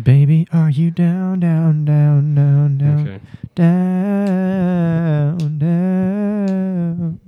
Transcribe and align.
Baby, 0.00 0.46
are 0.52 0.68
you 0.68 0.90
down, 0.90 1.40
down, 1.40 1.86
down, 1.86 2.34
down, 2.34 2.76
down, 2.78 3.00
Okay. 3.00 3.20
down, 3.54 5.38
down? 5.58 7.20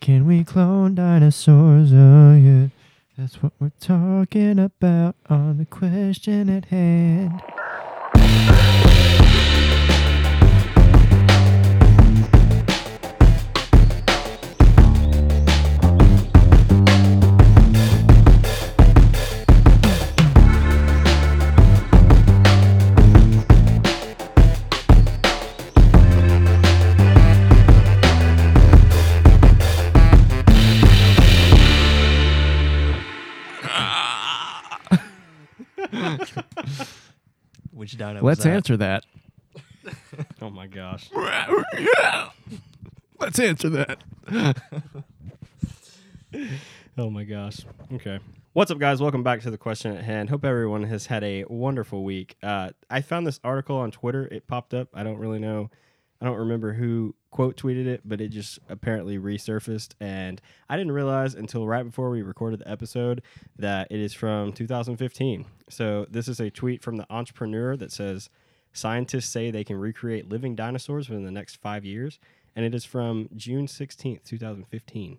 Can 0.00 0.26
we 0.26 0.44
clone 0.44 0.94
dinosaurs? 0.94 1.90
Oh 1.94 2.34
yeah, 2.34 2.66
that's 3.16 3.42
what 3.42 3.52
we're 3.58 3.72
talking 3.80 4.58
about 4.58 5.16
on 5.30 5.56
the 5.56 5.64
question 5.64 6.50
at 6.50 6.66
hand. 6.66 7.40
Which 37.94 37.98
dino 38.00 38.20
Let's 38.22 38.42
that? 38.42 38.52
answer 38.52 38.76
that. 38.78 39.06
Oh 40.40 40.48
my 40.50 40.66
gosh. 40.66 41.10
Let's 43.20 43.38
answer 43.38 43.68
that. 43.70 44.02
Oh 46.96 47.10
my 47.10 47.24
gosh. 47.24 47.60
Okay. 47.92 48.18
What's 48.52 48.70
up, 48.70 48.78
guys? 48.78 49.00
Welcome 49.00 49.22
back 49.22 49.40
to 49.42 49.50
the 49.50 49.58
question 49.58 49.96
at 49.96 50.02
hand. 50.04 50.30
Hope 50.30 50.44
everyone 50.44 50.82
has 50.84 51.06
had 51.06 51.22
a 51.24 51.44
wonderful 51.48 52.02
week. 52.04 52.36
Uh, 52.42 52.70
I 52.90 53.00
found 53.02 53.26
this 53.26 53.38
article 53.44 53.76
on 53.76 53.90
Twitter. 53.92 54.26
It 54.26 54.46
popped 54.48 54.74
up. 54.74 54.88
I 54.94 55.02
don't 55.04 55.18
really 55.18 55.38
know. 55.40 55.70
I 56.20 56.24
don't 56.26 56.38
remember 56.38 56.72
who 56.72 57.14
quote 57.34 57.56
tweeted 57.56 57.86
it, 57.86 58.00
but 58.04 58.20
it 58.20 58.28
just 58.28 58.60
apparently 58.68 59.18
resurfaced. 59.18 59.94
And 59.98 60.40
I 60.68 60.76
didn't 60.76 60.92
realize 60.92 61.34
until 61.34 61.66
right 61.66 61.82
before 61.82 62.08
we 62.10 62.22
recorded 62.22 62.60
the 62.60 62.70
episode 62.70 63.22
that 63.58 63.88
it 63.90 63.98
is 63.98 64.14
from 64.14 64.52
2015. 64.52 65.44
So 65.68 66.06
this 66.08 66.28
is 66.28 66.38
a 66.38 66.48
tweet 66.48 66.80
from 66.80 66.96
the 66.96 67.04
entrepreneur 67.10 67.76
that 67.76 67.90
says 67.90 68.30
scientists 68.72 69.26
say 69.30 69.50
they 69.50 69.64
can 69.64 69.76
recreate 69.76 70.28
living 70.28 70.54
dinosaurs 70.54 71.08
within 71.08 71.24
the 71.24 71.32
next 71.32 71.56
five 71.56 71.84
years. 71.84 72.20
And 72.54 72.64
it 72.64 72.72
is 72.72 72.84
from 72.84 73.28
June 73.34 73.66
16th, 73.66 74.22
2015. 74.22 75.18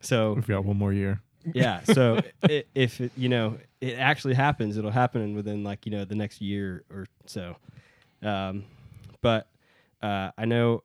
So 0.00 0.34
We've 0.34 0.46
got 0.46 0.64
one 0.64 0.76
more 0.76 0.92
year. 0.92 1.20
yeah 1.52 1.82
so 1.84 2.20
i 2.44 2.62
if 2.76 3.00
it, 3.00 3.10
you 3.16 3.28
know 3.28 3.58
it 3.80 3.94
actually 3.94 4.34
happens 4.34 4.76
it'll 4.76 4.90
happen 4.90 5.34
within 5.34 5.64
like 5.64 5.86
you 5.86 5.90
know 5.90 6.04
the 6.04 6.14
next 6.14 6.42
year 6.42 6.84
or 6.90 7.06
so 7.24 7.56
um, 8.22 8.64
but 9.22 9.46
uh, 10.02 10.30
i 10.38 10.44
know 10.44 10.82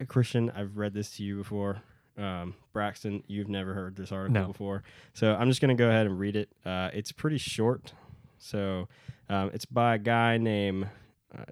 uh, 0.00 0.04
christian 0.06 0.50
i've 0.56 0.76
read 0.76 0.94
this 0.94 1.10
to 1.16 1.22
you 1.24 1.36
before 1.38 1.80
um, 2.18 2.54
braxton 2.72 3.22
you've 3.26 3.48
never 3.48 3.72
heard 3.74 3.96
this 3.96 4.12
article 4.12 4.40
No. 4.42 4.46
before 4.48 4.82
so 5.14 5.34
i'm 5.34 5.48
just 5.48 5.60
going 5.60 5.74
to 5.76 5.80
go 5.82 5.88
ahead 5.88 6.06
and 6.06 6.18
read 6.18 6.36
it 6.36 6.50
uh, 6.66 6.90
it's 6.92 7.12
pretty 7.12 7.38
short 7.38 7.92
so 8.38 8.88
um, 9.28 9.50
it's 9.54 9.64
by 9.64 9.94
a 9.94 9.98
guy 9.98 10.36
named 10.38 10.88
uh, 11.36 11.44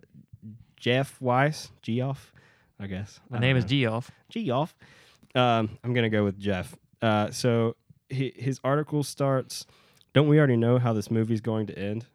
jeff 0.77 1.21
weiss 1.21 1.71
geoff 1.83 2.33
i 2.79 2.87
guess 2.87 3.21
My 3.31 3.39
I 3.39 3.41
name 3.41 3.57
is. 3.57 3.65
Geoff. 3.65 4.11
Geoff. 4.31 4.75
Um, 5.35 5.79
I'm 5.85 5.93
gonna 5.95 6.09
go 6.11 6.25
with 6.25 6.39
Jeff. 6.39 6.75
Uh, 7.03 7.31
so 7.31 7.77
he, 8.09 8.33
his 8.37 8.59
article 8.65 9.03
starts. 9.05 9.65
Don't 10.15 10.27
we 10.29 10.39
already 10.39 10.57
know 10.57 10.79
how 10.79 10.93
this 10.93 11.11
movie's 11.11 11.41
going 11.41 11.67
to 11.69 11.79
end? 11.79 12.07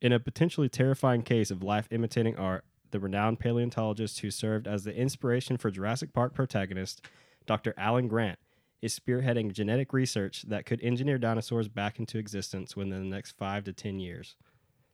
In 0.00 0.12
a 0.12 0.18
potentially 0.18 0.68
terrifying 0.68 1.22
case 1.22 1.50
of 1.50 1.62
life 1.62 1.86
imitating 1.92 2.36
art, 2.36 2.64
the 2.96 3.00
renowned 3.00 3.38
paleontologist 3.38 4.20
who 4.20 4.30
served 4.30 4.66
as 4.66 4.84
the 4.84 4.94
inspiration 4.96 5.58
for 5.58 5.70
Jurassic 5.70 6.14
Park 6.14 6.32
protagonist, 6.32 7.02
Dr. 7.44 7.74
Alan 7.76 8.08
Grant, 8.08 8.38
is 8.80 8.98
spearheading 8.98 9.52
genetic 9.52 9.92
research 9.92 10.44
that 10.48 10.64
could 10.64 10.80
engineer 10.82 11.18
dinosaurs 11.18 11.68
back 11.68 11.98
into 11.98 12.16
existence 12.16 12.74
within 12.74 12.90
the 12.90 12.98
next 13.16 13.32
five 13.36 13.64
to 13.64 13.72
ten 13.74 13.98
years. 13.98 14.34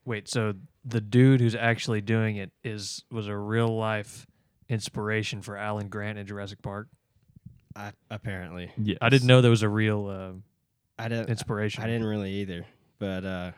Wait, 0.04 0.28
so 0.28 0.54
the 0.84 1.00
dude 1.00 1.40
who's 1.40 1.54
actually 1.54 2.00
doing 2.00 2.34
it 2.36 2.50
is 2.64 3.04
was 3.08 3.28
a 3.28 3.36
real 3.36 3.68
life 3.68 4.26
inspiration 4.68 5.40
for 5.42 5.56
Alan 5.56 5.86
Grant 5.88 6.18
in 6.18 6.26
Jurassic 6.26 6.60
Park. 6.60 6.88
I, 7.76 7.92
apparently, 8.10 8.72
Yeah. 8.82 8.96
I 9.00 9.10
didn't 9.10 9.28
know 9.28 9.40
there 9.40 9.50
was 9.50 9.62
a 9.62 9.68
real 9.68 10.08
uh, 10.08 10.32
I 11.00 11.08
didn't. 11.08 11.28
inspiration. 11.28 11.84
I 11.84 11.86
didn't 11.86 12.06
really 12.06 12.32
either, 12.40 12.66
but 12.98 13.24
uh, 13.24 13.52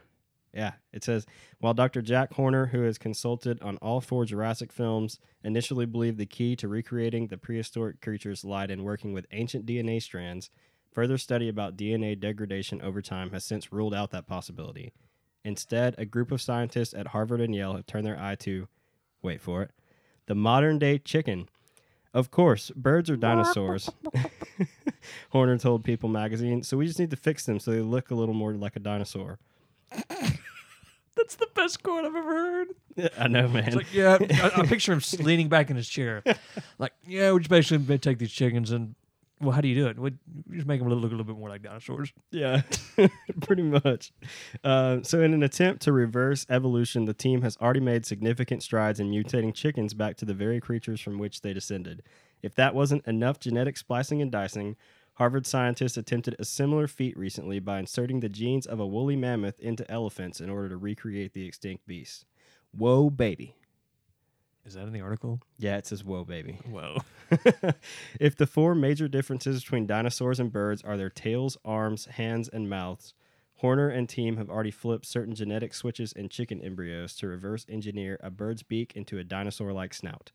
yeah, 0.55 0.73
it 0.93 1.03
says 1.03 1.27
while 1.59 1.75
Dr. 1.75 2.01
Jack 2.01 2.33
Horner, 2.35 2.67
who 2.67 2.83
has 2.83 2.97
consulted 2.97 3.61
on 3.61 3.77
all 3.79 4.01
four 4.01 4.25
Jurassic 4.25 4.73
films, 4.73 5.19
initially 5.43 5.85
believed 5.85 6.17
the 6.17 6.27
key 6.27 6.55
to 6.57 6.69
recreating 6.69 7.27
the 7.27 7.37
prehistoric 7.37 8.01
creatures 8.01 8.45
lied 8.45 8.71
in 8.71 8.85
working 8.85 9.13
with 9.13 9.27
ancient 9.33 9.67
DNA 9.67 10.01
strands. 10.01 10.51
Further 10.93 11.19
study 11.19 11.49
about 11.49 11.77
DNA 11.77 12.19
degradation 12.19 12.81
over 12.81 13.03
time 13.03 13.33
has 13.33 13.45
since 13.45 13.73
ruled 13.73 13.95
out 13.95 14.13
that 14.13 14.29
possibility. 14.29 14.93
Instead, 15.45 15.97
a 15.99 16.05
group 16.05 16.31
of 16.31 16.41
scientists 16.41 16.95
at 16.95 17.09
Harvard 17.09 17.41
and 17.41 17.55
Yale 17.55 17.75
have 17.75 17.87
turned 17.87 18.07
their 18.07 18.19
eye 18.19 18.37
to, 18.37 18.69
wait 19.23 19.41
for 19.41 19.63
it, 19.63 19.73
the 20.27 20.37
modern 20.37 20.79
day 20.79 20.99
chicken. 20.99 21.49
Of 22.15 22.31
course, 22.31 22.71
birds 22.77 23.11
are 23.11 23.17
dinosaurs. 23.17 23.91
Horner 25.31 25.59
told 25.59 25.83
People 25.83 26.09
magazine, 26.09 26.63
so 26.63 26.77
we 26.77 26.87
just 26.87 27.01
need 27.01 27.11
to 27.11 27.17
fix 27.17 27.45
them 27.45 27.59
so 27.59 27.73
they 27.73 27.81
look 27.81 28.13
a 28.13 28.15
little 28.15 28.35
more 28.37 28.53
like 28.53 28.77
a 28.77 28.81
dinosaur. 28.81 29.41
That's 31.17 31.37
the 31.37 31.47
best 31.55 31.83
quote 31.83 32.05
I've 32.05 32.15
ever 32.15 32.23
heard. 32.23 32.69
I 33.19 33.29
know, 33.29 33.49
man. 33.49 33.65
It's 33.67 33.77
like, 33.77 33.95
yeah, 33.95 34.19
I, 34.31 34.61
I 34.61 34.67
picture 34.67 34.93
him 34.93 35.01
leaning 35.21 35.49
back 35.49 35.71
in 35.71 35.77
his 35.77 35.89
chair, 35.89 36.23
like, 36.79 36.93
yeah, 37.07 37.33
we 37.33 37.39
just 37.39 37.51
basically 37.51 37.99
take 37.99 38.19
these 38.19 38.33
chickens 38.33 38.73
and, 38.73 38.95
well, 39.41 39.53
how 39.53 39.61
do 39.61 39.69
you 39.69 39.75
do 39.75 39.87
it? 39.89 39.99
We 39.99 40.13
we 40.49 40.57
just 40.57 40.67
make 40.67 40.81
them 40.81 40.89
look, 40.89 41.01
look 41.01 41.11
a 41.11 41.15
little 41.17 41.25
bit 41.25 41.39
more 41.39 41.49
like 41.49 41.63
dinosaurs. 41.63 42.13
yeah, 42.31 42.63
pretty 43.43 43.63
much. 43.63 44.13
Uh, 44.63 45.03
so, 45.03 45.21
in 45.23 45.35
an 45.35 45.43
attempt 45.43 45.83
to 45.83 45.93
reverse 45.93 46.47
evolution, 46.49 47.05
the 47.05 47.15
team 47.15 47.43
has 47.43 47.57
already 47.61 47.81
made 47.81 48.07
significant 48.07 48.63
strides 48.63 49.01
in 49.01 49.11
mutating 49.11 49.53
chickens 49.53 49.93
back 49.93 50.17
to 50.19 50.25
the 50.25 50.35
very 50.35 50.61
creatures 50.61 51.01
from 51.01 51.19
which 51.19 51.43
they 51.43 51.53
descended. 51.53 52.03
If 52.43 52.55
that 52.55 52.75
wasn't 52.75 53.07
enough 53.07 53.41
genetic 53.41 53.77
splicing 53.77 54.23
and 54.23 54.31
dicing, 54.31 54.77
Harvard 55.15 55.47
scientists 55.47 55.97
attempted 55.97 56.37
a 56.39 56.45
similar 56.45 56.87
feat 56.87 57.17
recently 57.17 57.61
by 57.61 57.79
inserting 57.79 58.21
the 58.21 58.29
genes 58.29 58.67
of 58.67 58.81
a 58.81 58.87
woolly 58.87 59.17
mammoth 59.17 59.61
into 59.61 59.89
elephants 59.91 60.41
in 60.41 60.51
order 60.51 60.69
to 60.69 60.77
recreate 60.77 61.33
the 61.33 61.47
extinct 61.47 61.87
beast. 61.87 62.25
Whoa, 62.73 63.11
baby. 63.11 63.55
Is 64.67 64.75
that 64.75 64.87
in 64.87 64.93
the 64.93 65.03
article? 65.03 65.41
Yeah, 65.59 65.77
it 65.77 65.87
says 65.87 66.03
whoa, 66.03 66.25
baby. 66.25 66.59
Whoa. 66.69 67.03
if 68.19 68.35
the 68.35 68.47
four 68.47 68.75
major 68.75 69.09
differences 69.09 69.63
between 69.63 69.87
dinosaurs 69.87 70.41
and 70.41 70.51
birds 70.51 70.83
are 70.83 70.97
their 70.97 71.11
tails, 71.11 71.59
arms, 71.65 72.07
hands, 72.07 72.49
and 72.49 72.69
mouths, 72.71 73.13
Horner 73.59 73.89
and 73.89 74.09
team 74.09 74.37
have 74.37 74.51
already 74.51 74.71
flipped 74.71 75.07
certain 75.07 75.35
genetic 75.35 75.75
switches 75.75 76.13
in 76.13 76.29
chicken 76.29 76.61
embryos 76.61 77.15
to 77.17 77.29
reverse 77.29 77.65
engineer 77.69 78.19
a 78.23 78.31
bird's 78.31 78.63
beak 78.63 78.93
into 78.95 79.19
a 79.19 79.25
dinosaur 79.25 79.73
like 79.73 79.95
snout. 79.95 80.33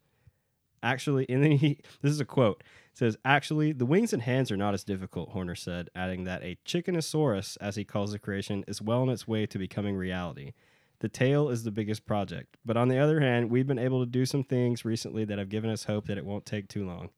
Actually, 0.83 1.25
and 1.29 1.43
then 1.43 1.51
he, 1.51 1.79
this 2.01 2.11
is 2.11 2.19
a 2.19 2.25
quote. 2.25 2.63
It 2.91 2.97
says, 2.97 3.17
Actually, 3.25 3.71
the 3.71 3.85
wings 3.85 4.13
and 4.13 4.21
hands 4.21 4.51
are 4.51 4.57
not 4.57 4.73
as 4.73 4.83
difficult, 4.83 5.29
Horner 5.29 5.55
said, 5.55 5.89
adding 5.95 6.23
that 6.25 6.43
a 6.43 6.57
chickenosaurus, 6.65 7.57
as 7.61 7.75
he 7.75 7.83
calls 7.83 8.11
the 8.11 8.19
creation, 8.19 8.63
is 8.67 8.81
well 8.81 9.01
on 9.01 9.09
its 9.09 9.27
way 9.27 9.45
to 9.45 9.57
becoming 9.57 9.95
reality. 9.95 10.53
The 10.99 11.09
tail 11.09 11.49
is 11.49 11.63
the 11.63 11.71
biggest 11.71 12.05
project. 12.05 12.57
But 12.65 12.75
on 12.77 12.89
the 12.89 12.97
other 12.97 13.21
hand, 13.21 13.49
we've 13.49 13.67
been 13.67 13.79
able 13.79 14.01
to 14.01 14.09
do 14.09 14.25
some 14.25 14.43
things 14.43 14.83
recently 14.83 15.23
that 15.25 15.39
have 15.39 15.49
given 15.49 15.69
us 15.69 15.85
hope 15.85 16.07
that 16.07 16.17
it 16.17 16.25
won't 16.25 16.45
take 16.45 16.67
too 16.67 16.85
long. 16.85 17.09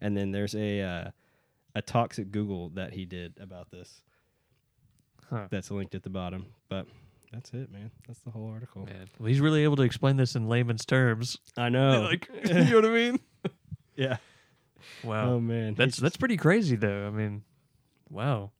And 0.00 0.16
then 0.16 0.32
there's 0.32 0.56
a 0.56 0.80
uh, 0.80 1.10
a 1.74 1.82
toxic 1.82 2.30
Google 2.32 2.70
that 2.70 2.92
he 2.92 3.04
did 3.04 3.38
about 3.40 3.70
this. 3.70 4.02
Huh. 5.30 5.46
That's 5.50 5.70
linked 5.70 5.94
at 5.94 6.02
the 6.02 6.10
bottom. 6.10 6.46
But 6.68 6.86
that's 7.32 7.50
it, 7.52 7.70
man. 7.72 7.90
That's 8.06 8.20
the 8.20 8.30
whole 8.30 8.48
article. 8.50 8.84
Man, 8.84 9.08
well, 9.18 9.28
he's 9.28 9.40
really 9.40 9.64
able 9.64 9.76
to 9.76 9.82
explain 9.82 10.16
this 10.16 10.34
in 10.36 10.48
layman's 10.48 10.84
terms. 10.84 11.38
I 11.56 11.68
know. 11.68 12.02
Like, 12.10 12.28
you 12.44 12.54
know 12.64 12.74
what 12.76 12.84
I 12.84 12.88
mean? 12.90 13.20
yeah. 13.96 14.16
Wow. 15.04 15.34
Oh 15.34 15.40
man. 15.40 15.74
that's 15.74 15.96
that's 15.96 16.16
pretty 16.16 16.36
crazy, 16.36 16.76
though. 16.76 17.06
I 17.06 17.10
mean, 17.10 17.42
wow. 18.10 18.50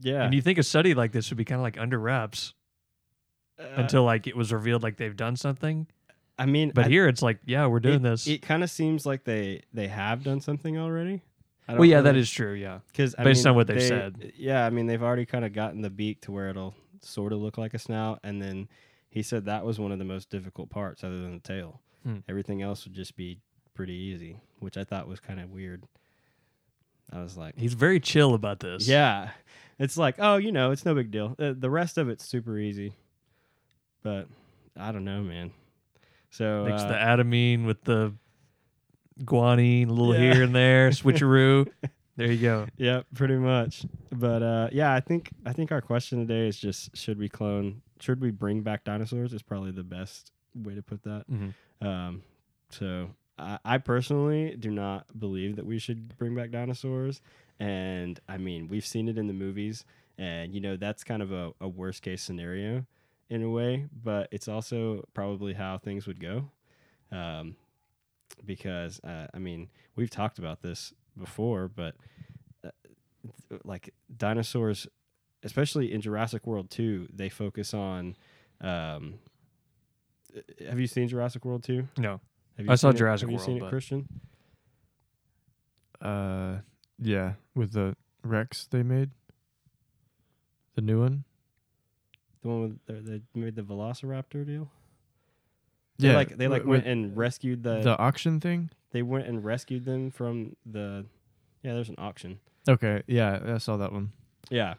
yeah. 0.00 0.24
And 0.24 0.34
you 0.34 0.40
think 0.42 0.58
a 0.58 0.62
study 0.62 0.94
like 0.94 1.12
this 1.12 1.30
would 1.30 1.36
be 1.38 1.44
kind 1.44 1.60
of 1.60 1.62
like 1.62 1.78
under 1.78 1.98
wraps 1.98 2.54
Uh, 3.58 3.64
until 3.76 4.04
like 4.04 4.26
it 4.26 4.36
was 4.36 4.52
revealed 4.52 4.82
like 4.82 4.96
they've 4.96 5.16
done 5.16 5.36
something. 5.36 5.86
I 6.38 6.46
mean, 6.46 6.70
But 6.74 6.86
I- 6.86 6.88
here 6.88 7.08
it's 7.08 7.20
like, 7.22 7.38
yeah, 7.46 7.66
we're 7.66 7.80
doing 7.80 7.96
it, 7.96 8.02
this. 8.02 8.26
It 8.26 8.42
kind 8.42 8.62
of 8.62 8.70
seems 8.70 9.04
like 9.04 9.24
they 9.24 9.62
they 9.74 9.88
have 9.88 10.22
done 10.24 10.40
something 10.40 10.78
already. 10.78 11.22
Well, 11.68 11.84
yeah, 11.84 12.00
that 12.00 12.16
is 12.16 12.30
true. 12.30 12.54
Yeah. 12.54 12.78
Because 12.86 13.14
Based 13.14 13.46
on 13.46 13.54
what 13.54 13.66
they've 13.66 13.82
said. 13.82 14.32
Yeah, 14.38 14.64
I 14.64 14.70
mean 14.70 14.86
they've 14.86 15.02
already 15.02 15.26
kind 15.26 15.44
of 15.44 15.52
gotten 15.52 15.82
the 15.82 15.90
beak 15.90 16.22
to 16.22 16.32
where 16.32 16.48
it'll 16.48 16.74
sort 17.04 17.32
of 17.32 17.40
look 17.40 17.58
like 17.58 17.74
a 17.74 17.78
snout, 17.78 18.20
and 18.22 18.40
then 18.42 18.68
he 19.10 19.22
said 19.22 19.44
that 19.46 19.64
was 19.64 19.78
one 19.80 19.92
of 19.92 19.98
the 19.98 20.04
most 20.04 20.30
difficult 20.30 20.70
parts, 20.70 21.02
other 21.04 21.20
than 21.20 21.34
the 21.34 21.40
tail. 21.40 21.80
Hmm. 22.04 22.18
Everything 22.28 22.62
else 22.62 22.84
would 22.84 22.94
just 22.94 23.16
be 23.16 23.38
pretty 23.74 23.94
easy, 23.94 24.38
which 24.60 24.76
I 24.76 24.84
thought 24.84 25.08
was 25.08 25.20
kind 25.20 25.40
of 25.40 25.50
weird. 25.50 25.84
I 27.12 27.22
was 27.22 27.36
like, 27.36 27.56
He's 27.58 27.74
very 27.74 28.00
chill 28.00 28.34
about 28.34 28.60
this. 28.60 28.86
yeah, 28.86 29.30
it's 29.78 29.96
like, 29.96 30.16
oh, 30.18 30.36
you 30.36 30.52
know, 30.52 30.70
it's 30.72 30.84
no 30.84 30.94
big 30.94 31.10
deal. 31.10 31.34
Uh, 31.38 31.54
the 31.56 31.70
rest 31.70 31.96
of 31.98 32.08
it's 32.08 32.24
super 32.24 32.58
easy. 32.58 32.92
but 34.02 34.28
I 34.76 34.92
don't 34.92 35.04
know, 35.04 35.22
man. 35.22 35.52
So 36.30 36.64
Mix 36.68 36.82
uh, 36.82 36.88
the 36.88 36.94
adenine 36.94 37.64
with 37.66 37.82
the 37.84 38.12
guanine, 39.24 39.88
a 39.88 39.92
little 39.92 40.14
Yeah. 40.14 40.34
here 40.34 40.42
and 40.44 40.54
there, 40.54 40.90
switcheroo. 40.90 41.68
there 42.18 42.32
you 42.32 42.42
go. 42.42 42.66
yeah, 42.76 43.02
pretty 43.14 43.36
much. 43.36 43.86
But 44.10 44.42
uh, 44.42 44.68
yeah, 44.72 44.92
I 44.92 44.98
think 44.98 45.30
I 45.46 45.52
think 45.52 45.70
our 45.70 45.80
question 45.80 46.18
today 46.26 46.48
is 46.48 46.58
just 46.58 46.96
should 46.96 47.16
we 47.16 47.28
clone? 47.28 47.80
Should 48.00 48.20
we 48.20 48.32
bring 48.32 48.62
back 48.62 48.84
dinosaurs? 48.84 49.32
Is 49.32 49.42
probably 49.42 49.70
the 49.70 49.84
best 49.84 50.32
way 50.54 50.74
to 50.74 50.82
put 50.82 51.04
that. 51.04 51.24
Mm-hmm. 51.30 51.86
Um, 51.86 52.22
so 52.70 53.10
I, 53.38 53.58
I 53.64 53.78
personally 53.78 54.56
do 54.58 54.70
not 54.70 55.06
believe 55.18 55.54
that 55.56 55.64
we 55.64 55.78
should 55.78 56.18
bring 56.18 56.34
back 56.34 56.50
dinosaurs. 56.50 57.20
And 57.60 58.18
I 58.28 58.36
mean, 58.36 58.66
we've 58.68 58.86
seen 58.86 59.08
it 59.08 59.16
in 59.16 59.28
the 59.28 59.32
movies, 59.32 59.84
and 60.18 60.52
you 60.52 60.60
know 60.60 60.76
that's 60.76 61.04
kind 61.04 61.22
of 61.22 61.30
a, 61.30 61.52
a 61.60 61.68
worst 61.68 62.02
case 62.02 62.20
scenario 62.20 62.84
in 63.30 63.44
a 63.44 63.48
way, 63.48 63.86
but 64.02 64.28
it's 64.32 64.48
also 64.48 65.06
probably 65.14 65.52
how 65.52 65.78
things 65.78 66.08
would 66.08 66.18
go. 66.18 66.50
Um, 67.12 67.54
because 68.44 69.00
uh, 69.04 69.28
I 69.32 69.38
mean, 69.38 69.68
we've 69.94 70.10
talked 70.10 70.40
about 70.40 70.62
this 70.62 70.92
before, 71.18 71.68
but 71.68 71.94
uh, 72.64 72.70
like 73.64 73.92
dinosaurs, 74.16 74.86
especially 75.42 75.92
in 75.92 76.00
Jurassic 76.00 76.46
World 76.46 76.70
2, 76.70 77.08
they 77.12 77.28
focus 77.28 77.74
on. 77.74 78.16
Um, 78.60 79.18
uh, 80.36 80.40
have 80.68 80.78
you 80.80 80.86
seen 80.86 81.08
Jurassic 81.08 81.44
World 81.44 81.62
2? 81.64 81.88
No. 81.98 82.20
Have 82.56 82.66
you 82.66 82.72
I 82.72 82.74
saw 82.74 82.88
seen 82.88 82.96
it? 82.96 82.98
Jurassic 82.98 83.28
Have 83.28 83.32
you 83.32 83.44
seen 83.44 83.56
it, 83.58 83.68
Christian? 83.68 84.08
Uh, 86.00 86.58
yeah, 87.00 87.34
with 87.54 87.72
the 87.72 87.96
Rex 88.22 88.66
they 88.70 88.82
made, 88.82 89.10
the 90.74 90.80
new 90.82 91.00
one. 91.00 91.24
The 92.42 92.48
one 92.48 92.62
with 92.62 92.86
the, 92.86 92.92
they 93.10 93.22
made 93.34 93.56
the 93.56 93.62
Velociraptor 93.62 94.46
deal. 94.46 94.70
Yeah, 95.98 96.14
like 96.14 96.36
they 96.36 96.46
like 96.46 96.62
wi- 96.62 96.78
went 96.78 96.86
and 96.86 97.16
rescued 97.16 97.64
the, 97.64 97.80
the 97.80 97.98
auction 97.98 98.38
thing. 98.38 98.70
They 98.90 99.02
went 99.02 99.26
and 99.26 99.44
rescued 99.44 99.84
them 99.84 100.10
from 100.10 100.56
the. 100.64 101.06
Yeah, 101.62 101.74
there's 101.74 101.88
an 101.88 101.96
auction. 101.98 102.40
Okay, 102.68 103.02
yeah, 103.06 103.40
I 103.54 103.58
saw 103.58 103.76
that 103.78 103.92
one. 103.92 104.12
Yeah. 104.50 104.74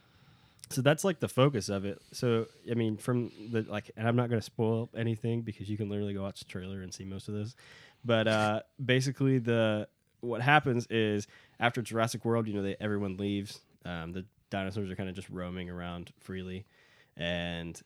So 0.71 0.81
that's 0.81 1.03
like 1.03 1.19
the 1.19 1.27
focus 1.27 1.69
of 1.69 1.83
it. 1.85 1.99
So 2.11 2.45
I 2.69 2.75
mean, 2.75 2.97
from 2.97 3.31
the 3.51 3.63
like, 3.63 3.91
and 3.97 4.07
I'm 4.07 4.15
not 4.15 4.29
going 4.29 4.39
to 4.39 4.45
spoil 4.45 4.89
anything 4.95 5.41
because 5.41 5.69
you 5.69 5.77
can 5.77 5.89
literally 5.89 6.13
go 6.13 6.21
watch 6.21 6.39
the 6.39 6.45
trailer 6.45 6.81
and 6.81 6.93
see 6.93 7.05
most 7.05 7.27
of 7.27 7.33
this. 7.33 7.55
But 8.05 8.27
uh, 8.27 8.61
basically, 8.83 9.39
the 9.39 9.87
what 10.21 10.41
happens 10.41 10.85
is 10.89 11.27
after 11.59 11.81
Jurassic 11.81 12.23
World, 12.23 12.47
you 12.47 12.53
know, 12.53 12.61
they 12.61 12.75
everyone 12.79 13.17
leaves. 13.17 13.59
Um, 13.85 14.11
the 14.11 14.25
dinosaurs 14.49 14.91
are 14.91 14.95
kind 14.95 15.09
of 15.09 15.15
just 15.15 15.29
roaming 15.29 15.69
around 15.69 16.11
freely, 16.19 16.65
and 17.17 17.79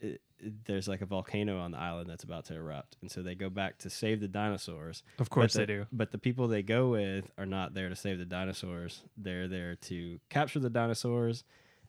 it, 0.00 0.20
there's 0.66 0.88
like 0.88 1.02
a 1.02 1.06
volcano 1.06 1.58
on 1.60 1.70
the 1.70 1.78
island 1.78 2.08
that's 2.08 2.24
about 2.24 2.46
to 2.46 2.54
erupt, 2.54 2.96
and 3.02 3.10
so 3.10 3.22
they 3.22 3.34
go 3.34 3.50
back 3.50 3.78
to 3.78 3.90
save 3.90 4.20
the 4.20 4.28
dinosaurs. 4.28 5.02
Of 5.18 5.28
course 5.30 5.52
But 5.54 5.66
they 5.66 5.72
the- 5.74 5.80
do. 5.80 5.86
But 5.92 6.10
the 6.12 6.18
people 6.18 6.48
they 6.48 6.62
go 6.62 6.88
with 6.90 7.30
are 7.38 7.46
not 7.46 7.74
there 7.74 7.88
to 7.88 7.96
save 7.96 8.18
the 8.18 8.24
dinosaurs. 8.24 9.02
They're 9.16 9.48
there 9.48 9.76
to 9.76 10.18
capture 10.30 10.58
the 10.60 10.70
dinosaurs 10.70 11.44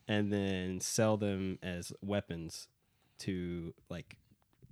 and 0.08 0.32
then 0.34 0.80
sell 0.82 1.16
them 1.18 1.60
as 1.64 1.94
weapons 2.02 2.68
to 3.20 3.74
like 3.90 4.18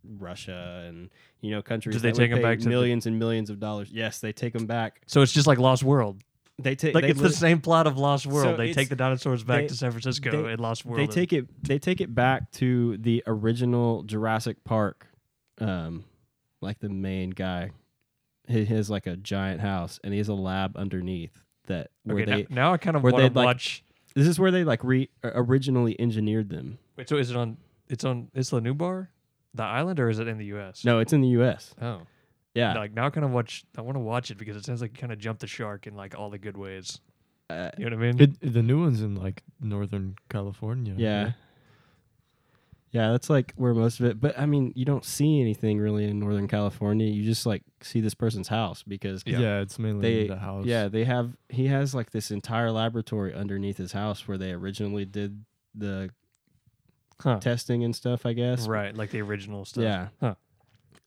Russia 0.03 0.85
and 0.87 1.09
you 1.41 1.51
know 1.51 1.61
countries. 1.61 1.95
Do 1.95 1.99
they 1.99 2.11
take 2.11 2.31
'em 2.31 2.37
pay 2.37 2.43
back 2.43 2.57
to 2.59 2.63
the- 2.65 2.69
millions 2.69 3.05
and 3.05 3.19
millions 3.19 3.49
of 3.49 3.59
dollars? 3.59 3.91
Yes, 3.91 4.19
they 4.19 4.31
take 4.33 4.53
them 4.53 4.65
back. 4.65 5.01
So 5.07 5.21
it's 5.21 5.31
just 5.33 5.47
like 5.47 5.57
Lost 5.59 5.83
World. 5.83 6.23
They 6.61 6.75
take 6.75 6.93
Like 6.93 7.03
they 7.03 7.09
it's 7.11 7.21
the 7.21 7.29
same 7.31 7.61
plot 7.61 7.87
of 7.87 7.97
Lost 7.97 8.25
World. 8.27 8.43
So 8.43 8.57
they 8.57 8.73
take 8.73 8.89
the 8.89 8.95
dinosaurs 8.95 9.43
back 9.43 9.61
they- 9.61 9.67
to 9.67 9.75
San 9.75 9.91
Francisco 9.91 10.43
they- 10.43 10.53
in 10.53 10.59
Lost 10.59 10.85
World. 10.85 10.99
They 10.99 11.07
take 11.07 11.31
it. 11.33 11.47
They 11.63 11.79
take 11.79 12.01
it 12.01 12.13
back 12.13 12.51
to 12.53 12.97
the 12.97 13.23
original 13.25 14.03
Jurassic 14.03 14.63
Park, 14.63 15.07
um, 15.59 16.03
like 16.61 16.79
the 16.79 16.89
main 16.89 17.29
guy. 17.29 17.71
He 18.47 18.65
has 18.65 18.89
like 18.89 19.07
a 19.07 19.15
giant 19.15 19.61
house, 19.61 19.99
and 20.03 20.13
he 20.13 20.17
has 20.17 20.27
a 20.27 20.33
lab 20.33 20.75
underneath 20.75 21.43
that 21.67 21.91
where 22.03 22.23
Okay, 22.23 22.25
they. 22.25 22.41
now, 22.49 22.67
now 22.67 22.73
I 22.73 22.77
kind 22.77 22.95
of 22.97 23.03
want 23.03 23.15
to 23.17 23.23
like- 23.23 23.33
watch. 23.33 23.83
This 24.15 24.27
is 24.27 24.39
where 24.39 24.49
they 24.51 24.63
like 24.63 24.83
re 24.83 25.07
uh, 25.23 25.31
originally 25.35 25.99
engineered 25.99 26.49
them. 26.49 26.79
Wait, 26.97 27.07
so 27.07 27.15
is 27.17 27.29
it 27.29 27.37
on? 27.37 27.57
It's 27.87 28.03
on 28.03 28.29
Isla 28.35 28.61
Nublar, 28.61 29.07
the 29.53 29.63
island, 29.63 29.99
or 29.99 30.09
is 30.09 30.19
it 30.19 30.27
in 30.27 30.37
the 30.39 30.45
U.S.? 30.45 30.83
No, 30.83 30.99
it's 30.99 31.13
in 31.13 31.21
the 31.21 31.27
U.S. 31.29 31.73
Oh, 31.81 32.01
Yeah, 32.55 32.73
Like 32.73 32.93
now, 32.93 33.09
kind 33.09 33.23
of 33.25 33.31
watch. 33.31 33.63
I 33.77 33.81
want 33.81 33.95
to 33.95 33.99
watch 33.99 34.31
it 34.31 34.37
because 34.37 34.55
it 34.57 34.65
sounds 34.65 34.81
like 34.81 34.91
you 34.91 34.97
kind 34.97 35.13
of 35.13 35.19
jumped 35.19 35.41
the 35.41 35.47
shark 35.47 35.85
in 35.87 35.95
like 35.95 36.17
all 36.17 36.29
the 36.31 36.39
good 36.39 36.57
ways. 36.57 36.99
uh, 37.49 37.69
You 37.77 37.89
know 37.89 37.95
what 37.95 38.05
I 38.05 38.11
mean? 38.11 38.21
It, 38.41 38.53
the 38.53 38.63
new 38.63 38.79
one's 38.81 39.01
in 39.01 39.15
like 39.15 39.43
Northern 39.61 40.15
California. 40.29 40.95
yeah, 40.97 41.23
right? 41.25 41.33
yeah. 42.91 43.11
That's 43.11 43.29
like 43.29 43.53
where 43.55 43.73
most 43.75 43.99
of 43.99 44.07
it. 44.07 44.19
But 44.19 44.37
I 44.37 44.45
mean, 44.47 44.73
you 44.75 44.83
don't 44.83 45.05
see 45.05 45.39
anything 45.41 45.79
really 45.79 46.05
in 46.09 46.17
Northern 46.19 46.47
California. 46.47 47.05
You 47.07 47.23
just 47.23 47.45
like 47.45 47.61
see 47.81 48.01
this 48.01 48.15
person's 48.15 48.47
house 48.47 48.81
because 48.83 49.21
Yeah. 49.27 49.39
yeah, 49.39 49.59
it's 49.61 49.77
mainly 49.77 50.01
they 50.23 50.27
the 50.27 50.37
house. 50.39 50.65
yeah 50.65 50.87
they 50.87 51.03
have 51.03 51.37
he 51.49 51.67
has 51.67 51.93
like 51.93 52.09
this 52.11 52.31
entire 52.31 52.71
laboratory 52.71 53.33
underneath 53.33 53.77
his 53.77 53.91
house 53.91 54.27
where 54.27 54.37
they 54.39 54.51
originally 54.51 55.05
did 55.05 55.45
the 55.75 56.09
Huh. 57.21 57.37
testing 57.39 57.83
and 57.83 57.95
stuff. 57.95 58.25
I 58.25 58.33
guess 58.33 58.67
Right, 58.67 58.95
like 58.95 59.11
the 59.11 59.21
original 59.21 59.65
stuff. 59.65 59.83
Yeah. 59.83 60.07
Huh. 60.19 60.35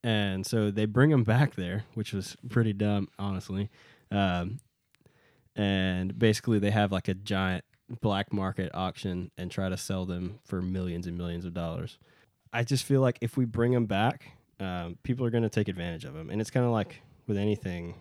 And 0.05 0.45
so 0.45 0.71
they 0.71 0.85
bring 0.85 1.11
him 1.11 1.25
back 1.25 1.55
there, 1.55 1.85
which 1.95 2.13
was 2.13 2.37
pretty 2.49 2.73
dumb, 2.73 3.09
honestly. 3.19 3.71
Um, 4.11 4.59
and 5.55 6.19
basically, 6.19 6.59
they 6.59 6.71
have 6.71 6.93
like 6.93 7.09
a 7.09 7.15
giant 7.15 7.65
black 8.01 8.33
market 8.33 8.71
auction 8.75 9.31
and 9.37 9.51
try 9.51 9.69
to 9.69 9.77
sell 9.77 10.07
them 10.07 10.41
for 10.45 10.63
millions 10.63 11.07
and 11.07 11.17
millions 11.17 11.45
of 11.45 11.55
dollars. 11.55 11.99
I 12.53 12.65
just 12.65 12.85
feel 12.85 13.01
like 13.01 13.19
if 13.21 13.37
we 13.37 13.45
bring 13.45 13.73
them 13.73 13.87
back, 13.87 14.33
um, 14.61 14.97
people 15.03 15.25
are 15.27 15.31
going 15.31 15.43
to 15.43 15.49
take 15.49 15.69
advantage 15.69 16.05
of 16.05 16.15
them. 16.15 16.31
And 16.31 16.41
it's 16.41 16.51
kind 16.51 16.67
of 16.67 16.73
like 16.73 17.03
with 17.27 17.37
anything, 17.37 17.95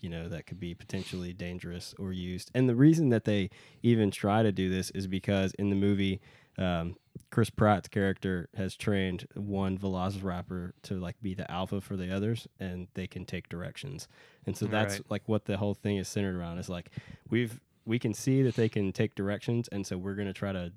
you 0.00 0.08
know, 0.08 0.28
that 0.28 0.46
could 0.46 0.60
be 0.60 0.74
potentially 0.74 1.32
dangerous 1.32 1.94
or 1.98 2.12
used. 2.12 2.50
And 2.54 2.68
the 2.68 2.74
reason 2.74 3.08
that 3.10 3.24
they 3.24 3.50
even 3.82 4.10
try 4.10 4.42
to 4.42 4.52
do 4.52 4.68
this 4.68 4.90
is 4.90 5.06
because 5.06 5.52
in 5.54 5.70
the 5.70 5.76
movie, 5.76 6.20
um, 6.58 6.96
Chris 7.30 7.50
Pratt's 7.50 7.88
character 7.88 8.48
has 8.56 8.76
trained 8.76 9.26
one 9.34 9.76
Velociraptor 9.78 10.72
to 10.82 10.94
like 11.00 11.16
be 11.22 11.34
the 11.34 11.50
alpha 11.50 11.80
for 11.80 11.96
the 11.96 12.14
others, 12.14 12.46
and 12.60 12.88
they 12.94 13.06
can 13.06 13.24
take 13.24 13.48
directions. 13.48 14.08
And 14.46 14.56
so 14.56 14.66
that's 14.66 14.94
Right. 14.94 15.10
like 15.10 15.22
what 15.28 15.44
the 15.46 15.56
whole 15.56 15.74
thing 15.74 15.96
is 15.96 16.08
centered 16.08 16.36
around. 16.36 16.58
Is 16.58 16.68
like 16.68 16.90
we've 17.30 17.60
we 17.84 17.98
can 17.98 18.12
see 18.14 18.42
that 18.42 18.56
they 18.56 18.68
can 18.68 18.92
take 18.92 19.14
directions, 19.14 19.68
and 19.68 19.86
so 19.86 19.96
we're 19.96 20.14
gonna 20.14 20.32
try 20.32 20.52
to 20.52 20.72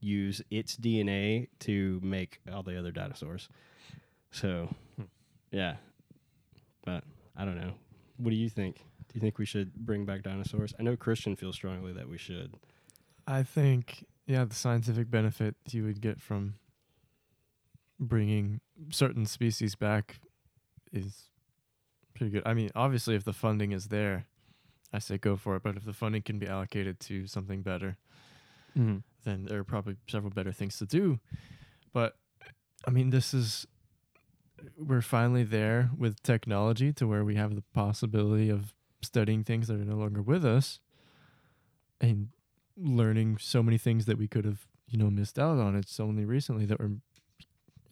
use 0.00 0.42
its 0.50 0.76
DNA 0.76 1.48
to 1.60 2.00
make 2.02 2.40
all 2.52 2.62
the 2.62 2.76
other 2.78 2.90
dinosaurs. 2.90 3.48
So, 4.30 4.74
Hmm. 4.96 5.04
yeah, 5.50 5.76
but 6.84 7.04
I 7.36 7.44
don't 7.44 7.56
know. 7.56 7.74
What 8.16 8.30
do 8.30 8.36
you 8.36 8.48
think? 8.48 8.76
Do 9.08 9.14
you 9.14 9.20
think 9.20 9.38
we 9.38 9.46
should 9.46 9.74
bring 9.74 10.04
back 10.04 10.22
dinosaurs? 10.22 10.72
I 10.78 10.82
know 10.82 10.96
Christian 10.96 11.36
feels 11.36 11.54
strongly 11.54 11.92
that 11.92 12.08
we 12.08 12.18
should. 12.18 12.54
I 13.26 13.42
think 13.42 14.06
yeah, 14.26 14.44
the 14.44 14.54
scientific 14.54 15.10
benefit 15.10 15.56
you 15.70 15.84
would 15.84 16.00
get 16.00 16.20
from 16.20 16.54
bringing 17.98 18.60
certain 18.90 19.26
species 19.26 19.74
back 19.74 20.20
is 20.92 21.30
pretty 22.14 22.30
good. 22.30 22.42
I 22.46 22.54
mean, 22.54 22.70
obviously, 22.74 23.14
if 23.14 23.24
the 23.24 23.32
funding 23.32 23.72
is 23.72 23.88
there, 23.88 24.26
I 24.92 24.98
say 24.98 25.18
go 25.18 25.36
for 25.36 25.56
it. 25.56 25.62
But 25.62 25.76
if 25.76 25.84
the 25.84 25.92
funding 25.92 26.22
can 26.22 26.38
be 26.38 26.46
allocated 26.46 27.00
to 27.00 27.26
something 27.26 27.62
better, 27.62 27.96
hmm 28.74 28.98
then 29.24 29.44
there 29.44 29.60
are 29.60 29.64
probably 29.64 29.96
several 30.08 30.32
better 30.32 30.52
things 30.52 30.78
to 30.78 30.86
do. 30.86 31.20
But 31.92 32.16
I 32.86 32.90
mean, 32.90 33.10
this 33.10 33.32
is 33.32 33.66
we're 34.76 35.02
finally 35.02 35.44
there 35.44 35.90
with 35.96 36.22
technology 36.22 36.92
to 36.94 37.06
where 37.06 37.24
we 37.24 37.36
have 37.36 37.54
the 37.54 37.62
possibility 37.74 38.48
of 38.48 38.74
studying 39.02 39.44
things 39.44 39.68
that 39.68 39.74
are 39.80 39.84
no 39.84 39.96
longer 39.96 40.22
with 40.22 40.44
us 40.44 40.80
and 42.00 42.28
learning 42.82 43.38
so 43.38 43.62
many 43.62 43.78
things 43.78 44.06
that 44.06 44.18
we 44.18 44.28
could 44.28 44.44
have, 44.44 44.66
you 44.88 44.98
know, 44.98 45.10
missed 45.10 45.38
out 45.38 45.58
on. 45.58 45.76
It's 45.76 46.00
only 46.00 46.24
recently 46.24 46.66
that 46.66 46.80
we're 46.80 46.96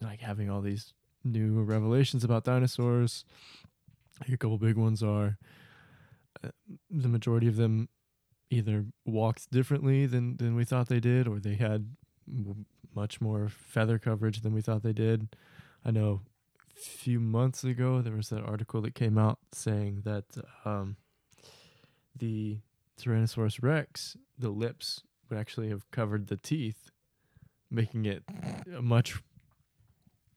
like 0.01 0.21
having 0.21 0.49
all 0.49 0.61
these 0.61 0.93
new 1.23 1.61
revelations 1.63 2.23
about 2.23 2.43
dinosaurs. 2.43 3.25
A 4.27 4.37
couple 4.37 4.57
big 4.57 4.75
ones 4.77 5.01
are 5.01 5.37
uh, 6.43 6.49
the 6.89 7.07
majority 7.07 7.47
of 7.47 7.55
them 7.55 7.89
either 8.49 8.85
walked 9.05 9.49
differently 9.51 10.05
than 10.05 10.37
than 10.37 10.55
we 10.55 10.65
thought 10.65 10.89
they 10.89 10.99
did, 10.99 11.27
or 11.27 11.39
they 11.39 11.55
had 11.55 11.95
much 12.93 13.21
more 13.21 13.47
feather 13.49 13.97
coverage 13.97 14.41
than 14.41 14.53
we 14.53 14.61
thought 14.61 14.83
they 14.83 14.93
did. 14.93 15.35
I 15.85 15.91
know 15.91 16.21
a 16.75 16.79
few 16.79 17.19
months 17.19 17.63
ago 17.63 18.01
there 18.01 18.15
was 18.15 18.29
that 18.29 18.43
article 18.43 18.81
that 18.81 18.95
came 18.95 19.17
out 19.17 19.39
saying 19.53 20.01
that 20.05 20.25
um, 20.65 20.97
the 22.17 22.59
Tyrannosaurus 22.99 23.61
Rex, 23.61 24.15
the 24.37 24.49
lips 24.49 25.03
would 25.29 25.37
actually 25.39 25.69
have 25.69 25.89
covered 25.91 26.27
the 26.27 26.37
teeth, 26.37 26.89
making 27.69 28.05
it 28.05 28.23
a 28.75 28.81
much 28.81 29.21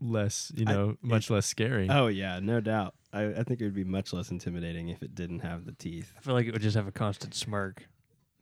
less, 0.00 0.52
you 0.54 0.64
I- 0.66 0.73
know, 0.73 0.96
much 1.02 1.30
less 1.30 1.46
scary. 1.46 1.88
Oh 1.90 2.06
yeah, 2.08 2.40
no 2.40 2.61
doubt. 2.61 2.94
I, 3.12 3.26
I 3.26 3.42
think 3.44 3.61
it 3.61 3.64
would 3.64 3.75
be 3.75 3.84
much 3.84 4.12
less 4.12 4.30
intimidating 4.30 4.88
if 4.88 5.02
it 5.02 5.14
didn't 5.14 5.40
have 5.40 5.64
the 5.66 5.73
teeth. 5.73 6.12
I 6.16 6.20
feel 6.20 6.34
like 6.34 6.46
it 6.46 6.52
would 6.52 6.62
just 6.62 6.76
have 6.76 6.88
a 6.88 6.92
constant 6.92 7.34
smirk, 7.34 7.87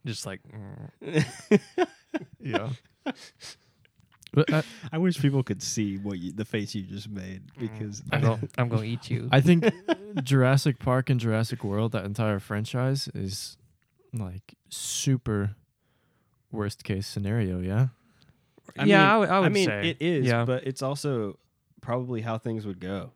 just 0.07 0.25
like. 0.27 0.41
mm. 1.03 1.25
yeah. 2.41 2.71
But 4.35 4.51
I, 4.51 4.63
I 4.93 4.97
wish 4.97 5.21
people 5.21 5.43
could 5.43 5.63
see 5.63 5.99
what 5.99 6.19
you, 6.19 6.33
the 6.33 6.47
face 6.47 6.75
you 6.75 6.85
just 6.85 7.07
made 7.11 7.43
because 7.59 8.03
I'm 8.11 8.23
going. 8.23 8.49
I'm 8.57 8.69
going 8.71 8.83
to 8.83 8.89
eat 8.89 9.11
you. 9.11 9.29
I 9.31 9.43
think 9.43 9.71
Jurassic 10.23 10.79
Park 10.79 11.11
and 11.11 11.21
Jurassic 11.21 11.63
World, 11.63 11.93
that 11.93 12.07
entire 12.07 12.39
franchise, 12.39 13.11
is 13.15 13.59
like 14.13 14.55
super 14.69 15.57
worst 16.51 16.85
case 16.85 17.07
scenario. 17.07 17.61
Yeah. 17.61 17.89
I 18.79 18.85
yeah, 18.85 18.99
mean- 18.99 19.09
I 19.09 19.19
would- 19.19 19.29
I 19.47 19.49
mean, 19.49 19.67
say. 19.67 19.91
it 19.91 19.97
is, 20.01 20.27
Yeah. 20.27 20.45
but 20.45 20.67
it's 20.67 20.83
also 20.83 21.39
probably 21.81 22.21
how 22.23 22.39
things 22.39 22.65
would 22.67 22.81
go 22.81 23.13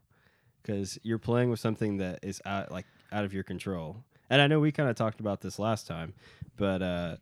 because 0.62 0.98
you're 1.02 1.18
playing 1.18 1.50
with 1.50 1.60
something 1.60 1.98
that 1.98 2.18
is 2.22 2.42
out 2.44 2.70
like 2.72 2.86
out 3.12 3.24
of 3.24 3.32
your 3.32 3.44
control. 3.44 4.04
And 4.28 4.42
I 4.42 4.48
know 4.48 4.58
we 4.58 4.72
kind 4.72 4.88
of 4.90 4.96
talked 4.96 5.20
about 5.20 5.40
this 5.40 5.58
last 5.58 5.86
time, 5.86 6.14
but 6.56 6.82
uh, 6.82 7.16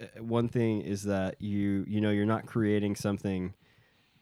uh, 0.00 0.06
one 0.20 0.48
thing 0.48 0.80
is 0.80 1.04
that 1.04 1.40
you 1.40 1.84
you 1.86 2.00
know 2.00 2.10
you're 2.10 2.26
not 2.26 2.46
creating 2.46 2.96
something 2.96 3.54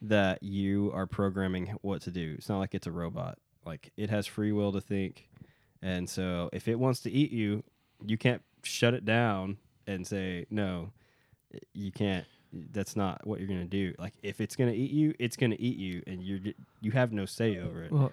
that 0.03 0.43
you 0.43 0.91
are 0.93 1.07
programming 1.07 1.69
what 1.81 2.03
to 2.03 2.11
do. 2.11 2.35
It's 2.37 2.49
not 2.51 2.59
like 2.59 2.75
it's 2.75 2.87
a 2.87 2.93
robot. 2.93 3.39
Like 3.65 3.93
it 3.97 4.11
has 4.11 4.27
free 4.27 4.53
will 4.53 4.73
to 4.73 4.81
think, 4.83 5.29
and 5.81 6.09
so 6.11 6.51
if 6.53 6.69
it 6.69 6.79
wants 6.79 7.01
to 7.01 7.11
eat 7.11 7.31
you, 7.33 7.63
you 8.05 8.19
can't 8.19 8.43
shut 8.63 8.95
it 8.95 9.05
down 9.05 9.59
and 9.87 10.07
say 10.07 10.47
no. 10.51 10.93
You 11.75 11.93
can't 11.93 12.27
that's 12.73 12.97
not 12.97 13.27
what 13.27 13.39
you're 13.39 13.49
gonna 13.49 13.65
do. 13.65 13.95
Like 13.99 14.15
if 14.23 14.41
it's 14.41 14.57
gonna 14.57 14.73
eat 14.73 14.91
you, 14.91 15.15
it's 15.19 15.37
gonna 15.37 15.57
eat 15.59 15.79
you, 15.79 16.03
and 16.07 16.23
you're 16.23 16.41
you 16.81 16.91
have 16.93 17.13
no 17.13 17.25
say 17.25 17.59
over 17.59 17.85
it. 17.85 17.93
Well, 17.93 18.13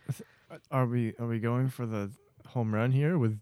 are 0.72 0.86
we 0.86 1.14
are 1.20 1.28
we 1.28 1.40
going 1.40 1.70
for 1.70 1.86
the 1.86 2.12
home 2.48 2.74
run 2.74 2.92
here 2.92 3.18
with 3.18 3.40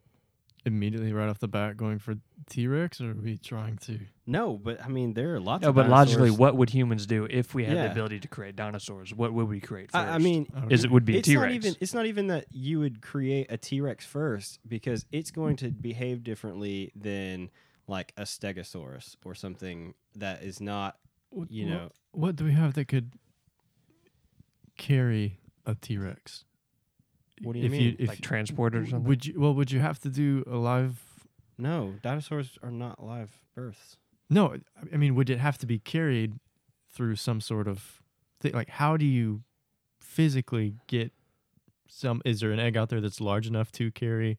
immediately 0.65 1.13
right 1.13 1.29
off 1.29 1.39
the 1.39 1.47
bat 1.47 1.77
going 1.77 1.99
for 1.99 2.15
T 2.49 2.65
Rex, 2.67 3.01
or 3.01 3.11
are 3.11 3.13
we 3.13 3.37
trying 3.37 3.77
to? 3.79 3.99
No, 4.25 4.53
but 4.57 4.83
I 4.83 4.87
mean 4.87 5.13
there 5.13 5.35
are 5.35 5.39
lots. 5.39 5.61
no, 5.63 5.69
of 5.69 5.75
but 5.75 5.89
logically, 5.89 6.31
what 6.31 6.55
would 6.55 6.69
humans 6.69 7.05
do 7.05 7.27
if 7.29 7.53
we 7.53 7.65
had 7.65 7.77
the 7.77 7.91
ability 7.91 8.19
to 8.21 8.27
create 8.27 8.55
dinosaurs? 8.55 9.13
What 9.13 9.33
would 9.33 9.47
we 9.49 9.59
create 9.59 9.91
first? 9.91 10.07
I, 10.07 10.15
I 10.15 10.17
mean, 10.17 10.47
I 10.55 10.61
don't 10.61 10.71
is 10.71 10.83
it 10.85 10.91
would 10.91 11.05
be 11.05 11.15
a 11.15 11.19
it's 11.19 11.27
T 11.27 11.35
not 11.35 11.41
Rex? 11.41 11.53
even 11.55 11.75
it's 11.81 11.93
not 11.93 12.05
even 12.05 12.27
that 12.27 12.45
you 12.51 12.79
would 12.79 13.01
create 13.01 13.51
a 13.51 13.57
T 13.57 13.81
Rex 13.81 14.05
first 14.05 14.59
because 14.67 15.05
it's 15.11 15.31
going 15.31 15.57
to 15.57 15.69
behave 15.69 16.23
differently 16.23 16.91
than 16.95 17.49
like 17.87 18.13
a 18.17 18.23
Stegosaurus 18.23 19.15
or 19.23 19.33
something 19.35 19.93
that 20.15 20.43
is 20.43 20.59
not 20.61 20.97
What- 21.29 21.51
you 21.51 21.65
what- 21.65 21.71
know 21.73 21.91
what 22.11 22.35
do 22.37 22.45
we 22.45 22.53
have 22.53 22.73
that 22.75 22.85
could 22.87 23.11
carry 24.77 25.39
a 25.65 25.75
T 25.75 25.97
Rex? 25.97 26.45
What 27.43 27.53
do 27.53 27.59
you 27.59 27.65
if 27.65 27.71
mean? 27.71 27.81
You, 27.81 27.95
if 27.99 28.09
like 28.09 28.21
transported 28.21 28.83
or 28.83 28.85
something. 28.87 29.03
Would 29.07 29.25
you? 29.25 29.39
Well, 29.39 29.53
would 29.53 29.71
you 29.71 29.79
have 29.79 29.99
to 29.99 30.09
do 30.09 30.43
a 30.47 30.55
live? 30.57 31.03
No 31.57 31.95
dinosaurs 32.01 32.57
are 32.63 32.71
not 32.71 33.03
live 33.03 33.39
births. 33.55 33.97
No, 34.29 34.53
I- 34.55 34.59
I 34.93 34.97
mean, 34.97 35.15
would 35.15 35.29
it 35.29 35.39
have 35.39 35.57
to 35.59 35.65
be 35.65 35.79
carried 35.79 36.33
through 36.89 37.15
some 37.15 37.39
sort 37.41 37.67
of 37.67 38.01
thing? 38.39 38.53
Like, 38.53 38.69
how 38.69 38.97
do 38.97 39.05
you 39.05 39.43
physically 39.99 40.75
get 40.87 41.11
some? 41.87 42.21
Is 42.25 42.39
there 42.41 42.51
an 42.51 42.59
egg 42.59 42.75
out 42.77 42.89
there 42.89 43.01
that's 43.01 43.21
large 43.21 43.47
enough 43.47 43.71
to 43.73 43.91
carry 43.91 44.37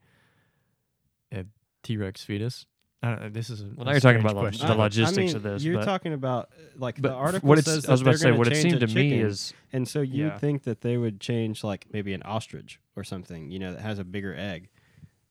a 1.33 1.45
T 1.83 1.97
Rex 1.97 2.23
fetus? 2.23 2.67
I 3.03 3.11
don't 3.11 3.21
know. 3.23 3.29
This 3.29 3.49
is 3.49 3.61
a 3.63 3.67
Well, 3.77 3.85
now 3.85 3.91
a 3.91 3.95
you're 3.95 4.01
talking 4.01 4.21
about 4.21 4.35
the- 4.35 4.41
question. 4.41 4.67
the 4.67 4.73
I- 4.73 4.77
I 4.77 4.79
logistics 4.81 5.17
mean, 5.17 5.37
of 5.37 5.43
this, 5.45 5.63
You're 5.63 5.79
but- 5.79 5.85
talking 5.85 6.13
about 6.13 6.47
uh, 6.53 6.63
like 6.77 7.01
the 7.01 7.13
article 7.15 7.49
what 7.49 7.59
it's, 7.59 7.67
says 7.69 7.87
I 7.87 7.93
was 7.93 8.01
about 8.03 8.13
to 8.13 8.19
say, 8.19 8.33
what 8.33 8.49
it 8.51 8.57
seemed 8.57 8.81
to 8.81 8.89
me 8.89 9.21
is 9.21 9.55
And 9.73 9.87
so 9.87 10.01
you 10.01 10.25
Yeah. 10.25 10.33
would 10.33 10.41
think 10.41 10.65
that 10.65 10.81
they 10.81 10.97
would 10.97 11.21
change 11.21 11.63
like 11.63 11.87
maybe 11.93 12.13
an 12.13 12.23
ostrich 12.25 12.81
or 12.97 13.05
something, 13.05 13.51
you 13.53 13.59
know, 13.61 13.73
that 13.75 13.83
has 13.83 13.99
a 14.01 14.05
bigger 14.05 14.35
egg 14.35 14.69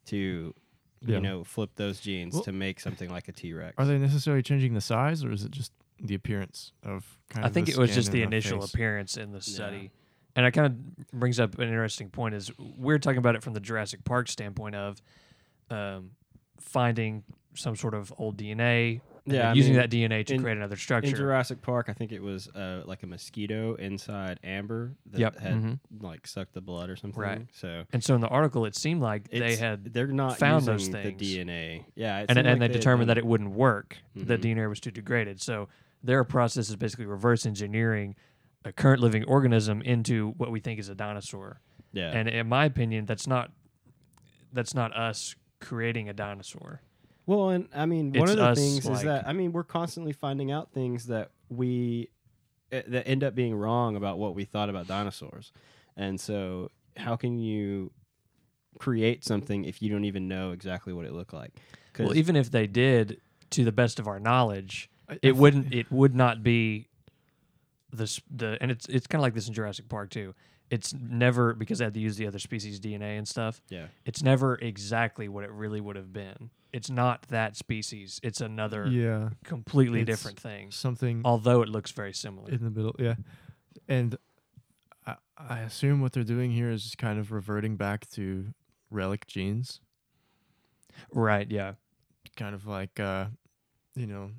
to 0.06 0.53
Yeah. 1.05 1.15
you 1.15 1.21
know, 1.21 1.43
flip 1.43 1.71
those 1.75 1.99
genes 1.99 2.33
Well- 2.33 2.43
to 2.43 2.51
make 2.51 2.79
something 2.79 3.09
like 3.09 3.27
a 3.27 3.31
T-Rex. 3.31 3.75
Are 3.77 3.85
they 3.85 3.97
necessarily 3.97 4.41
changing 4.43 4.73
the 4.73 4.81
size, 4.81 5.23
or 5.23 5.31
is 5.31 5.43
it 5.43 5.51
just 5.51 5.71
the 5.99 6.15
appearance 6.15 6.71
of 6.83 7.19
kind 7.29 7.43
I 7.45 7.47
of 7.49 7.53
think 7.53 7.67
the 7.67 7.73
it 7.73 7.77
was 7.77 7.93
just 7.93 8.11
the 8.11 8.21
initial 8.23 8.61
face? 8.61 8.73
appearance 8.73 9.17
in 9.17 9.31
the 9.31 9.41
study. 9.41 9.91
And 10.35 10.45
it 10.45 10.51
kind 10.51 10.67
of 10.67 11.09
brings 11.11 11.39
up 11.39 11.55
an 11.57 11.67
interesting 11.67 12.09
point 12.09 12.35
is 12.35 12.51
we're 12.57 12.99
talking 12.99 13.17
about 13.17 13.35
it 13.35 13.41
from 13.43 13.53
the 13.53 13.59
Jurassic 13.59 14.03
Park 14.03 14.27
standpoint 14.27 14.75
of 14.75 15.01
um, 15.71 16.11
finding 16.59 17.23
some 17.55 17.75
sort 17.75 17.93
of 17.95 18.13
old 18.17 18.37
DNA, 18.37 19.01
and 19.01 19.01
Yeah, 19.27 19.53
using 19.53 19.74
mean, 19.74 19.81
that 19.81 19.89
DNA 19.91 20.25
to 20.27 20.34
in- 20.36 20.41
create 20.41 20.57
another 20.57 20.75
structure. 20.77 21.10
In. 21.10 21.15
Jurassic 21.15 21.62
Park, 21.62 21.88
I 21.89 21.93
think 21.93 22.12
it 22.12 22.22
was 22.22 22.48
uh, 22.50 22.84
like 22.86 23.03
a 23.03 23.07
mosquito 23.07 23.75
inside 23.75 24.39
amber 24.43 24.93
that 25.12 25.19
Yep, 25.19 25.39
had 25.39 25.53
mhm. 25.53 25.79
like 26.00 26.25
sucked 26.25 26.53
the 26.53 26.62
blood 26.62 26.89
or 26.89 26.96
something. 26.96 27.22
Right. 27.22 27.46
So 27.51 27.84
and 27.93 28.03
so 28.03 28.15
in 28.15 28.22
the 28.22 28.27
article, 28.29 28.65
it 28.65 28.75
seemed 28.75 29.01
like 29.01 29.29
they 29.29 29.55
had 29.55 29.93
they're 29.93 30.07
not 30.07 30.38
found 30.38 30.65
using 30.67 30.91
those 30.93 31.17
the. 31.17 31.25
DNA. 31.43 31.86
Yeah, 31.96 32.25
and, 32.27 32.38
and 32.38 32.48
like 32.48 32.60
they 32.60 32.63
had 32.65 32.72
determined 32.72 33.10
that 33.10 33.17
it 33.17 33.25
wouldn't 33.25 33.51
work. 33.51 33.98
The 34.15 34.38
Mhm. 34.38 34.41
DNA 34.57 34.69
was 34.69 34.79
too 34.79 34.91
degraded. 34.91 35.41
So 35.41 35.67
their 36.03 36.24
process 36.24 36.69
is 36.69 36.75
basically 36.75 37.05
reverse 37.05 37.46
engineering 37.46 38.15
a 38.63 38.72
current 38.72 39.01
living 39.01 39.24
organism 39.25 39.81
into 39.81 40.31
what 40.38 40.51
we 40.51 40.60
think 40.60 40.79
is 40.79 40.89
a 40.89 40.96
dinosaur. 40.96 41.60
Yeah, 41.93 42.12
And 42.12 42.27
in 42.27 42.48
my 42.48 42.65
opinion, 42.65 43.05
that's 43.05 43.27
not 43.27 43.51
that's 44.53 44.74
not 44.74 44.96
us 44.96 45.36
creating 45.60 46.07
a 46.10 46.13
dinosaur. 46.13 46.81
Well, 47.27 47.50
and 47.50 47.67
I 47.75 47.86
mean, 47.86 48.13
one 48.13 48.24
It's 48.24 48.31
of 48.31 48.38
the 48.38 48.55
things 48.55 48.86
like- 48.86 48.96
is 48.98 49.03
that 49.03 49.27
I 49.27 49.34
mean, 49.34 49.51
we're 49.51 49.63
constantly 49.63 50.13
finding 50.13 50.50
out 50.51 50.72
things 50.72 51.05
that 51.07 51.29
we 51.50 52.10
eh, 52.72 52.81
that 52.88 53.07
end 53.07 53.24
up 53.24 53.36
being 53.36 53.53
wrong 53.53 53.96
about 53.96 54.17
what 54.17 54.34
we 54.34 54.46
thought 54.46 54.69
about 54.69 54.88
dinosaurs, 54.88 55.51
and 55.96 56.19
so 56.19 56.72
how 56.96 57.15
can 57.15 57.38
you 57.38 57.91
create 58.79 59.24
something 59.25 59.65
if 59.65 59.81
you 59.81 59.89
don't 59.89 60.05
even 60.05 60.27
know 60.27 60.51
exactly 60.51 60.93
what 60.93 61.05
it 61.05 61.12
looked 61.13 61.34
like? 61.34 61.51
Well, 62.00 62.15
even 62.15 62.36
if 62.36 62.50
they 62.51 62.65
did, 62.67 63.19
to 63.51 63.63
the 63.65 63.72
best 63.72 64.00
of 64.00 64.07
our 64.07 64.19
knowledge, 64.19 64.89
I- 65.10 65.13
I 65.13 65.15
it 65.15 65.19
thi- 65.22 65.31
wouldn't. 65.34 65.74
It 65.74 65.91
would 65.91 66.15
not 66.15 66.43
be 66.43 66.88
this 67.91 68.22
the 68.29 68.57
and 68.62 68.69
it's 68.72 68.86
it's 68.88 69.07
kind 69.07 69.19
of 69.19 69.24
like 69.24 69.34
this 69.34 69.48
in 69.48 69.53
Jurassic 69.53 69.89
Park 69.89 70.10
too. 70.12 70.34
It's 70.69 70.93
never 70.93 71.53
because 71.53 71.79
they 71.79 71.86
had 71.86 71.93
to 71.93 72.00
use 72.00 72.17
the 72.17 72.27
other 72.27 72.39
species 72.39 72.79
DNA 72.79 73.17
and 73.17 73.27
stuff. 73.27 73.62
yeah, 73.69 73.88
It's 74.05 74.21
never 74.21 74.55
exactly 74.55 75.27
what 75.29 75.43
it 75.45 75.51
really 75.51 75.79
would 75.79 75.95
have 75.95 76.12
been. 76.12 76.50
It's 76.74 76.89
not 76.89 77.24
that 77.29 77.55
species. 77.55 78.19
It's 78.21 78.41
another 78.41 78.86
Yeah, 78.88 79.29
completely 79.45 80.01
It's 80.01 80.07
different 80.09 80.39
thing. 80.39 80.71
something 80.71 81.21
Although 81.24 81.62
it 81.62 81.69
looks 81.69 81.91
very 81.91 82.13
similar. 82.13 82.50
in 82.51 82.62
the 82.63 82.69
middle. 82.69 82.95
Yeah, 83.00 83.15
and 83.88 84.17
I, 85.05 85.15
I 85.38 85.59
assume 85.59 86.01
what 86.01 86.12
they're 86.12 86.24
doing 86.25 86.51
here 86.51 86.69
is 86.69 86.83
just 86.83 86.97
kind 86.97 87.17
of 87.17 87.31
reverting 87.31 87.77
back 87.77 88.09
to 88.12 88.47
relic 88.91 89.25
genes, 89.27 89.79
right? 91.13 91.50
Yeah. 91.50 91.74
kind 92.36 92.53
of 92.53 92.67
like 92.67 93.00
uh, 93.00 93.27
you 93.95 94.05
know, 94.07 94.31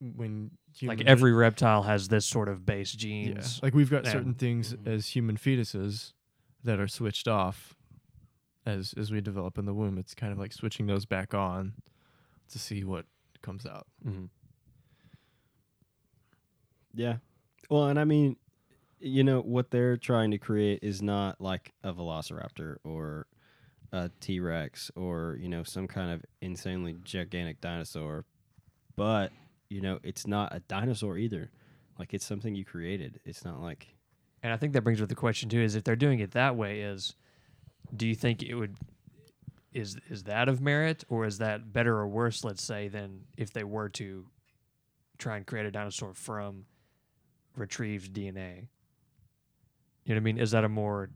when 0.00 0.52
Like 0.82 1.00
every 1.02 1.32
reptile 1.32 1.82
has 1.84 2.08
this 2.08 2.26
sort 2.26 2.48
of 2.48 2.66
base 2.66 2.94
yeah, 2.94 2.98
genes. 2.98 3.60
like 3.62 3.72
we've 3.74 3.90
got 3.90 4.04
Yeah. 4.04 4.12
certain 4.12 4.34
things 4.34 4.74
Mhm. 4.74 4.86
as 4.86 5.08
human 5.08 5.36
fetuses 5.36 6.12
that 6.64 6.78
are 6.78 6.88
switched 6.88 7.26
off 7.28 7.74
as 8.66 8.92
as 8.96 9.10
we 9.10 9.20
develop 9.20 9.56
in 9.58 9.64
the 9.64 9.72
womb. 9.74 9.96
It's 9.96 10.14
kind 10.14 10.32
of 10.32 10.38
like 10.38 10.52
switching 10.52 10.86
those 10.86 11.06
back 11.06 11.32
on 11.32 11.74
to 12.48 12.58
see 12.58 12.84
what 12.84 13.06
comes 13.42 13.64
out. 13.64 13.86
Mhm. 14.04 14.28
yeah. 16.94 17.18
Well, 17.70 17.88
and 17.88 17.98
I 17.98 18.04
mean, 18.04 18.36
you 18.98 19.24
know, 19.24 19.40
what 19.40 19.70
they're 19.70 19.96
trying 19.96 20.30
to 20.30 20.38
create 20.38 20.80
is 20.82 21.02
not 21.02 21.40
like 21.40 21.72
a 21.82 21.92
Velociraptor 21.92 22.76
or 22.84 23.26
a 23.92 24.10
T 24.20 24.40
Rex 24.40 24.90
or 24.96 25.36
you 25.40 25.48
know 25.48 25.62
some 25.62 25.86
kind 25.86 26.10
of 26.10 26.24
insanely 26.40 26.96
gigantic 27.04 27.60
dinosaur, 27.60 28.24
but 28.96 29.32
you 29.68 29.80
know, 29.80 29.98
it's 30.02 30.26
not 30.26 30.54
a 30.54 30.60
dinosaur 30.60 31.18
either. 31.18 31.50
Like 31.98 32.14
it's 32.14 32.26
something 32.26 32.54
you 32.54 32.64
created. 32.64 33.20
It's 33.24 33.44
not 33.44 33.60
like 33.60 33.88
And 34.42 34.52
I 34.52 34.56
think 34.56 34.72
that 34.74 34.82
brings 34.82 35.00
up 35.00 35.08
the 35.08 35.14
question 35.14 35.48
too: 35.48 35.60
is 35.60 35.74
if 35.74 35.84
they're 35.84 35.96
doing 35.96 36.20
it 36.20 36.32
that 36.32 36.56
way, 36.56 36.80
is 36.80 37.14
do 37.94 38.06
you 38.06 38.14
think 38.14 38.42
it 38.42 38.54
would 38.54 38.76
is 39.72 39.96
is 40.08 40.24
that 40.24 40.48
of 40.48 40.60
merit, 40.60 41.04
or 41.08 41.24
is 41.26 41.38
that 41.38 41.72
better 41.72 41.96
or 41.96 42.08
worse? 42.08 42.44
Let's 42.44 42.62
say 42.62 42.88
than 42.88 43.22
if 43.36 43.52
they 43.52 43.64
were 43.64 43.88
to 43.90 44.26
try 45.18 45.36
and 45.36 45.46
create 45.46 45.66
a 45.66 45.70
dinosaur 45.70 46.14
from 46.14 46.66
retrieved 47.56 48.12
DNA. 48.12 48.68
You 50.04 50.14
know 50.14 50.16
what 50.16 50.20
I 50.20 50.20
mean? 50.20 50.38
Is 50.38 50.52
that 50.52 50.64
a 50.64 50.68
more 50.68 51.10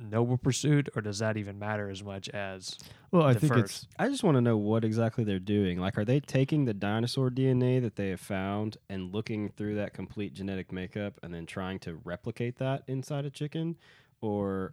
noble 0.00 0.38
pursuit, 0.38 0.88
or 0.96 1.02
does 1.02 1.18
that 1.18 1.36
even 1.36 1.58
matter 1.58 1.90
as 1.90 2.02
much 2.02 2.28
as 2.30 2.78
Well, 3.10 3.22
I 3.24 3.34
The 3.34 3.40
think 3.40 3.52
first. 3.54 3.84
it's 3.84 3.86
I 3.98 4.08
just 4.08 4.22
want 4.24 4.36
to 4.36 4.40
know 4.40 4.56
what 4.56 4.84
exactly 4.84 5.24
they're 5.24 5.38
doing. 5.38 5.78
Like, 5.78 5.98
are 5.98 6.04
they 6.04 6.20
taking 6.20 6.64
the 6.64 6.74
dinosaur 6.74 7.28
DNA 7.30 7.80
that 7.82 7.96
they 7.96 8.08
have 8.08 8.20
found 8.20 8.76
and 8.88 9.12
looking 9.12 9.48
through 9.50 9.74
that 9.76 9.92
complete 9.94 10.32
genetic 10.32 10.72
makeup 10.72 11.18
and 11.22 11.34
then 11.34 11.44
trying 11.46 11.78
to 11.80 12.00
replicate 12.04 12.56
that 12.58 12.82
inside 12.86 13.24
a 13.26 13.30
chicken? 13.30 13.76
Or 14.20 14.72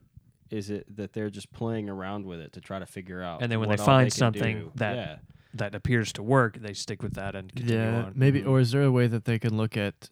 is 0.49 0.69
it 0.69 0.95
that 0.95 1.13
they're 1.13 1.29
just 1.29 1.51
playing 1.51 1.89
around 1.89 2.25
with 2.25 2.39
it 2.39 2.53
to 2.53 2.61
try 2.61 2.79
to 2.79 2.85
figure 2.85 3.21
out? 3.21 3.41
And 3.41 3.51
then 3.51 3.59
when 3.59 3.69
what 3.69 3.79
they 3.79 3.83
find 3.85 4.09
can 4.09 4.17
something 4.17 4.59
do? 4.59 4.71
that- 4.75 4.95
Yeah. 4.95 5.15
that 5.53 5.75
appears 5.75 6.13
to 6.13 6.23
work? 6.23 6.57
They 6.59 6.73
stick 6.73 7.01
with 7.03 7.15
that 7.15 7.35
and 7.35 7.53
continue 7.53 7.81
yeah, 7.81 8.03
on. 8.05 8.13
maybe. 8.15 8.41
Mhm. 8.43 8.47
Or 8.47 8.59
is 8.59 8.71
there 8.71 8.83
a 8.83 8.91
way 8.91 9.07
that 9.07 9.25
they 9.25 9.39
can 9.39 9.57
look 9.57 9.75
at 9.75 10.09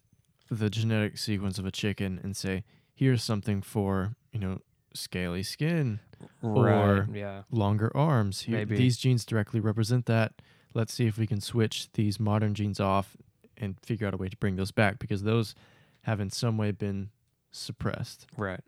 the 0.50 0.68
genetic 0.70 1.16
sequence 1.18 1.58
of 1.58 1.66
a 1.66 1.70
chicken 1.70 2.18
and 2.22 2.36
say, 2.36 2.64
here's 2.94 3.22
something 3.22 3.62
for 3.62 4.16
you 4.32 4.40
know 4.40 4.60
scaly 4.96 5.42
skin, 5.42 6.00
Right? 6.42 6.72
or- 6.72 7.08
yeah. 7.12 7.42
longer 7.50 7.94
arms. 7.96 8.42
Here, 8.42 8.58
Maybe. 8.58 8.76
these 8.76 8.96
genes 8.96 9.24
directly 9.24 9.60
represent 9.60 10.06
that. 10.06 10.40
Let's 10.74 10.92
see 10.92 11.06
if 11.06 11.16
we 11.18 11.26
can 11.26 11.40
switch 11.40 11.90
these 11.92 12.18
modern 12.20 12.54
genes 12.54 12.80
off 12.80 13.16
and 13.56 13.78
figure 13.80 14.06
out 14.06 14.14
a 14.14 14.16
way 14.18 14.28
to 14.28 14.36
bring 14.36 14.56
those 14.56 14.70
back 14.72 14.98
because 14.98 15.22
those 15.22 15.54
have 16.02 16.20
in 16.20 16.30
some 16.30 16.56
way 16.58 16.70
been 16.72 17.10
suppressed. 17.52 18.26
Right. 18.36 18.60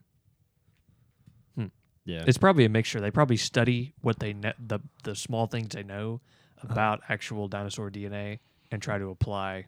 Yeah. 2.05 2.25
It's 2.27 2.39
probably 2.39 2.65
a 2.65 2.71
mixture. 2.71 3.01
They 3.03 3.11
probably 3.11 3.37
study 3.37 3.93
what 4.01 4.19
they 4.19 4.33
know, 4.33 4.55
the 4.59 4.79
the 5.05 5.15
small 5.15 5.47
things 5.47 5.75
they 5.75 5.83
know 5.83 6.23
Uh-huh. 6.57 6.69
about 6.73 7.03
actual 7.11 7.49
dinosaur 7.49 7.91
DNA 7.91 8.39
and 8.71 8.81
try 8.81 8.97
to 8.97 9.11
apply 9.11 9.67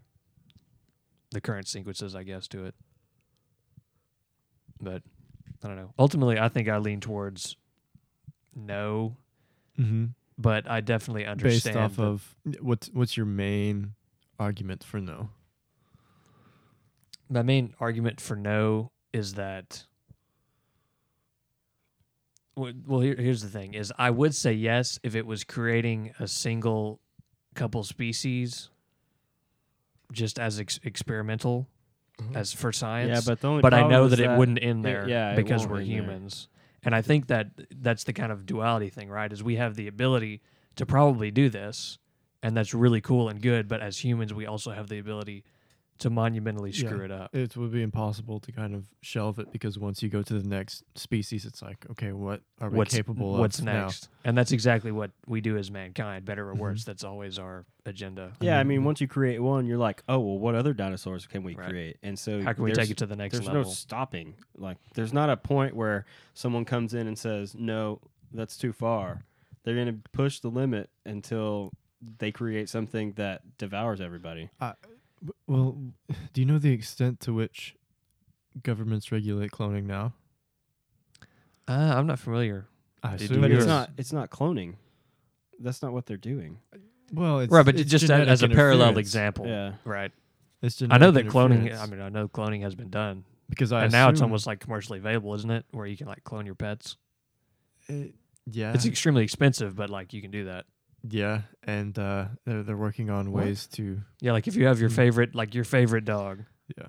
the 1.32 1.40
current 1.42 1.68
sequences, 1.68 2.14
I 2.14 2.22
guess, 2.22 2.48
to 2.48 2.64
it. 2.64 2.74
But 4.80 5.02
I 5.62 5.66
don't 5.68 5.76
know. 5.76 5.92
Ultimately, 5.98 6.38
I 6.38 6.48
think 6.48 6.68
I 6.68 6.78
lean 6.78 7.00
towards 7.00 7.56
no, 8.54 9.16
Mm-hmm. 9.78 10.06
but 10.36 10.68
I 10.70 10.80
definitely 10.80 11.24
understand. 11.26 11.74
Based 11.74 11.76
off 11.76 11.98
of 11.98 12.36
what's 12.60 12.88
what's 12.92 13.16
your 13.16 13.26
main 13.26 13.94
argument 14.38 14.84
for 14.84 15.00
no? 15.00 15.30
my 17.32 17.42
main 17.42 17.72
argument 17.78 18.20
for 18.20 18.34
no 18.34 18.90
is 19.12 19.34
that 19.34 19.86
well, 22.56 22.72
well 22.86 23.00
here, 23.00 23.14
here's 23.16 23.40
the 23.42 23.48
thing 23.48 23.72
is 23.74 23.92
i 23.98 24.10
would 24.10 24.34
say 24.34 24.52
yes 24.52 24.98
if 25.04 25.14
it 25.14 25.24
was 25.24 25.44
creating 25.44 26.12
a 26.18 26.26
single 26.26 26.98
couple 27.54 27.84
species 27.84 28.68
just 30.12 30.38
as 30.40 30.58
ex- 30.58 30.80
experimental 30.82 31.68
as 32.34 32.52
for 32.52 32.72
science 32.72 33.08
Mm-hmm. 33.08 33.14
yeah, 33.28 33.32
but 33.32 33.40
the 33.40 33.48
only 33.48 33.62
but 33.62 33.74
i 33.74 33.78
problem 33.80 33.92
know 34.00 34.04
is 34.06 34.10
that, 34.16 34.20
it 34.20 34.38
wouldn't 34.38 34.62
end 34.62 34.80
it- 34.80 34.88
there 34.88 35.08
yeah, 35.08 35.34
because 35.34 35.66
we're 35.66 35.78
end 35.80 35.86
there. 35.88 35.96
humans 35.96 36.48
and 36.82 36.94
i 36.94 37.02
think 37.02 37.26
that 37.28 37.48
that's 37.80 38.04
the 38.04 38.12
kind 38.12 38.32
of 38.32 38.46
duality 38.46 38.88
thing 38.90 39.08
right 39.08 39.32
is 39.32 39.42
we 39.42 39.56
have 39.56 39.74
the 39.76 39.86
ability 39.88 40.40
to 40.76 40.86
probably 40.86 41.30
do 41.30 41.48
this 41.48 41.98
and 42.42 42.56
that's 42.56 42.72
really 42.74 43.00
cool 43.00 43.28
and 43.28 43.42
good 43.42 43.68
but 43.68 43.80
as 43.80 43.98
humans 43.98 44.32
we 44.32 44.46
also 44.46 44.70
have 44.70 44.88
the 44.88 44.98
ability 44.98 45.44
to 46.00 46.10
monumentally 46.10 46.70
Yeah. 46.70 46.88
screw 46.88 47.04
it 47.04 47.10
up 47.10 47.34
It 47.34 47.56
would 47.56 47.72
be 47.72 47.82
impossible 47.82 48.40
to 48.40 48.52
kind 48.52 48.74
of 48.74 48.86
shelve 49.02 49.38
it 49.38 49.52
because 49.52 49.78
once 49.78 50.02
you 50.02 50.08
go 50.08 50.22
to 50.22 50.38
the 50.38 50.48
next 50.48 50.82
species, 50.96 51.44
it's 51.44 51.62
like, 51.62 51.86
okay, 51.92 52.12
what 52.12 52.42
are 52.60 52.68
we 52.70 52.78
what's 52.78 52.94
capable 52.94 53.32
what's 53.32 53.58
of 53.58 53.66
What's 53.66 53.74
next 53.74 54.08
and 54.24 54.36
that's 54.36 54.52
exactly 54.52 54.92
what 54.92 55.10
we 55.26 55.40
do 55.40 55.56
as 55.56 55.70
mankind 55.70 56.24
better 56.24 56.48
or 56.48 56.54
worse 56.54 56.80
mm-hmm. 56.82 56.90
that's 56.90 57.04
always 57.04 57.38
our 57.38 57.64
agenda 57.86 58.32
Yeah, 58.40 58.58
I 58.58 58.64
mean, 58.64 58.84
once 58.84 59.00
you 59.00 59.08
create 59.08 59.40
one, 59.40 59.66
you're 59.66 59.78
like, 59.78 60.02
oh 60.08 60.18
well, 60.18 60.38
what 60.38 60.54
other 60.54 60.72
dinosaurs 60.74 61.26
can 61.26 61.42
we 61.42 61.54
Right. 61.54 61.68
create? 61.68 61.96
And 62.02 62.18
so 62.18 62.42
how 62.42 62.52
can 62.52 62.64
we 62.64 62.72
take 62.72 62.90
it 62.90 62.96
to 62.98 63.06
the 63.06 63.16
next 63.16 63.32
There's 63.34 63.46
level 63.46 63.62
no 63.62 63.68
stopping. 63.68 64.34
Like, 64.56 64.78
there's 64.94 65.12
not 65.12 65.30
a 65.30 65.36
point 65.36 65.74
where 65.74 66.04
someone 66.34 66.64
comes 66.64 66.94
in 66.94 67.06
and 67.06 67.18
says, 67.18 67.54
no, 67.54 68.00
that's 68.32 68.56
too 68.56 68.72
far. 68.72 69.24
They're 69.62 69.76
gonna 69.76 69.98
push 70.12 70.40
the 70.40 70.48
limit 70.50 70.88
until 71.04 71.72
they 72.18 72.32
create 72.32 72.68
something 72.68 73.12
that 73.12 73.58
devours 73.58 74.00
everybody. 74.00 74.48
W- 74.60 74.76
Well, 75.46 75.78
do 76.32 76.40
you 76.40 76.46
know 76.46 76.58
the 76.58 76.72
extent 76.72 77.20
to 77.20 77.32
which 77.34 77.74
governments 78.62 79.12
regulate 79.12 79.50
cloning 79.50 79.84
now? 79.84 80.12
uh, 81.68 81.94
i'm 81.96 82.06
not 82.06 82.18
familiar. 82.18 82.66
I 83.02 83.14
assume 83.14 83.28
do 83.36 83.40
But 83.40 83.50
it's 83.52 83.66
not. 83.66 83.90
It's 83.96 84.12
not 84.12 84.30
cloning. 84.30 84.74
That's 85.58 85.82
not 85.82 85.92
what 85.92 86.04
they're 86.06 86.16
doing. 86.16 86.58
Well, 87.12 87.40
it's 87.40 87.52
right 87.52 87.64
but 87.64 87.78
it's 87.78 87.90
just 87.90 88.08
a- 88.10 88.14
as 88.14 88.42
a 88.42 88.48
parallel 88.48 88.98
example. 88.98 89.46
Yeah. 89.46 89.74
right. 89.84 90.12
It's 90.62 90.82
i 90.90 90.98
know 90.98 91.10
that 91.12 91.26
cloning 91.26 91.74
i 91.78 91.86
mean 91.86 92.00
i 92.02 92.08
know 92.10 92.28
cloning 92.28 92.62
has 92.62 92.74
been 92.74 92.90
done. 92.90 93.24
Because 93.48 93.72
I 93.72 93.84
and 93.84 93.92
now 93.92 94.10
it's 94.10 94.20
almost 94.20 94.46
like 94.46 94.60
commercially 94.60 94.98
available 94.98 95.34
isn't 95.34 95.50
it? 95.50 95.64
Where 95.72 95.86
you 95.86 95.96
can 95.96 96.06
like 96.06 96.22
clone 96.24 96.46
your 96.46 96.54
pets. 96.54 96.96
It- 97.88 98.14
yeah, 98.46 98.72
it's 98.74 98.86
extremely 98.86 99.22
expensive 99.22 99.76
but 99.76 99.90
like 99.90 100.12
you 100.12 100.20
can 100.22 100.30
do 100.30 100.46
that 100.46 100.64
yeah, 101.08 101.42
and 101.62 101.98
uh, 101.98 102.26
they're 102.44 102.62
they're 102.62 102.76
working 102.76 103.10
on 103.10 103.32
What? 103.32 103.44
ways 103.44 103.66
to 103.72 104.00
yeah 104.20 104.32
like 104.32 104.46
if 104.48 104.56
you 104.56 104.66
have 104.66 104.80
your 104.80 104.90
Mm. 104.90 104.96
favorite 104.96 105.34
like 105.34 105.54
your 105.54 105.64
favorite 105.64 106.04
dog 106.04 106.44
yeah. 106.76 106.88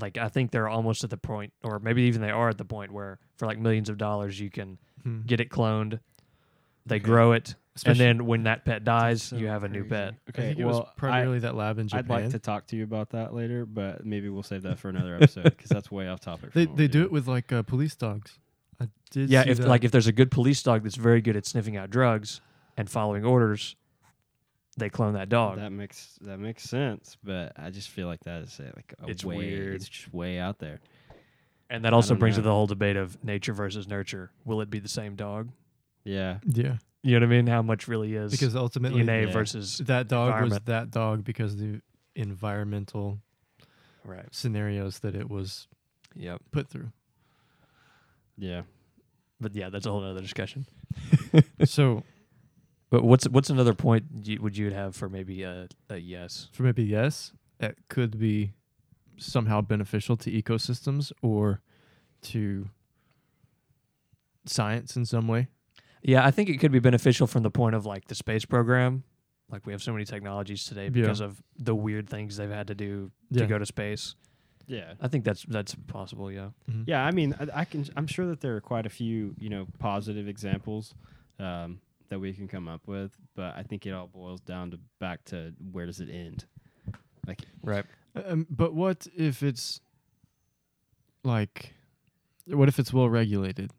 like 0.00 0.16
i 0.16 0.28
think 0.28 0.50
they're 0.50 0.68
almost 0.68 1.04
at 1.04 1.10
the 1.10 1.16
point 1.16 1.52
or 1.62 1.78
maybe 1.78 2.02
even 2.02 2.20
they 2.20 2.30
are 2.30 2.48
at 2.48 2.58
the 2.58 2.64
point 2.64 2.92
where 2.92 3.18
for 3.36 3.46
like 3.46 3.58
millions 3.58 3.88
of 3.88 3.98
dollars 3.98 4.38
you 4.38 4.50
can 4.50 4.78
Hmm. 5.04 5.20
get 5.26 5.40
it 5.40 5.48
cloned 5.50 6.00
they 6.86 6.96
Okay. 6.96 7.04
grow 7.04 7.32
it 7.32 7.54
Especially- 7.76 8.04
and 8.06 8.18
then 8.20 8.26
when 8.26 8.42
that 8.44 8.64
pet 8.64 8.82
dies 8.82 9.22
so 9.22 9.36
you 9.36 9.46
have 9.46 9.62
a 9.62 9.68
new 9.68 9.82
crazy. 9.82 9.90
pet 9.90 10.14
I 10.14 10.30
Okay. 10.30 10.42
think 10.48 10.58
it 10.58 10.64
well, 10.64 10.80
was 10.80 10.88
primarily 10.96 11.38
that 11.40 11.54
lab 11.54 11.78
in 11.78 11.84
I, 11.92 12.00
Japan. 12.00 12.04
I'd 12.04 12.22
like 12.22 12.30
to 12.32 12.38
talk 12.40 12.66
to 12.68 12.76
you 12.76 12.82
about 12.82 13.10
that 13.10 13.32
later, 13.34 13.64
but 13.64 14.04
maybe 14.04 14.28
we'll 14.28 14.42
save 14.42 14.62
that 14.62 14.78
for 14.80 14.88
another 14.88 15.14
episode 15.14 15.44
because 15.44 15.68
that's 15.68 15.88
way 15.90 16.08
off 16.08 16.18
topic. 16.20 16.52
they 16.52 16.66
what 16.66 16.76
they 16.76 16.84
we're 16.84 16.88
do 16.88 16.92
doing. 16.94 17.04
it 17.04 17.12
with 17.12 17.28
like 17.28 17.52
uh, 17.52 17.62
police 17.62 17.94
dogs. 17.94 18.38
I 18.80 18.88
did. 19.10 19.30
yeah 19.30 19.44
see 19.44 19.50
if 19.50 19.58
that. 19.58 19.68
like 19.68 19.84
if 19.84 19.92
there's 19.92 20.06
a 20.08 20.12
good 20.12 20.30
police 20.32 20.60
dog 20.62 20.82
that's 20.82 20.96
very 20.96 21.20
good 21.20 21.36
at 21.36 21.46
sniffing 21.46 21.76
out 21.76 21.90
drugs 21.90 22.40
and 22.78 22.88
following 22.88 23.26
orders 23.26 23.76
they 24.78 24.88
clone 24.88 25.14
that 25.14 25.28
dog. 25.28 25.56
That 25.58 25.72
makes 25.72 26.16
that 26.20 26.38
makes 26.38 26.62
sense, 26.62 27.16
but 27.24 27.52
I 27.56 27.70
just 27.70 27.88
feel 27.88 28.06
like 28.06 28.20
that 28.20 28.42
is 28.42 28.60
like 28.76 28.94
a 29.02 29.10
It's 29.10 29.24
way, 29.24 29.36
weird. 29.36 29.74
It's 29.74 29.88
just 29.88 30.14
way 30.14 30.38
out 30.38 30.60
there. 30.60 30.78
and 31.68 31.84
that 31.84 31.92
also 31.92 32.10
don't 32.10 32.20
brings 32.20 32.36
to 32.36 32.42
the 32.42 32.50
whole 32.50 32.68
debate 32.68 32.96
of 32.96 33.22
nature 33.24 33.52
versus 33.52 33.88
nurture. 33.88 34.30
Will 34.44 34.60
it 34.60 34.70
be 34.70 34.78
the 34.78 34.88
same 34.88 35.16
dog? 35.16 35.50
Yeah, 36.04 36.38
yeah, 36.46 36.76
you 37.02 37.18
know 37.18 37.26
what 37.26 37.32
i 37.32 37.36
mean? 37.36 37.46
How 37.48 37.60
much 37.60 37.88
really 37.88 38.14
is 38.14 38.30
because 38.30 38.54
ultimately 38.54 39.02
dna 39.02 39.26
yeah. 39.26 39.32
versus 39.32 39.78
that 39.78 40.08
dog 40.08 40.42
was 40.42 40.58
that 40.66 40.90
dog 40.90 41.24
because 41.24 41.56
the 41.56 41.82
environmental 42.14 43.18
right. 44.04 44.26
scenarios 44.30 45.00
that 45.00 45.14
it 45.14 45.28
was 45.28 45.66
yep. 46.14 46.40
put 46.52 46.68
through. 46.68 46.90
yeah. 48.38 48.62
but 49.40 49.54
yeah 49.54 49.68
that's 49.70 49.86
a 49.86 49.90
whole 49.90 50.04
other 50.04 50.20
discussion. 50.20 50.66
So 51.64 52.04
but 52.90 53.04
what's 53.04 53.28
what's 53.28 53.50
another 53.50 53.74
point 53.74 54.04
you, 54.24 54.40
would 54.42 54.56
you 54.56 54.70
have 54.70 54.94
for 54.96 55.08
maybe 55.08 55.42
a, 55.42 55.68
a 55.90 55.96
yes 55.98 56.48
for 56.52 56.62
maybe 56.62 56.84
yes, 56.84 57.32
it 57.60 57.76
could 57.88 58.18
be 58.18 58.52
somehow 59.16 59.60
beneficial 59.60 60.16
to 60.16 60.30
ecosystems 60.30 61.12
or 61.22 61.60
to 62.22 62.68
science 64.46 64.96
in 64.96 65.04
some 65.04 65.28
way. 65.28 65.48
Yeah, 66.02 66.24
I 66.24 66.30
think 66.30 66.48
it 66.48 66.58
could 66.58 66.72
be 66.72 66.78
beneficial 66.78 67.26
from 67.26 67.42
the 67.42 67.50
point 67.50 67.74
of 67.74 67.84
like 67.84 68.06
the 68.06 68.14
space 68.14 68.44
program. 68.44 69.02
Like 69.50 69.66
we 69.66 69.72
have 69.72 69.82
so 69.82 69.92
many 69.92 70.04
technologies 70.04 70.64
today 70.64 70.84
Yeah. 70.84 70.90
because 70.90 71.20
of 71.20 71.42
the 71.58 71.74
weird 71.74 72.08
things 72.08 72.36
they've 72.36 72.50
had 72.50 72.68
to 72.68 72.74
do 72.74 73.10
to 73.32 73.40
Yeah. 73.40 73.46
go 73.46 73.58
to 73.58 73.66
space. 73.66 74.14
Yeah. 74.66 74.92
I 75.00 75.08
think 75.08 75.24
that's 75.24 75.44
that's 75.48 75.74
possible. 75.86 76.30
Yeah. 76.30 76.50
Mhm. 76.70 76.84
Yeah, 76.86 77.04
I 77.04 77.10
mean, 77.10 77.34
I, 77.40 77.60
I 77.60 77.64
can. 77.64 77.86
I'm 77.96 78.06
sure 78.06 78.26
that 78.26 78.40
there 78.40 78.54
are 78.56 78.60
quite 78.60 78.84
a 78.86 78.90
few, 78.90 79.34
you 79.38 79.48
know, 79.48 79.66
positive 79.78 80.28
examples 80.28 80.94
um, 81.38 81.80
that 82.08 82.18
we 82.18 82.32
can 82.32 82.48
come 82.48 82.68
up 82.68 82.86
with, 82.86 83.12
but 83.34 83.54
I 83.56 83.62
think 83.62 83.86
it 83.86 83.92
all 83.92 84.06
boils 84.06 84.40
down 84.40 84.70
to 84.70 84.78
back 84.98 85.24
to 85.26 85.52
where 85.72 85.86
does 85.86 86.00
it 86.00 86.08
end? 86.10 86.44
Like, 87.26 87.42
Right. 87.62 87.84
Um, 88.14 88.46
but 88.50 88.74
what 88.74 89.06
if 89.14 89.42
it's 89.42 89.80
like, 91.22 91.74
what 92.46 92.68
if 92.68 92.78
it's 92.78 92.92
well 92.92 93.08
regulated? 93.08 93.70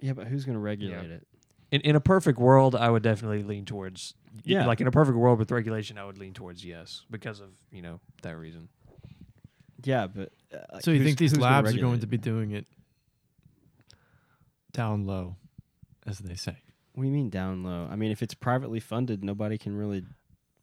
yeah, 0.00 0.12
but 0.12 0.26
who's 0.26 0.44
going 0.44 0.54
to 0.56 0.60
regulate 0.60 1.10
it? 1.10 1.26
In 1.70 1.80
in 1.80 1.96
a 1.96 2.00
perfect 2.00 2.38
world, 2.38 2.74
I 2.74 2.90
would 2.90 3.02
definitely 3.02 3.42
lean 3.42 3.64
towards 3.64 4.14
Yeah. 4.44 4.66
Like 4.66 4.80
in 4.80 4.86
a 4.86 4.90
perfect 4.90 5.16
world 5.16 5.38
with 5.38 5.50
regulation, 5.50 5.96
I 5.98 6.04
would 6.04 6.18
lean 6.18 6.34
towards 6.34 6.64
yes 6.64 7.04
because 7.10 7.40
of 7.40 7.50
you 7.70 7.82
know 7.82 8.00
that 8.22 8.36
reason. 8.36 8.68
Yeah, 9.82 10.06
but 10.06 10.32
uh, 10.52 10.58
like, 10.72 10.82
So 10.82 10.90
you 10.92 11.04
think 11.04 11.18
these 11.18 11.32
who's 11.32 11.38
gonna 11.38 11.50
labs 11.50 11.66
are 11.66 11.72
regulate 11.72 11.88
going 11.88 12.00
to 12.00 12.06
be 12.06 12.16
doing 12.18 12.50
it 12.52 12.66
down 14.72 15.06
low, 15.06 15.36
as 16.06 16.18
they 16.18 16.34
say? 16.34 16.56
What 16.94 17.02
do 17.02 17.08
you 17.08 17.14
mean 17.14 17.30
down 17.30 17.62
low? 17.64 17.88
I 17.90 17.96
mean, 17.96 18.10
if 18.12 18.22
it's 18.22 18.34
privately 18.34 18.80
funded, 18.80 19.24
nobody 19.24 19.58
can 19.58 19.76
really 19.76 20.04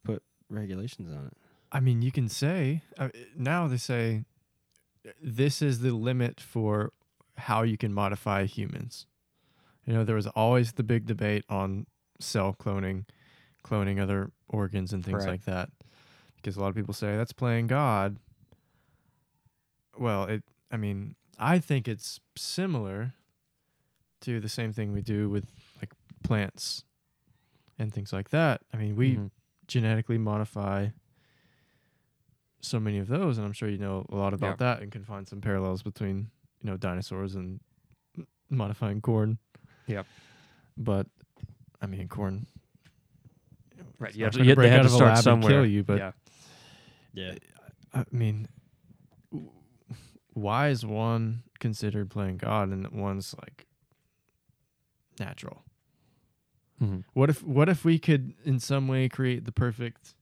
put 0.04 0.22
regulations 0.48 1.12
on 1.12 1.26
it. 1.26 1.36
I 1.70 1.80
mean, 1.80 2.02
you 2.02 2.12
can 2.12 2.28
say 2.28 2.82
uh, 2.98 3.08
now 3.36 3.66
they 3.68 3.76
say 3.76 4.24
this 5.22 5.60
is 5.62 5.80
the 5.80 5.92
limit 5.92 6.40
for 6.40 6.92
how 7.36 7.62
you 7.62 7.76
can 7.76 7.92
modify 7.92 8.44
humans. 8.46 9.06
You 9.86 9.94
know, 9.94 10.04
there 10.04 10.14
was 10.16 10.26
always 10.28 10.72
the 10.72 10.82
big 10.82 11.06
debate 11.06 11.44
on 11.48 11.86
cell 12.20 12.54
cloning, 12.58 13.04
cloning 13.64 14.00
other 14.00 14.30
organs 14.48 14.92
and 14.92 15.04
things 15.04 15.24
Right. 15.24 15.32
like 15.32 15.44
that, 15.46 15.70
because 16.36 16.56
a 16.56 16.60
lot 16.60 16.68
of 16.68 16.74
people 16.76 16.94
say 16.94 17.16
that's 17.16 17.32
playing 17.32 17.66
God. 17.66 18.18
Well, 19.98 20.24
it. 20.24 20.42
I 20.70 20.76
mean, 20.76 21.16
I 21.38 21.58
think 21.58 21.88
it's 21.88 22.20
similar 22.36 23.12
to 24.22 24.40
the 24.40 24.48
same 24.48 24.72
thing 24.72 24.92
we 24.92 25.02
do 25.02 25.28
with 25.30 25.44
like 25.80 25.92
plants 26.24 26.84
and 27.78 27.92
things 27.92 28.12
like 28.12 28.30
that. 28.30 28.62
I 28.72 28.76
mean, 28.76 28.96
we 28.96 29.16
Mhm. 29.16 29.30
genetically 29.66 30.18
modify 30.18 30.88
so 32.60 32.78
many 32.78 32.98
of 32.98 33.08
those 33.08 33.38
and 33.38 33.44
i'm 33.44 33.52
sure 33.52 33.68
you 33.68 33.76
know 33.78 34.06
a 34.10 34.14
lot 34.14 34.32
about 34.32 34.58
that 34.58 34.80
and 34.82 34.92
can 34.92 35.04
find 35.04 35.26
some 35.26 35.40
parallels 35.40 35.82
between 35.82 36.30
you 36.60 36.70
know 36.70 36.76
dinosaurs 36.76 37.34
and 37.34 37.58
modifying 38.50 39.00
corn 39.00 39.36
Yep. 39.88 40.06
but 40.76 41.08
i 41.80 41.86
mean 41.86 42.06
corn 42.06 42.46
right. 43.98 44.14
You 44.14 44.22
have 44.24 44.32
to, 44.34 44.38
gonna 44.38 44.48
you, 44.48 44.54
they 44.54 44.54
break 44.54 44.70
had 44.70 44.82
to 44.82 44.88
start 44.90 45.18
somewhere. 45.18 45.50
kill 45.50 45.66
you, 45.66 45.82
but- 45.82 45.98
yeah. 45.98 46.12
Yeah. 47.14 47.34
i 47.92 48.04
mean 48.12 48.46
why 50.34 50.68
is 50.68 50.86
one 50.86 51.42
considered 51.58 52.10
playing 52.10 52.36
god 52.36 52.68
and 52.68 52.88
one's 52.92 53.34
like 53.40 53.66
natural 55.20 55.62
Mhm. 56.80 57.04
what 57.12 57.30
if 57.30 57.42
what 57.44 57.68
if 57.68 57.84
we 57.84 57.98
could 57.98 58.34
in 58.44 58.58
some 58.58 58.88
way 58.88 59.08
create 59.08 59.44
the 59.44 59.52
perfect 59.52 60.14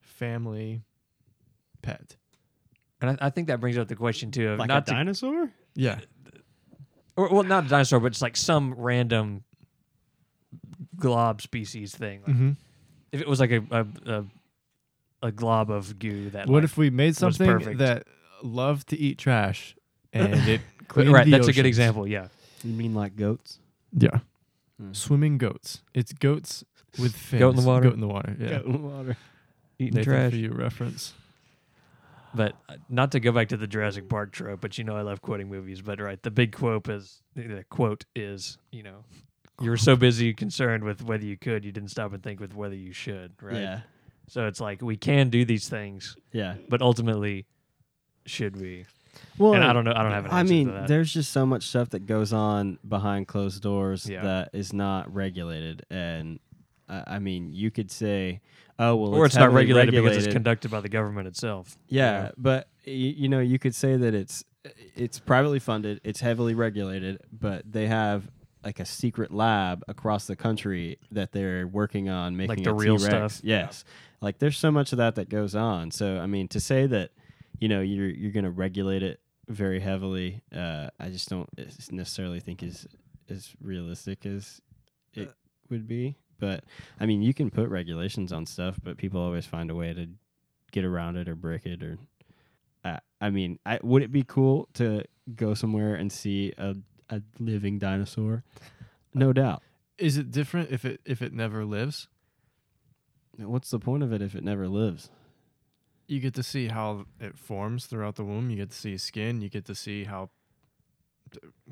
family 0.00 0.82
pet. 1.82 2.16
And 3.00 3.10
I, 3.20 3.26
I 3.26 3.30
think 3.30 3.48
that 3.48 3.60
brings 3.60 3.76
up 3.78 3.88
the 3.88 3.96
question 3.96 4.30
too 4.30 4.50
of 4.50 4.58
Like 4.58 4.68
not 4.68 4.82
a 4.82 4.86
to, 4.86 4.92
dinosaur? 4.92 5.50
Yeah. 5.74 6.00
or 7.16 7.28
well, 7.28 7.42
not 7.42 7.66
a 7.66 7.68
dinosaur, 7.68 8.00
but 8.00 8.06
it's 8.06 8.22
like 8.22 8.36
some 8.36 8.74
random 8.74 9.42
glob 10.96 11.42
species 11.42 11.94
thing. 11.94 12.22
Like 12.26 12.36
hmm 12.36 12.50
If 13.12 13.20
it 13.20 13.28
was 13.28 13.40
like 13.40 13.50
a 13.50 13.62
a, 13.70 13.86
a, 14.06 14.24
a 15.28 15.32
glob 15.32 15.70
of 15.70 15.98
goo 15.98 16.30
that 16.30 16.46
What 16.48 16.56
like, 16.56 16.64
if 16.64 16.76
we 16.76 16.90
made 16.90 17.16
something 17.16 17.46
perfect. 17.46 17.78
that 17.78 18.06
loved 18.42 18.88
to 18.88 18.98
eat 18.98 19.18
trash 19.18 19.76
and 20.12 20.34
it 20.48 20.60
cleaned 20.88 21.12
right? 21.12 21.24
the 21.24 21.32
That's 21.32 21.46
a 21.48 21.52
good 21.52 21.60
oceans? 21.60 21.66
example. 21.68 22.06
Yeah. 22.06 22.28
You 22.64 22.72
mean 22.72 22.94
like 22.94 23.16
goats? 23.16 23.58
Yeah. 23.92 24.20
Hmm. 24.80 24.92
Swimming 24.92 25.38
goats. 25.38 25.82
It's 25.94 26.12
goats 26.12 26.64
with 26.98 27.14
fins. 27.14 27.40
Goat 27.40 27.50
in 27.56 27.56
the 27.62 27.66
water? 27.68 27.84
Goat 27.84 27.94
in 27.94 28.00
the 28.00 28.08
water. 28.08 28.36
Yeah. 28.38 28.48
Goat 28.58 28.66
in 28.66 28.72
the 28.72 28.78
water. 28.78 29.16
Eating 29.78 29.94
Nathan, 29.96 30.12
trash. 30.12 30.30
for 30.30 30.36
you 30.36 30.50
reference. 30.52 31.12
But 32.34 32.54
uh, 32.68 32.76
not 32.88 33.12
to 33.12 33.20
go 33.20 33.30
back 33.32 33.48
to 33.48 33.56
the 33.56 33.66
Jurassic 33.66 34.08
Park 34.08 34.32
trope, 34.32 34.60
but 34.60 34.78
you 34.78 34.84
know 34.84 34.96
I 34.96 35.02
love 35.02 35.20
quoting 35.20 35.48
movies. 35.48 35.82
But 35.82 36.00
right, 36.00 36.22
the 36.22 36.30
big 36.30 36.52
quote 36.52 36.88
is 36.88 37.20
the 37.34 37.64
quote 37.68 38.04
is 38.16 38.56
you 38.70 38.82
know 38.82 39.04
you 39.60 39.68
were 39.70 39.76
so 39.76 39.96
busy 39.96 40.32
concerned 40.32 40.82
with 40.84 41.02
whether 41.04 41.24
you 41.24 41.36
could, 41.36 41.64
you 41.64 41.72
didn't 41.72 41.90
stop 41.90 42.12
and 42.14 42.22
think 42.22 42.40
with 42.40 42.54
whether 42.54 42.74
you 42.74 42.92
should. 42.92 43.32
Right. 43.40 43.56
Yeah. 43.56 43.80
So 44.28 44.46
it's 44.46 44.60
like 44.60 44.80
we 44.80 44.96
can 44.96 45.28
do 45.28 45.44
these 45.44 45.68
things, 45.68 46.16
Yeah. 46.32 46.54
but 46.68 46.80
ultimately, 46.80 47.44
should 48.24 48.56
we? 48.58 48.86
Well, 49.38 49.54
and 49.54 49.64
I 49.64 49.72
don't 49.72 49.84
know. 49.84 49.92
I 49.94 50.02
don't 50.02 50.12
have 50.12 50.24
an 50.26 50.30
I 50.32 50.42
mean, 50.42 50.66
to 50.68 50.72
that. 50.72 50.88
there's 50.88 51.12
just 51.12 51.32
so 51.32 51.44
much 51.46 51.64
stuff 51.68 51.90
that 51.90 52.06
goes 52.06 52.32
on 52.32 52.78
behind 52.86 53.28
closed 53.28 53.62
doors 53.62 54.08
Yeah. 54.08 54.22
that 54.22 54.50
is 54.52 54.72
not 54.72 55.12
regulated, 55.12 55.84
and 55.90 56.38
I 56.88 57.04
I 57.06 57.18
mean, 57.18 57.52
you 57.52 57.70
could 57.70 57.90
say, 57.90 58.40
"Oh, 58.78 58.96
well," 58.96 59.14
or 59.14 59.26
it's, 59.26 59.34
not 59.34 59.42
heavily 59.42 59.62
regulated, 59.72 59.94
because 59.94 60.24
it's 60.24 60.32
conducted 60.32 60.70
by 60.70 60.80
the 60.80 60.88
government 60.88 61.28
itself. 61.28 61.76
Yeah, 61.88 62.24
Yeah. 62.24 62.30
but 62.36 62.68
y- 62.86 62.92
you 62.92 63.28
know, 63.28 63.40
you 63.40 63.58
could 63.58 63.74
say 63.74 63.96
that 63.96 64.14
it's 64.14 64.44
it's 64.94 65.18
privately 65.18 65.58
funded, 65.58 66.00
it's 66.04 66.20
heavily 66.20 66.54
regulated, 66.54 67.20
but 67.32 67.70
they 67.70 67.86
have 67.88 68.30
like 68.64 68.78
a 68.78 68.84
secret 68.84 69.32
lab 69.32 69.82
across 69.88 70.26
the 70.28 70.36
country 70.36 70.96
that 71.10 71.32
they're 71.32 71.66
working 71.66 72.08
on 72.08 72.36
making 72.36 72.62
the 72.62 72.70
a 72.70 72.74
real 72.74 72.96
T-Rex. 72.96 73.34
stuff? 73.34 73.40
Yes, 73.44 73.84
like 74.20 74.38
there's 74.38 74.56
so 74.56 74.70
much 74.70 74.92
of 74.92 74.98
that 74.98 75.16
that 75.16 75.28
goes 75.28 75.54
on. 75.56 75.90
So 75.90 76.18
I 76.20 76.26
mean, 76.26 76.46
to 76.48 76.60
say 76.60 76.86
that 76.86 77.10
you 77.62 77.68
know 77.68 77.80
you're 77.80 78.08
you're 78.08 78.32
going 78.32 78.44
to 78.44 78.50
regulate 78.50 79.04
it 79.04 79.20
very 79.48 79.78
heavily, 79.78 80.42
uh, 80.52 80.88
I 80.98 81.10
just 81.10 81.28
don't 81.28 81.48
necessarily 81.92 82.40
think 82.40 82.60
is 82.60 82.88
as 83.30 83.52
realistic 83.60 84.26
as 84.26 84.60
it 85.14 85.32
would 85.70 85.86
be. 85.86 86.16
But 86.40 86.64
I 86.98 87.06
mean, 87.06 87.22
you 87.22 87.32
can 87.32 87.50
put 87.50 87.68
regulations 87.68 88.32
on 88.32 88.46
stuff, 88.46 88.80
but 88.82 88.96
people 88.96 89.20
always 89.20 89.46
find 89.46 89.70
a 89.70 89.76
way 89.76 89.94
to 89.94 90.08
get 90.72 90.84
around 90.84 91.16
it 91.16 91.28
or 91.28 91.36
break 91.36 91.64
it 91.64 91.84
or 91.84 91.98
uh, 92.84 92.98
I 93.20 93.30
mean, 93.30 93.60
I, 93.64 93.78
would 93.80 94.02
it 94.02 94.10
be 94.10 94.24
cool 94.24 94.68
to 94.74 95.04
go 95.36 95.54
somewhere 95.54 95.94
and 95.94 96.10
see 96.10 96.52
a, 96.58 96.74
a 97.10 97.22
living 97.38 97.78
dinosaur? 97.78 98.42
No 99.14 99.34
doubt. 99.34 99.62
Is 99.98 100.16
it 100.16 100.30
different 100.30 100.70
if 100.70 100.86
it 100.86 101.02
if 101.04 101.20
it 101.20 101.34
never 101.34 101.66
lives? 101.66 102.08
What's 103.36 103.68
the 103.68 103.78
point 103.78 104.02
of 104.02 104.10
it 104.10 104.22
if 104.22 104.34
it 104.34 104.42
never 104.42 104.66
lives? 104.66 105.10
You 106.06 106.20
get 106.20 106.34
to 106.34 106.42
see 106.42 106.68
how 106.68 107.06
it 107.20 107.38
forms 107.38 107.86
throughout 107.86 108.16
the 108.16 108.24
womb. 108.24 108.50
You 108.50 108.56
get 108.56 108.70
to 108.70 108.76
see 108.76 108.96
skin. 108.98 109.40
You 109.40 109.48
get 109.48 109.64
to 109.66 109.74
see 109.74 110.04
how 110.04 110.30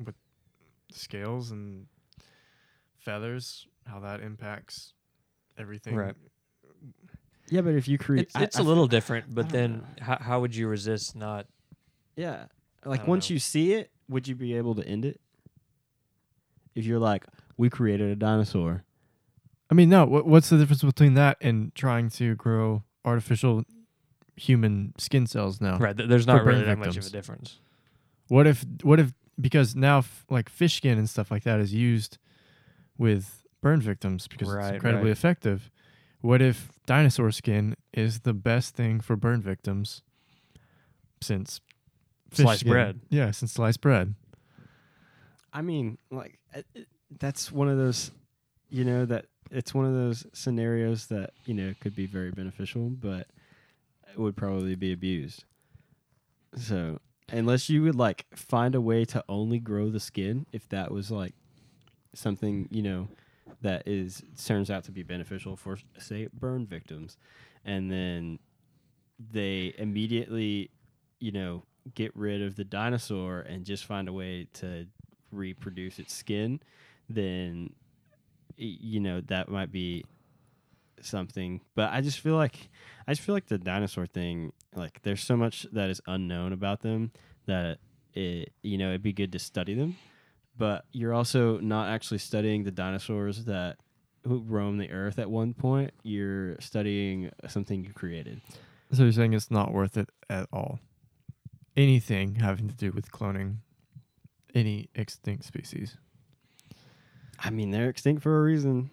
with 0.03 0.15
scales 0.91 1.51
and 1.51 1.85
feathers 2.97 3.67
how 3.85 3.99
that 3.99 4.21
impacts 4.21 4.93
everything. 5.57 5.95
Right. 5.95 6.15
Yeah, 7.49 7.61
but 7.61 7.75
if 7.75 7.87
you 7.87 7.97
create, 7.97 8.27
It's, 8.27 8.35
it's 8.35 8.59
a 8.59 8.63
little 8.63 8.87
different, 8.87 9.33
but 9.33 9.49
then 9.49 9.83
how, 9.99 10.17
how 10.19 10.39
would 10.39 10.55
you 10.55 10.67
resist 10.67 11.15
not? 11.15 11.47
yeah. 12.15 12.45
Like 12.83 13.07
once 13.07 13.29
know. 13.29 13.35
you 13.35 13.39
see 13.39 13.73
it, 13.73 13.91
would 14.09 14.27
you 14.27 14.35
be 14.35 14.55
able 14.55 14.73
to 14.75 14.87
end 14.87 15.05
it? 15.05 15.19
If 16.73 16.85
you're 16.85 16.99
like, 16.99 17.25
we 17.57 17.69
created 17.69 18.09
a 18.09 18.15
dinosaur. 18.15 18.83
I 19.69 19.73
mean, 19.73 19.89
no. 19.89 20.05
What, 20.05 20.25
what's 20.25 20.49
the 20.49 20.57
difference 20.57 20.81
between 20.81 21.13
that 21.13 21.37
and 21.41 21.75
trying 21.75 22.09
to 22.11 22.35
grow 22.35 22.83
artificial 23.05 23.63
human 24.41 24.93
skin 24.97 25.27
cells 25.27 25.61
now? 25.61 25.77
Right. 25.77 25.95
There's 25.95 26.27
not 26.27 26.43
really 26.45 26.63
that 26.63 26.77
much 26.77 26.97
of 26.97 27.05
a 27.05 27.09
difference. 27.09 27.59
What 28.27 28.47
if 28.47 28.65
what 28.83 28.99
if 28.99 29.13
because 29.39 29.75
now 29.75 29.99
f- 29.99 30.25
like 30.29 30.49
fish 30.49 30.75
skin 30.77 30.97
and 30.97 31.09
stuff 31.09 31.29
like 31.31 31.43
that 31.43 31.59
is 31.59 31.73
used 31.73 32.17
with 32.97 33.43
burn 33.61 33.81
victims 33.81 34.27
because 34.27 34.49
Right, 34.49 34.65
it's 34.67 34.73
incredibly 34.75 35.09
right. 35.09 35.17
effective. 35.17 35.69
What 36.21 36.41
if 36.41 36.71
dinosaur 36.85 37.31
skin 37.31 37.75
is 37.93 38.21
the 38.21 38.33
best 38.33 38.75
thing 38.75 38.99
for 38.99 39.15
burn 39.15 39.41
victims 39.41 40.01
since 41.21 41.61
fish 42.29 42.43
Sliced 42.45 42.59
skin- 42.61 42.71
bread. 42.71 42.99
Yeah, 43.09 43.31
since 43.31 43.51
sliced 43.53 43.81
bread. 43.81 44.15
I 45.53 45.61
mean, 45.61 45.97
like 46.09 46.39
uh, 46.55 46.59
uh, 46.75 46.81
that's 47.19 47.51
one 47.51 47.67
of 47.67 47.77
those, 47.77 48.11
you 48.69 48.85
know, 48.85 49.05
that 49.05 49.25
it's 49.51 49.73
one 49.73 49.85
of 49.85 49.93
those 49.93 50.25
scenarios 50.33 51.07
that 51.07 51.31
you 51.45 51.53
know 51.53 51.73
could 51.81 51.95
be 51.95 52.05
very 52.05 52.31
beneficial, 52.31 52.89
but 52.89 53.21
it 53.21 53.27
would 54.17 54.35
probably 54.35 54.75
be 54.75 54.91
abused. 54.91 55.45
So 56.55 56.99
unless 57.31 57.69
you 57.69 57.83
would 57.83 57.95
like 57.95 58.25
find 58.35 58.75
a 58.75 58.81
way 58.81 59.05
to 59.05 59.23
only 59.29 59.59
grow 59.59 59.89
the 59.89 59.99
skin, 59.99 60.45
if 60.51 60.67
that 60.69 60.91
was 60.91 61.11
like 61.11 61.33
something 62.13 62.67
you 62.69 62.81
know 62.81 63.07
that 63.61 63.87
is 63.87 64.21
turns 64.43 64.69
out 64.69 64.83
to 64.83 64.91
be 64.91 65.03
beneficial 65.03 65.55
for 65.55 65.77
say 65.97 66.27
burn 66.33 66.65
victims, 66.65 67.17
and 67.63 67.91
then 67.91 68.39
they 69.31 69.73
immediately, 69.77 70.71
you 71.19 71.31
know, 71.31 71.63
get 71.95 72.15
rid 72.15 72.41
of 72.41 72.55
the 72.55 72.63
dinosaur 72.63 73.41
and 73.41 73.65
just 73.65 73.85
find 73.85 74.07
a 74.07 74.13
way 74.13 74.47
to 74.53 74.87
reproduce 75.31 75.99
its 75.99 76.13
skin, 76.13 76.59
then 77.09 77.73
you 78.57 78.99
know 78.99 79.21
that 79.21 79.49
might 79.49 79.71
be 79.71 80.03
something. 81.05 81.61
But 81.75 81.91
I 81.91 82.01
just 82.01 82.19
feel 82.19 82.35
like 82.35 82.69
I 83.07 83.11
just 83.11 83.21
feel 83.21 83.35
like 83.35 83.47
the 83.47 83.57
dinosaur 83.57 84.05
thing, 84.05 84.53
like 84.75 85.01
there's 85.03 85.21
so 85.23 85.35
much 85.35 85.65
that 85.71 85.89
is 85.89 86.01
unknown 86.07 86.53
about 86.53 86.81
them 86.81 87.11
that 87.45 87.79
it 88.13 88.53
you 88.61 88.77
know 88.77 88.89
it'd 88.89 89.03
be 89.03 89.13
good 89.13 89.31
to 89.33 89.39
study 89.39 89.73
them. 89.73 89.97
But 90.57 90.85
you're 90.91 91.13
also 91.13 91.59
not 91.59 91.89
actually 91.89 92.19
studying 92.19 92.63
the 92.63 92.71
dinosaurs 92.71 93.45
that 93.45 93.77
who 94.23 94.39
roam 94.39 94.77
the 94.77 94.91
earth 94.91 95.17
at 95.17 95.29
one 95.29 95.53
point. 95.53 95.91
You're 96.03 96.59
studying 96.59 97.31
something 97.47 97.83
you 97.83 97.93
created. 97.93 98.41
So 98.91 99.03
you're 99.03 99.11
saying 99.11 99.33
it's 99.33 99.49
not 99.49 99.71
worth 99.71 99.97
it 99.97 100.09
at 100.29 100.47
all. 100.51 100.79
Anything 101.77 102.35
having 102.35 102.67
to 102.67 102.75
do 102.75 102.91
with 102.91 103.11
cloning 103.11 103.57
any 104.53 104.89
extinct 104.95 105.45
species. 105.45 105.97
I 107.39 107.49
mean, 107.49 107.71
they're 107.71 107.89
extinct 107.89 108.21
for 108.21 108.39
a 108.39 108.43
reason. 108.43 108.91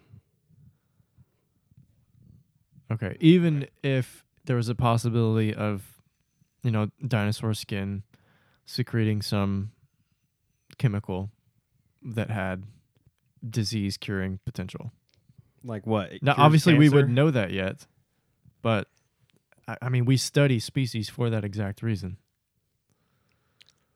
Okay. 2.91 3.17
Even 3.19 3.67
if 3.83 4.25
there 4.45 4.55
was 4.55 4.69
a 4.69 4.75
possibility 4.75 5.53
of, 5.53 6.01
you 6.63 6.71
know, 6.71 6.89
dinosaur 7.05 7.53
skin 7.53 8.03
secreting 8.65 9.21
some 9.21 9.71
chemical 10.77 11.29
that 12.01 12.29
had 12.29 12.63
disease 13.47 13.97
curing 13.97 14.39
potential. 14.45 14.91
Like 15.63 15.85
what? 15.85 16.13
It 16.13 16.23
Now, 16.23 16.33
cures 16.33 16.45
obviously, 16.45 16.73
we 16.75 16.89
wouldn't 16.89 17.13
know 17.13 17.31
that 17.31 17.51
yet, 17.51 17.85
but 18.61 18.87
I, 19.67 19.77
I 19.83 19.89
mean, 19.89 20.05
we 20.05 20.17
study 20.17 20.59
species 20.59 21.09
for 21.09 21.29
that 21.29 21.43
exact 21.43 21.81
reason. 21.81 22.17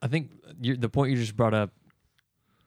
I 0.01 0.07
think 0.07 0.31
you 0.59 0.75
the 0.75 0.89
point 0.89 1.11
you 1.11 1.17
just 1.17 1.35
brought 1.35 1.53
up, 1.53 1.71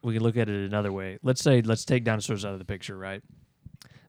we 0.01 0.13
can 0.15 0.23
look 0.23 0.37
at 0.37 0.49
it 0.49 0.65
another 0.65 0.91
way. 0.91 1.19
Let's 1.21 1.41
say 1.41 1.61
let's 1.61 1.85
take 1.85 2.03
dinosaurs 2.03 2.43
out 2.43 2.53
of 2.53 2.59
the 2.59 2.65
picture, 2.65 2.97
right? 2.97 3.21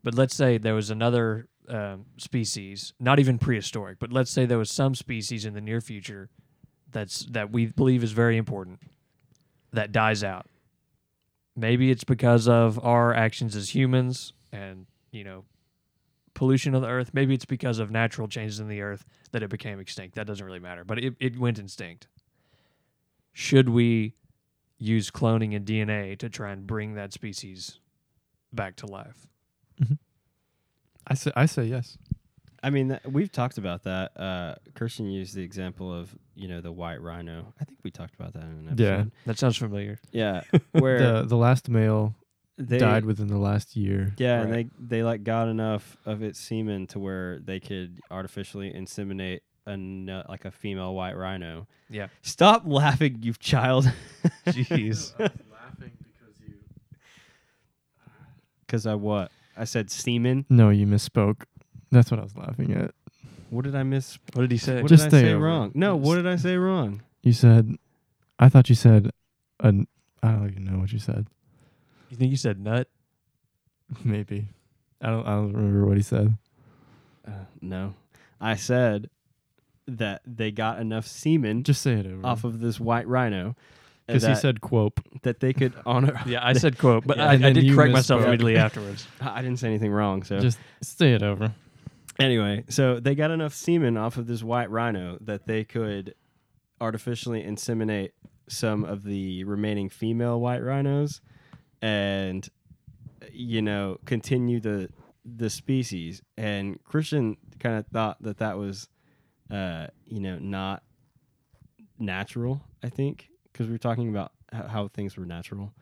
But 0.02 0.14
let's 0.14 0.34
say 0.34 0.56
there 0.56 0.74
was 0.74 0.88
another 0.90 1.48
um, 1.68 2.06
species, 2.16 2.92
not 2.98 3.18
even 3.18 3.38
prehistoric, 3.38 3.98
but 3.98 4.12
let's 4.12 4.30
say 4.30 4.46
there 4.46 4.58
was 4.58 4.70
some 4.70 4.94
species 4.94 5.44
in 5.44 5.54
the 5.54 5.60
near 5.60 5.80
future 5.80 6.28
that's 6.90 7.26
that 7.26 7.50
we 7.50 7.66
believe 7.66 8.02
is 8.02 8.12
very 8.12 8.36
important 8.36 8.80
that 9.72 9.92
dies 9.92 10.24
out. 10.24 10.46
Maybe 11.54 11.90
it's 11.90 12.04
because 12.04 12.48
of 12.48 12.82
our 12.84 13.14
actions 13.14 13.56
as 13.56 13.74
humans 13.74 14.32
and 14.52 14.86
you 15.10 15.24
know 15.24 15.44
pollution 16.34 16.74
of 16.74 16.82
the 16.82 16.88
earth. 16.88 17.10
Maybe 17.12 17.34
it's 17.34 17.44
because 17.44 17.78
of 17.78 17.90
natural 17.90 18.28
changes 18.28 18.60
in 18.60 18.68
the 18.68 18.80
earth 18.80 19.04
that 19.32 19.42
it 19.42 19.50
became 19.50 19.80
extinct. 19.80 20.14
That 20.14 20.26
doesn't 20.26 20.44
really 20.44 20.60
matter, 20.60 20.84
but 20.84 20.98
it, 20.98 21.14
it 21.20 21.38
went 21.38 21.58
extinct 21.58 22.08
should 23.38 23.68
we 23.68 24.14
use 24.78 25.12
cloning 25.12 25.54
and 25.54 25.64
DNA 25.64 26.18
to 26.18 26.28
try 26.28 26.50
and 26.50 26.66
bring 26.66 26.94
that 26.94 27.12
species 27.12 27.78
back 28.52 28.74
to 28.74 28.86
life? 28.86 29.28
I 31.08 31.14
say, 31.14 31.32
I 31.34 31.46
say 31.46 31.64
yes. 31.64 31.98
I 32.62 32.70
mean, 32.70 32.88
that, 32.88 33.10
we've 33.10 33.30
talked 33.30 33.58
about 33.58 33.84
that. 33.84 34.18
Uh, 34.18 34.54
Christian 34.74 35.10
used 35.10 35.34
the 35.34 35.42
example 35.42 35.92
of 35.92 36.14
you 36.34 36.48
know 36.48 36.60
the 36.60 36.72
white 36.72 37.00
rhino. 37.00 37.52
I 37.60 37.64
think 37.64 37.78
we 37.82 37.90
talked 37.90 38.14
about 38.14 38.32
that 38.34 38.42
in 38.42 38.48
an 38.48 38.66
episode. 38.72 38.82
Yeah. 38.82 39.04
That 39.26 39.38
sounds 39.38 39.56
familiar. 39.56 39.98
Yeah, 40.12 40.42
where 40.72 40.98
The 40.98 41.22
the 41.26 41.36
last 41.36 41.68
male 41.68 42.14
they 42.56 42.78
died 42.78 43.04
within 43.04 43.28
the 43.28 43.38
last 43.38 43.76
year. 43.76 44.12
Yeah, 44.18 44.42
and 44.42 44.52
they 44.52 44.68
they 44.78 45.02
like 45.02 45.22
got 45.22 45.48
enough 45.48 45.96
of 46.04 46.22
its 46.22 46.40
semen 46.40 46.86
to 46.88 46.98
where 46.98 47.38
they 47.38 47.60
could 47.60 48.00
artificially 48.10 48.72
inseminate 48.72 49.40
a 49.66 49.76
nu- 49.76 50.22
like 50.28 50.44
a 50.44 50.50
female 50.50 50.94
white 50.94 51.16
rhino. 51.16 51.68
Yeah. 51.88 52.08
Stop 52.22 52.62
laughing, 52.66 53.18
you 53.22 53.34
child. 53.34 53.90
Jeez. 54.46 55.16
laughing 55.18 55.92
because 56.02 56.40
you. 56.40 56.54
Because 58.66 58.86
I 58.86 58.94
what? 58.94 59.30
I 59.58 59.64
said 59.64 59.90
semen. 59.90 60.46
No, 60.48 60.70
you 60.70 60.86
misspoke. 60.86 61.42
That's 61.90 62.10
what 62.10 62.20
I 62.20 62.22
was 62.22 62.36
laughing 62.36 62.72
at. 62.74 62.92
What 63.50 63.64
did 63.64 63.74
I 63.74 63.82
miss? 63.82 64.18
What 64.34 64.42
did 64.42 64.52
he 64.52 64.58
say? 64.58 64.82
What 64.82 64.88
Just 64.88 65.04
did 65.04 65.14
I 65.14 65.18
stay 65.20 65.26
say 65.28 65.32
over 65.32 65.44
it. 65.46 65.48
wrong? 65.48 65.72
No, 65.74 65.96
what 65.96 66.16
did 66.16 66.26
I 66.26 66.36
say 66.36 66.56
wrong? 66.56 67.02
You 67.22 67.32
said, 67.32 67.76
I 68.38 68.48
thought 68.48 68.68
you 68.68 68.74
said, 68.74 69.10
an, 69.60 69.86
I 70.22 70.32
don't 70.32 70.48
even 70.50 70.64
know 70.64 70.78
what 70.78 70.92
you 70.92 70.98
said. 70.98 71.26
You 72.10 72.16
think 72.16 72.30
you 72.30 72.36
said 72.36 72.60
nut? 72.60 72.88
Maybe. 74.04 74.48
I 75.00 75.08
don't. 75.08 75.26
I 75.26 75.30
don't 75.36 75.52
remember 75.52 75.86
what 75.86 75.96
he 75.96 76.02
said. 76.02 76.36
Uh, 77.26 77.30
no, 77.60 77.94
I 78.40 78.56
said 78.56 79.10
that 79.86 80.20
they 80.26 80.50
got 80.50 80.78
enough 80.78 81.06
semen 81.06 81.62
Just 81.62 81.80
say 81.82 81.94
it 81.94 82.06
over. 82.06 82.26
off 82.26 82.44
of 82.44 82.60
this 82.60 82.78
white 82.80 83.06
rhino 83.08 83.54
because 84.08 84.26
he 84.26 84.34
said 84.34 84.60
"quote" 84.60 84.94
that 85.22 85.38
they 85.40 85.52
could 85.52 85.74
honor. 85.86 86.20
Yeah, 86.26 86.40
I 86.44 86.54
said 86.54 86.78
quote, 86.78 87.06
but 87.06 87.20
I, 87.20 87.32
I 87.32 87.36
then 87.36 87.54
did 87.54 87.64
you 87.64 87.74
correct 87.76 87.92
myself 87.92 88.22
misspoke. 88.22 88.26
immediately 88.28 88.56
afterwards. 88.66 89.06
I 89.20 89.42
didn't 89.42 89.58
say 89.58 89.68
anything 89.68 89.92
wrong. 89.92 90.22
So 90.24 90.40
Just 90.40 90.58
say 90.82 91.12
it 91.12 91.22
over. 91.22 91.52
Anyway, 92.18 92.64
so 92.68 92.98
they 92.98 93.14
got 93.14 93.30
enough 93.30 93.54
semen 93.54 93.96
off 93.96 94.16
of 94.16 94.26
this 94.26 94.42
white 94.42 94.70
rhino 94.70 95.18
that 95.20 95.46
they 95.46 95.62
could 95.62 96.14
artificially 96.80 97.42
inseminate 97.44 98.10
some 98.48 98.82
of 98.84 99.04
the 99.04 99.44
remaining 99.44 99.88
female 99.88 100.40
white 100.40 100.62
rhinos 100.62 101.20
and 101.82 102.48
you 103.32 103.60
know 103.62 103.98
continue 104.06 104.58
the 104.60 104.88
the 105.24 105.50
species 105.50 106.22
and 106.36 106.82
christian 106.84 107.36
kind 107.58 107.76
of 107.76 107.86
thought 107.88 108.16
that 108.22 108.38
that 108.38 108.56
was 108.56 108.88
uh 109.50 109.86
you 110.06 110.20
know 110.20 110.38
not 110.38 110.82
natural 111.98 112.62
i 112.82 112.88
think 112.88 113.28
because 113.58 113.66
we 113.66 113.74
were 113.74 113.78
talking 113.78 114.08
about 114.08 114.30
how 114.52 114.86
things 114.86 115.16
were 115.16 115.26
natural 115.26 115.72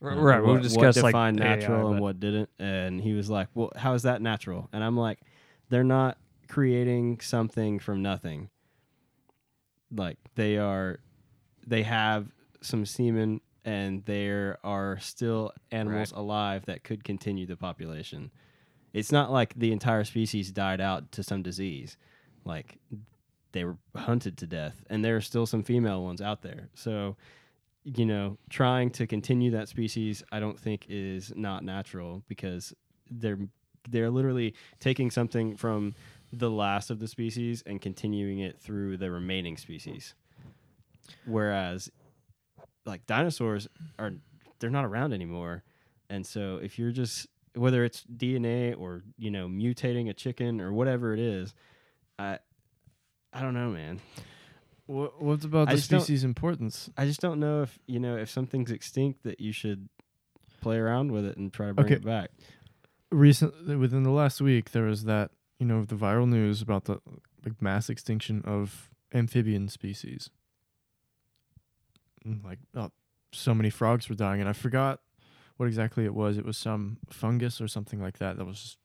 right, 0.00 0.40
we'll 0.40 0.56
discuss 0.56 0.96
what 0.96 1.02
like 1.04 1.12
defined 1.12 1.40
AI, 1.40 1.56
natural 1.56 1.90
and 1.90 2.00
what 2.00 2.20
didn't. 2.20 2.48
And 2.58 3.00
he 3.00 3.12
was 3.12 3.28
like, 3.28 3.48
"Well, 3.54 3.70
how 3.76 3.94
is 3.94 4.02
that 4.04 4.22
natural?" 4.22 4.68
And 4.72 4.82
I'm 4.82 4.96
like, 4.96 5.20
"They're 5.68 5.84
not 5.84 6.16
creating 6.48 7.20
something 7.20 7.78
from 7.78 8.00
nothing. 8.00 8.48
Like 9.90 10.18
they 10.36 10.56
are, 10.56 11.00
they 11.66 11.82
have 11.82 12.28
some 12.60 12.86
semen, 12.86 13.40
and 13.64 14.04
there 14.04 14.58
are 14.64 14.98
still 15.00 15.52
animals 15.70 16.12
alive 16.12 16.64
that 16.66 16.84
could 16.84 17.04
continue 17.04 17.46
the 17.46 17.56
population. 17.56 18.30
It's 18.92 19.12
not 19.12 19.30
like 19.30 19.52
the 19.54 19.72
entire 19.72 20.04
species 20.04 20.50
died 20.50 20.80
out 20.80 21.12
to 21.12 21.22
some 21.22 21.42
disease, 21.42 21.96
like." 22.44 22.78
They 23.52 23.64
were 23.64 23.76
hunted 23.96 24.36
to 24.38 24.46
death, 24.46 24.82
and 24.90 25.04
there 25.04 25.16
are 25.16 25.20
still 25.20 25.46
some 25.46 25.62
female 25.62 26.02
ones 26.04 26.20
out 26.20 26.42
there. 26.42 26.68
So, 26.74 27.16
you 27.84 28.04
know, 28.04 28.36
trying 28.50 28.90
to 28.90 29.06
continue 29.06 29.50
that 29.52 29.68
species, 29.68 30.22
I 30.30 30.40
don't 30.40 30.58
think 30.58 30.86
is 30.88 31.32
not 31.34 31.64
natural 31.64 32.22
because 32.28 32.74
they're 33.10 33.38
they're 33.90 34.10
literally 34.10 34.54
taking 34.80 35.10
something 35.10 35.56
from 35.56 35.94
the 36.30 36.50
last 36.50 36.90
of 36.90 36.98
the 36.98 37.08
species 37.08 37.62
and 37.64 37.80
continuing 37.80 38.40
it 38.40 38.60
through 38.60 38.98
the 38.98 39.10
remaining 39.10 39.56
species. 39.56 40.14
Whereas, 41.24 41.90
like 42.84 43.06
dinosaurs 43.06 43.66
are, 43.98 44.12
they're 44.58 44.68
not 44.68 44.84
around 44.84 45.14
anymore, 45.14 45.62
and 46.10 46.26
so 46.26 46.60
if 46.62 46.78
you're 46.78 46.92
just 46.92 47.28
whether 47.54 47.84
it's 47.84 48.04
DNA 48.04 48.78
or 48.78 49.02
you 49.16 49.30
know 49.30 49.48
mutating 49.48 50.08
a 50.08 50.14
chicken 50.14 50.60
or 50.60 50.72
whatever 50.72 51.14
it 51.14 51.20
is, 51.20 51.54
I 52.18 52.38
I 53.32 53.42
don't 53.42 53.54
know, 53.54 53.70
man. 53.70 54.00
What, 54.86 55.20
what's 55.22 55.44
about 55.44 55.68
I 55.68 55.74
the 55.74 55.80
species 55.80 56.24
importance? 56.24 56.88
I 56.96 57.04
just 57.04 57.20
don't 57.20 57.38
know 57.40 57.62
if 57.62 57.78
you 57.86 58.00
know 58.00 58.16
if 58.16 58.30
something's 58.30 58.70
extinct 58.70 59.22
that 59.24 59.38
you 59.40 59.52
should 59.52 59.88
play 60.62 60.76
around 60.78 61.12
with 61.12 61.24
it 61.26 61.36
and 61.36 61.52
try 61.52 61.66
to 61.68 61.74
bring 61.74 61.86
Okay. 61.86 61.94
it 61.96 62.04
back. 62.04 62.30
Recently, 63.10 63.76
within 63.76 64.02
the 64.02 64.10
last 64.10 64.40
week, 64.40 64.72
there 64.72 64.84
was 64.84 65.04
that 65.04 65.30
you 65.58 65.66
know 65.66 65.84
the 65.84 65.94
viral 65.94 66.26
news 66.28 66.62
about 66.62 66.84
the 66.86 67.00
like 67.44 67.60
mass 67.60 67.90
extinction 67.90 68.42
of 68.46 68.90
amphibian 69.12 69.68
species. 69.68 70.30
And, 72.24 72.42
Like, 72.44 72.58
oh, 72.74 72.90
so 73.32 73.54
many 73.54 73.70
frogs 73.70 74.08
were 74.08 74.14
dying, 74.14 74.40
and 74.40 74.48
I 74.48 74.52
forgot 74.52 75.00
what 75.56 75.66
exactly 75.66 76.04
it 76.04 76.14
was. 76.14 76.38
It 76.38 76.44
was 76.44 76.56
some 76.56 76.98
fungus 77.10 77.60
or 77.60 77.68
something 77.68 78.00
like 78.00 78.18
that 78.18 78.36
that 78.38 78.44
was 78.46 78.76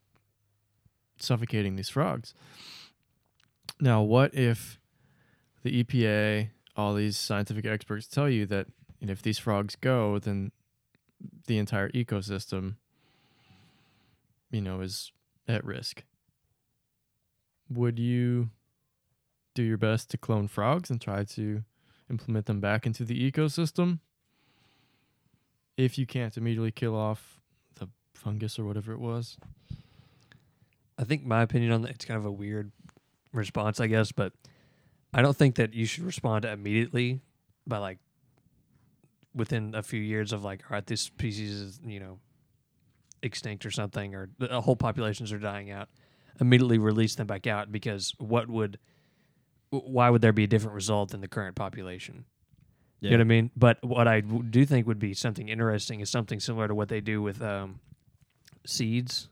suffocating 1.17 1.75
these 1.75 1.89
frogs. 1.89 2.33
Now, 3.83 4.01
what 4.01 4.33
if 4.33 4.79
the 5.61 5.83
EPA, 5.83 6.51
all 6.77 6.93
these 6.93 7.17
scientific 7.17 7.65
experts 7.65 8.07
tell 8.07 8.29
you 8.29 8.45
that 8.45 8.67
if 9.01 9.21
these 9.21 9.37
frogs 9.37 9.75
go, 9.75 10.19
then 10.19 10.53
the 11.47 11.57
entire 11.57 11.89
ecosystem, 11.89 12.75
you 14.51 14.61
know, 14.61 14.79
is 14.79 15.11
at 15.49 15.65
risk? 15.65 16.05
Would 17.69 17.99
you 17.99 18.51
do 19.53 19.63
your 19.63 19.77
best 19.77 20.09
to 20.11 20.17
clone 20.17 20.47
frogs 20.47 20.89
and 20.89 21.01
try 21.01 21.25
to 21.25 21.65
implement 22.09 22.45
them 22.45 22.61
back 22.61 22.85
into 22.85 23.03
the 23.03 23.29
ecosystem? 23.29 23.99
If 25.75 25.97
you 25.97 26.05
can't 26.05 26.37
immediately 26.37 26.71
kill 26.71 26.95
off 26.95 27.41
the 27.75 27.89
fungus 28.13 28.57
or 28.57 28.63
whatever 28.63 28.93
it 28.93 29.01
was. 29.01 29.37
I 30.97 31.03
think 31.03 31.25
my 31.25 31.41
opinion 31.41 31.73
on 31.73 31.81
that 31.81 31.91
it's 31.91 32.05
kind 32.05 32.17
of 32.17 32.25
a 32.25 32.31
weird 32.31 32.71
response, 33.33 33.79
I 33.79 33.87
guess, 33.87 34.11
but 34.11 34.33
I 35.13 35.21
don't 35.21 35.35
think 35.35 35.55
that 35.55 35.73
you 35.73 35.85
should 35.85 36.03
respond 36.03 36.45
immediately 36.45 37.21
by 37.67 37.77
like 37.77 37.99
within 39.35 39.75
a 39.75 39.83
few 39.83 39.99
years 39.99 40.31
of 40.31 40.43
like, 40.43 40.61
all 40.69 40.75
right, 40.75 40.85
this 40.85 41.01
species 41.01 41.51
is 41.51 41.79
you 41.85 41.99
know 41.99 42.19
extinct 43.21 43.65
or 43.65 43.71
something, 43.71 44.15
or 44.15 44.29
the 44.37 44.61
whole 44.61 44.75
populations 44.75 45.31
are 45.31 45.39
dying 45.39 45.71
out. 45.71 45.89
Immediately 46.39 46.77
release 46.77 47.15
them 47.15 47.27
back 47.27 47.45
out 47.45 47.71
because 47.71 48.13
what 48.17 48.49
would, 48.49 48.79
why 49.69 50.09
would 50.09 50.21
there 50.21 50.33
be 50.33 50.45
a 50.45 50.47
different 50.47 50.73
result 50.73 51.11
than 51.11 51.21
the 51.21 51.27
current 51.27 51.55
population? 51.55 52.25
You 52.99 53.11
know 53.11 53.17
what 53.17 53.21
I 53.21 53.25
mean? 53.25 53.51
But 53.55 53.83
what 53.83 54.07
I 54.07 54.21
do 54.21 54.65
think 54.65 54.87
would 54.87 54.97
be 54.97 55.13
something 55.13 55.49
interesting 55.49 55.99
is 55.99 56.09
something 56.09 56.39
similar 56.39 56.69
to 56.69 56.75
what 56.75 56.87
they 56.87 57.01
do 57.01 57.21
with 57.21 57.41
um, 57.41 57.81
seeds. 58.65 59.27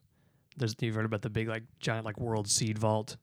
There's 0.57 0.75
you've 0.79 0.95
heard 0.95 1.05
about 1.05 1.21
the 1.21 1.29
big 1.29 1.47
like 1.47 1.63
giant 1.79 2.05
like 2.05 2.19
world 2.19 2.49
seed 2.49 2.77
vault 2.77 3.15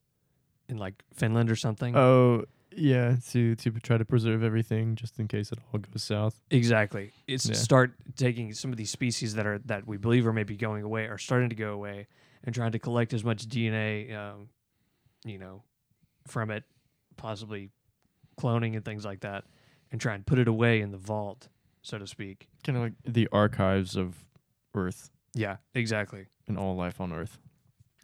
in 0.69 0.79
like 0.79 1.03
Finland 1.15 1.51
or 1.51 1.57
something. 1.57 1.97
Oh, 1.97 2.45
yeah, 2.77 3.17
to 3.31 3.55
to 3.57 3.71
try 3.73 3.99
to 3.99 4.05
preserve 4.05 4.43
everything 4.43 4.95
just 4.95 5.19
in 5.19 5.27
case 5.29 5.51
it 5.53 5.59
all 5.73 5.81
goes 5.81 6.03
south. 6.03 6.41
Exactly. 6.51 7.11
It's 7.27 7.47
Yeah. 7.49 7.55
start 7.55 7.95
taking 8.17 8.53
some 8.53 8.71
of 8.71 8.77
these 8.77 8.91
species 8.91 9.35
that 9.35 9.47
are 9.47 9.59
that 9.61 9.87
we 9.87 9.97
believe 9.97 10.27
are 10.27 10.33
maybe 10.33 10.57
going 10.57 10.85
away 10.85 11.07
are 11.07 11.19
starting 11.19 11.49
to 11.49 11.57
go 11.57 11.73
away 11.73 12.07
and 12.45 12.55
trying 12.55 12.73
to 12.73 12.79
collect 12.79 13.13
as 13.15 13.25
much 13.25 13.47
DNA, 13.49 14.13
um, 14.15 14.49
you 15.25 15.39
know, 15.39 15.65
from 16.27 16.51
it, 16.51 16.65
possibly 17.17 17.71
cloning 18.41 18.77
and 18.77 18.85
things 18.85 19.05
like 19.05 19.21
that, 19.21 19.45
and 19.91 20.01
try 20.01 20.15
and 20.15 20.25
put 20.25 20.39
it 20.39 20.47
away 20.47 20.81
in 20.81 20.93
the 20.93 20.99
vault, 20.99 21.49
so 21.83 21.99
to 21.99 22.07
speak. 22.07 22.49
Kind 22.63 22.77
of 22.79 22.85
like 22.85 22.93
the 23.05 23.29
archives 23.33 23.97
of 23.97 24.25
Earth 24.75 25.11
Yeah, 25.35 25.57
exactly. 25.75 26.27
and 26.47 26.57
all 26.57 26.77
life 26.77 27.01
on 27.01 27.13
Earth. 27.13 27.39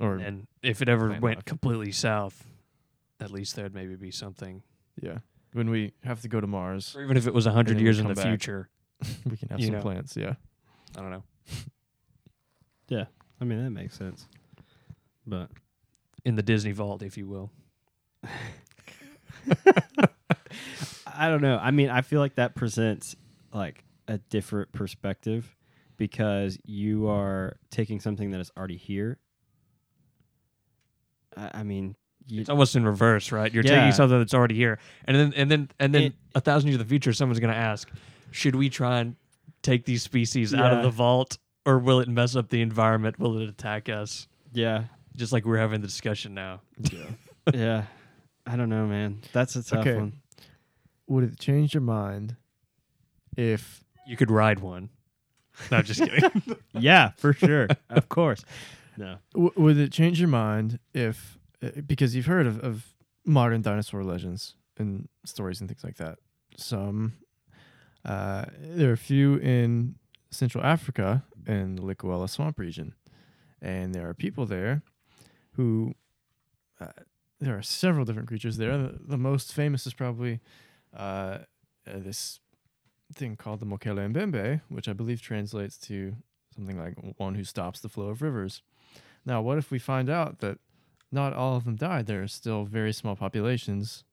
Or 0.01 0.17
And 0.17 0.49
if 0.63 0.83
it 0.83 0.89
ever 0.89 1.17
went 1.21 1.45
completely 1.45 1.93
south, 1.93 2.45
at 3.21 3.31
least 3.31 3.57
there'd 3.57 3.75
maybe 3.75 3.97
be 3.97 4.11
something. 4.11 4.63
yeah, 5.01 5.19
when 5.53 5.71
we 5.71 5.93
have 6.05 6.21
to 6.23 6.29
go 6.29 6.41
to 6.41 6.47
Mars, 6.47 6.95
Or 6.97 7.03
even 7.03 7.17
if 7.17 7.27
it 7.27 7.35
was 7.35 7.47
a 7.47 7.53
hundred 7.53 7.81
years 7.81 7.99
in 7.99 8.07
the 8.09 8.15
back. 8.15 8.25
future, 8.27 8.69
we 9.25 9.37
can 9.37 9.49
have 9.51 9.61
You 9.61 9.67
some 9.67 9.75
know. 9.77 9.81
plants. 9.83 10.17
Yeah. 10.17 10.35
I 10.97 11.01
don't 11.01 11.11
know. 11.11 11.23
Yeah, 12.89 13.05
I 13.41 13.45
mean 13.45 13.63
that 13.65 13.71
makes 13.71 13.97
sense. 13.97 14.27
But 15.27 15.51
In 16.25 16.37
the 16.37 16.43
Disney 16.43 16.73
vault, 16.73 17.03
if 17.03 17.17
you 17.17 17.27
will. 17.27 17.51
I 21.07 21.29
don't 21.29 21.43
know. 21.43 21.59
I 21.61 21.71
mean, 21.71 21.91
I 21.91 22.01
feel 22.03 22.21
like 22.21 22.35
that 22.37 22.55
presents 22.55 23.15
like 23.53 23.85
a 24.09 24.19
different 24.19 24.73
perspective 24.73 25.57
because 25.97 26.59
you 26.65 27.09
are 27.09 27.57
taking 27.71 28.01
something 28.01 28.31
that 28.33 28.41
is 28.41 28.51
already 28.57 28.77
here. 28.77 29.19
I, 31.37 31.51
I 31.55 31.63
mean, 31.63 31.95
you, 32.27 32.41
It's 32.41 32.51
almost 32.51 32.75
in 32.77 32.85
reverse, 32.85 33.31
right? 33.33 33.53
You're 33.53 33.65
Yeah. 33.65 33.81
taking 33.81 33.93
something 33.93 34.19
that's 34.19 34.35
already 34.35 34.55
here, 34.55 34.79
and 35.07 35.17
then 35.17 35.33
and 35.35 35.51
then 35.51 35.71
and 35.79 35.95
then 35.95 36.03
It- 36.05 36.15
a 36.35 36.41
thousand 36.41 36.69
years 36.69 36.77
in 36.81 36.87
the 36.87 36.89
future, 36.89 37.13
someone's 37.13 37.41
going 37.41 37.53
to 37.53 37.59
ask, 37.59 37.91
should 38.31 38.55
we 38.57 38.69
try 38.71 39.01
and 39.01 39.17
take 39.63 39.85
these 39.85 40.03
species 40.03 40.53
out 40.55 40.73
of 40.73 40.83
the 40.83 40.91
vault, 40.91 41.39
or 41.67 41.79
will 41.79 42.01
it 42.01 42.09
mess 42.09 42.35
up 42.37 42.49
the 42.51 42.61
environment? 42.61 43.19
Will 43.19 43.39
it 43.41 43.49
attack 43.49 43.89
us? 43.89 44.27
yeah, 44.53 44.85
Just 45.17 45.33
like 45.33 45.45
we're 45.45 45.59
having 45.59 45.81
the 45.81 45.87
discussion 45.87 46.35
now. 46.35 46.61
Yeah. 46.79 47.07
yeah. 47.55 47.85
I 48.47 48.57
don't 48.57 48.69
know, 48.69 48.87
man. 48.87 49.21
That's 49.33 49.57
a 49.57 49.63
tough 49.63 49.81
Okay. 49.81 49.95
one. 49.97 50.13
Would 51.09 51.25
it 51.25 51.39
change 51.39 51.73
your 51.75 51.81
mind 51.83 52.37
if 53.37 53.85
You 54.07 54.17
could 54.17 54.31
ride 54.31 54.61
one. 54.61 54.91
No, 55.71 55.81
just 55.83 56.01
kidding. 56.01 56.43
yeah, 56.75 57.11
for 57.17 57.33
sure. 57.33 57.69
of 57.91 58.09
course. 58.09 58.45
No. 58.97 59.17
W- 59.35 59.53
would 59.57 59.79
it 59.79 59.93
change 59.93 60.19
your 60.21 60.29
mind 60.29 60.79
if, 60.93 61.34
because 61.87 62.15
you've 62.15 62.27
heard 62.27 62.47
of, 62.47 62.59
of 62.61 62.95
modern 63.25 63.63
dinosaur 63.63 64.03
legends 64.05 64.55
and 64.77 65.09
stories 65.25 65.61
and 65.61 65.69
things 65.69 65.85
like 65.85 65.97
that? 65.97 66.19
Some, 66.57 67.15
uh, 68.05 68.47
there 68.61 68.91
are 68.91 68.95
a 68.95 68.99
few 68.99 69.37
in 69.37 69.97
Central 70.31 70.65
Africa 70.65 71.25
in 71.47 71.77
the 71.77 71.83
Likouala 71.83 72.29
swamp 72.29 72.59
region, 72.59 72.95
and 73.63 73.95
there 73.95 74.09
are 74.09 74.15
people 74.15 74.47
there 74.47 74.83
who, 75.53 75.95
uh, 76.81 76.87
there 77.41 77.57
are 77.57 77.63
several 77.63 78.05
different 78.05 78.29
creatures 78.29 78.57
there. 78.57 78.77
The, 78.77 78.99
the 79.01 79.19
most 79.19 79.53
famous 79.53 79.87
is 79.87 79.95
probably 79.95 80.41
uh, 80.97 81.39
uh, 81.87 81.99
this 81.99 82.41
thing 83.15 83.37
called 83.37 83.61
the 83.61 83.67
Mokele 83.67 84.13
Mbembe, 84.13 84.61
which 84.69 84.89
I 84.89 84.93
believe 84.93 85.21
translates 85.21 85.77
to 85.79 86.17
something 86.55 86.79
like 86.79 86.95
one 87.17 87.35
who 87.35 87.45
stops 87.45 87.81
the 87.81 87.89
flow 87.89 88.09
of 88.09 88.23
rivers. 88.23 88.63
Now, 89.27 89.43
what 89.43 89.59
if 89.59 89.71
we 89.71 89.79
find 89.79 90.09
out 90.09 90.39
that 90.41 90.59
not 91.13 91.33
all 91.33 91.57
of 91.57 91.65
them 91.65 91.77
died? 91.77 92.07
There 92.07 92.23
are 92.23 92.29
still 92.29 92.65
very 92.65 92.93
small 92.93 93.17
populations 93.17 94.05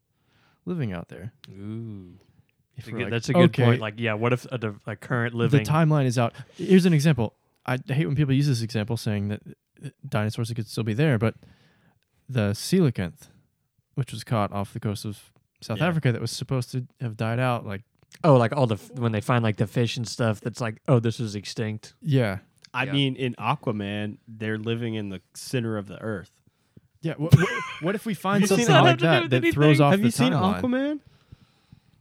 living 0.66 0.94
out 0.94 1.08
there. 1.10 1.34
Ooh, 1.50 2.14
If 2.78 2.86
That's 2.86 2.88
a 2.88 2.92
good- 2.92 3.02
like, 3.04 3.12
that's 3.12 3.30
a 3.30 3.34
good 3.34 3.44
okay, 3.50 3.64
point. 3.66 3.82
Like, 3.82 3.96
yeah, 3.98 4.14
what 4.14 4.34
if 4.34 4.46
a, 4.52 4.76
a 4.88 4.96
current 4.96 5.34
living? 5.34 5.64
the 5.64 5.70
timeline 5.70 6.06
is 6.06 6.18
out. 6.18 6.34
Here's 6.56 6.86
an 6.86 6.94
example. 6.94 7.34
I 7.66 7.78
hate 7.88 8.06
when 8.08 8.16
people 8.16 8.34
use 8.34 8.48
this 8.48 8.62
example 8.62 8.98
saying 8.98 9.28
that 9.30 9.42
dinosaurs 10.08 10.52
could 10.54 10.68
still 10.68 10.84
be 10.84 10.94
there, 10.94 11.18
but 11.18 11.36
the 12.30 12.52
coelacanth, 12.52 13.28
which 13.96 14.12
was 14.12 14.24
caught 14.24 14.52
off 14.52 14.74
the 14.74 14.80
coast 14.80 15.06
of 15.06 15.32
South 15.62 15.80
Yeah. 15.80 15.88
Africa, 15.88 16.12
that 16.12 16.22
was 16.22 16.32
supposed 16.32 16.72
to 16.72 16.88
have 17.02 17.18
died 17.18 17.40
out, 17.40 17.66
like 17.66 17.82
oh, 18.24 18.36
like 18.36 18.52
all 18.56 18.68
the 18.68 18.76
f- 18.76 18.92
when 18.96 19.12
they 19.12 19.22
find 19.22 19.44
like 19.44 19.58
the 19.58 19.68
fish 19.68 19.96
and 19.98 20.08
stuff. 20.08 20.42
That's 20.42 20.60
like, 20.62 20.82
oh, 20.88 21.00
this 21.00 21.20
is 21.20 21.36
extinct. 21.36 21.94
yeah, 22.02 22.40
I 22.74 22.86
Yeah. 22.86 22.94
mean, 22.94 23.16
in 23.16 23.36
Aquaman, 23.36 24.18
they're 24.28 24.58
living 24.58 24.96
in 24.96 25.10
the 25.10 25.22
center 25.34 25.78
of 25.78 25.88
the 25.88 26.00
earth. 26.02 26.32
Yeah. 27.02 27.14
What, 27.18 27.36
what, 27.36 27.50
what 27.82 27.96
if 27.96 28.06
we 28.06 28.14
find 28.14 28.48
something 28.48 28.68
that? 28.68 28.84
like 28.84 28.98
Doesn't 29.00 29.22
have 29.24 29.30
that 29.32 29.42
that 29.42 29.54
throws 29.54 29.80
off 29.82 29.92
Have 29.92 30.00
the 30.02 30.08
you 30.08 30.12
seen 30.12 30.34
timeline? 30.34 30.62
Aquaman? 30.62 31.00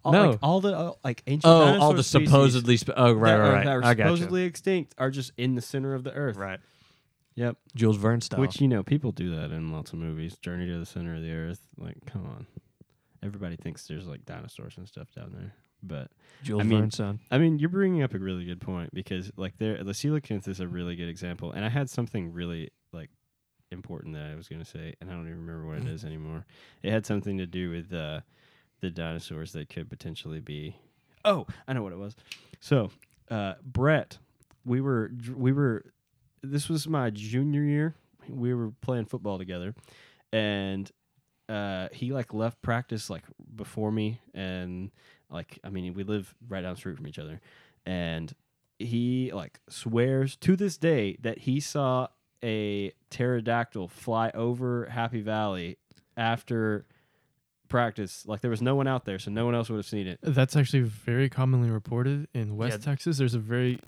All, 0.03 0.13
No. 0.13 0.31
like, 0.31 0.39
all 0.43 0.61
the 0.61 0.77
uh, 0.77 0.93
like 1.05 1.23
ancient 1.27 1.45
Oh, 1.45 1.51
all 1.53 1.65
dinosaur 1.67 1.95
the 1.95 2.03
species 2.03 2.29
supposedly. 2.31 2.77
Sp- 2.81 2.97
oh, 2.97 3.13
right, 3.13 3.31
that 3.33 3.37
right, 3.37 3.49
are, 3.49 3.53
right. 3.53 3.65
that 3.65 3.77
are 3.77 3.85
I 3.85 3.95
got 3.95 4.05
supposedly 4.05 4.45
extinct 4.45 4.95
are 4.99 5.11
just 5.11 5.33
in 5.37 5.55
the 5.57 5.63
center 5.63 5.95
of 5.95 6.05
the 6.05 6.13
earth. 6.13 6.37
Right. 6.37 6.61
Yep. 7.37 7.57
Jules 7.75 7.97
Verne 7.97 8.21
style. 8.21 8.41
Which 8.41 8.61
you 8.61 8.69
know, 8.69 8.83
people 8.83 9.13
do 9.13 9.35
that 9.37 9.51
in 9.53 9.73
lots 9.73 9.93
of 9.93 9.99
movies. 9.99 10.37
Journey 10.39 10.67
to 10.67 10.79
the 10.79 10.87
center 10.87 11.15
of 11.17 11.23
the 11.23 11.33
earth. 11.33 11.61
Like, 11.79 11.97
come 12.07 12.27
on. 12.27 12.47
Everybody 13.23 13.57
thinks 13.57 13.87
there's 13.87 14.07
like 14.07 14.25
dinosaurs 14.25 14.79
and 14.79 14.89
stuff 14.89 15.09
down 15.15 15.33
there, 15.37 15.55
but 15.83 16.11
Jules 16.43 16.63
I 16.63 16.65
mean- 16.65 16.79
Verne 16.81 16.91
son. 16.91 17.21
I 17.31 17.37
mean, 17.39 17.59
you're 17.59 17.69
bringing 17.69 18.03
up 18.03 18.15
a 18.15 18.19
really 18.19 18.45
good 18.47 18.61
point 18.63 18.95
because 18.95 19.31
like 19.37 19.59
there, 19.59 19.85
the 19.85 19.93
coelacanth 19.93 20.49
is 20.49 20.61
a 20.61 20.67
really 20.67 20.97
good 20.97 21.09
example, 21.11 21.53
and 21.53 21.63
I 21.65 21.69
had 21.69 21.91
something 21.91 22.33
really 22.33 22.71
like 22.93 23.11
important 23.71 24.15
that 24.15 24.31
I 24.31 24.35
was 24.35 24.49
going 24.49 24.63
to 24.63 24.69
say, 24.69 24.95
and 25.01 25.11
I 25.11 25.15
don't 25.15 25.27
even 25.27 25.47
remember 25.47 25.67
what 25.67 25.79
it 25.79 25.87
is 25.87 26.05
anymore. 26.05 26.45
It 26.83 26.91
had 26.91 27.07
something 27.07 27.39
to 27.39 27.47
do 27.47 27.71
with 27.71 27.93
uh, 27.93 28.21
the 28.81 28.91
dinosaurs 28.91 29.53
that 29.53 29.69
could 29.69 29.89
potentially 29.89 30.41
be. 30.41 30.77
Oh, 31.25 31.47
I 31.69 31.73
know 31.73 31.83
what 31.83 31.93
it 31.93 31.99
was. 31.99 32.17
So, 32.61 32.91
uh, 33.31 33.55
Brett, 33.63 34.19
we 34.65 34.81
were 34.81 35.11
we 35.35 35.53
were. 35.53 35.85
This 36.43 36.69
was 36.69 36.89
my 36.89 37.11
junior 37.11 37.63
year. 37.63 37.95
We 38.29 38.55
were 38.55 38.73
playing 38.81 39.07
football 39.07 39.39
together, 39.39 39.75
and 40.33 40.91
uh, 41.49 41.89
he 41.93 42.13
like 42.13 42.33
left 42.33 42.63
practice 42.63 43.11
like 43.11 43.25
before 43.55 43.93
me, 43.93 44.21
and 44.35 44.91
like 45.31 45.59
I 45.65 45.71
mean 45.71 45.95
we 45.95 46.05
live 46.05 46.35
right 46.49 46.63
down 46.63 46.75
the 46.75 46.79
street 46.79 46.97
from 46.97 47.07
each 47.07 47.19
other, 47.19 47.41
and 47.85 48.33
he 48.79 49.31
like 49.35 49.61
swears 49.69 50.37
to 50.37 50.57
this 50.57 50.79
day 50.79 51.17
that 51.21 51.39
he 51.39 51.61
saw 51.61 52.09
a 52.43 52.93
pterodactyl 53.11 53.89
fly 53.89 54.31
over 54.35 54.87
Happy 54.87 55.21
Valley 55.21 55.79
after 56.17 56.87
practice. 57.69 58.27
Like 58.27 58.41
there 58.41 58.51
was 58.51 58.63
no 58.63 58.75
one 58.75 58.87
out 58.89 59.05
there, 59.05 59.19
so 59.19 59.31
no 59.31 59.45
one 59.45 59.55
else 59.55 59.69
would 59.71 59.77
have 59.77 59.87
seen 59.87 60.07
it. 60.07 60.19
That's 60.23 60.57
actually 60.57 60.83
very 60.83 61.29
commonly 61.29 61.71
reported 61.71 62.29
in 62.35 62.57
West 62.57 62.79
Yeah. 62.81 62.85
Texas. 62.85 63.19
There's 63.19 63.35
a 63.35 63.39
very, 63.39 63.79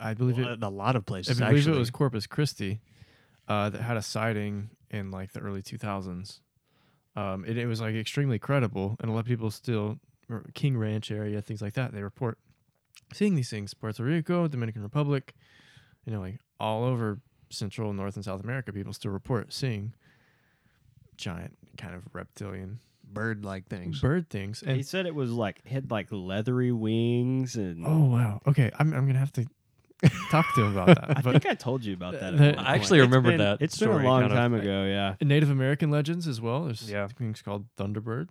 I 0.00 0.14
believe 0.14 0.38
it, 0.38 0.62
a 0.62 0.68
lot 0.68 0.96
of 0.96 1.04
places. 1.06 1.40
I 1.40 1.46
places. 1.46 1.48
believe 1.48 1.58
actually. 1.62 1.76
it 1.76 1.78
was 1.80 1.90
Corpus 1.90 2.26
Christi, 2.26 2.80
uh, 3.48 3.70
that 3.70 3.80
had 3.82 3.96
a 3.96 4.02
sighting 4.02 4.70
in 4.90 5.10
like 5.10 5.32
the 5.32 5.40
early 5.40 5.62
2000s. 5.62 6.40
Um, 7.16 7.44
it, 7.46 7.56
it 7.56 7.66
was 7.66 7.80
like 7.80 7.94
extremely 7.94 8.38
credible, 8.38 8.96
and 9.00 9.10
a 9.10 9.12
lot 9.14 9.20
of 9.20 9.26
people 9.26 9.50
still 9.50 9.98
or 10.28 10.44
King 10.54 10.76
Ranch 10.76 11.10
area, 11.10 11.40
things 11.40 11.62
like 11.62 11.74
that. 11.74 11.92
They 11.92 12.02
report 12.02 12.36
seeing 13.12 13.34
these 13.36 13.48
things. 13.48 13.72
Puerto 13.74 14.02
Rico, 14.04 14.48
Dominican 14.48 14.82
Republic, 14.82 15.34
you 16.04 16.12
know, 16.12 16.20
like 16.20 16.38
all 16.60 16.84
over 16.84 17.20
Central, 17.50 17.92
North, 17.92 18.16
and 18.16 18.24
South 18.24 18.42
America, 18.42 18.72
people 18.72 18.92
still 18.92 19.10
report 19.12 19.52
seeing 19.52 19.92
giant 21.16 21.56
kind 21.78 21.94
of 21.94 22.02
reptilian 22.12 22.78
bird-like 23.12 23.68
things. 23.68 24.00
bird 24.00 24.28
things. 24.28 24.62
And 24.62 24.76
he 24.76 24.82
said 24.82 25.06
it 25.06 25.14
was 25.14 25.30
like 25.30 25.66
had 25.66 25.90
like 25.90 26.08
leathery 26.10 26.72
wings 26.72 27.56
and. 27.56 27.84
oh 27.86 28.04
wow, 28.06 28.40
okay, 28.46 28.70
I'm 28.78 28.92
I'm 28.92 29.06
gonna 29.06 29.18
have 29.18 29.32
to 29.34 29.46
talk 30.30 30.44
to 30.56 30.62
him 30.64 30.76
about 30.76 30.86
that. 30.88 31.18
I 31.18 31.22
but 31.22 31.32
think 31.32 31.46
I 31.46 31.54
told 31.54 31.84
you 31.84 31.94
about 31.94 32.12
that. 32.14 32.34
at 32.34 32.38
that- 32.38 32.56
one 32.56 32.64
I 32.66 32.68
point. 32.68 32.80
actually 32.80 32.98
It's 32.98 33.06
remember 33.06 33.30
been- 33.30 33.38
that 33.38 33.62
It's 33.62 33.78
been 33.78 33.88
a 33.90 33.96
long 33.98 34.20
kind 34.22 34.32
of. 34.32 34.36
time 34.36 34.54
ago. 34.54 34.84
Yeah. 34.84 35.14
Native 35.22 35.48
American 35.50 35.90
legends 35.90 36.26
as 36.28 36.40
well. 36.40 36.64
There's 36.64 36.90
Yeah. 36.90 37.06
things 37.08 37.40
called 37.42 37.64
Thunderbird. 37.78 38.28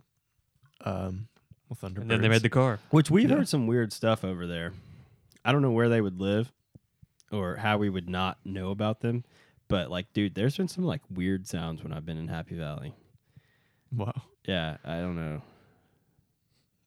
Um, 0.81 1.27
well, 1.67 1.77
Thunderbirds. 1.81 2.01
and 2.01 2.11
then 2.11 2.21
they 2.21 2.29
made 2.29 2.43
the 2.43 2.49
car. 2.49 2.79
Which 2.91 3.09
we've 3.09 3.29
Yeah. 3.29 3.37
heard 3.37 3.49
some 3.49 3.65
weird 3.65 3.91
stuff 3.93 4.23
over 4.23 4.45
there. 4.45 4.73
I 5.43 5.51
don't 5.51 5.63
know 5.63 5.71
where 5.71 5.89
they 5.89 6.01
would 6.01 6.19
live 6.21 6.51
or 7.31 7.55
how 7.57 7.77
we 7.77 7.89
would 7.89 8.09
not 8.09 8.37
know 8.45 8.69
about 8.71 9.01
them. 9.01 9.23
But 9.67 9.89
like, 9.89 10.11
dude, 10.13 10.35
there's 10.35 10.57
been 10.57 10.67
some 10.67 10.83
like 10.83 11.01
weird 11.09 11.47
sounds 11.47 11.83
when 11.83 11.91
I've 11.93 12.05
been 12.05 12.17
in 12.17 12.27
Happy 12.27 12.55
Valley. 12.55 12.93
Wow, 13.95 14.13
Yeah, 14.47 14.77
I 14.83 14.97
don't 14.97 15.15
know. 15.15 15.41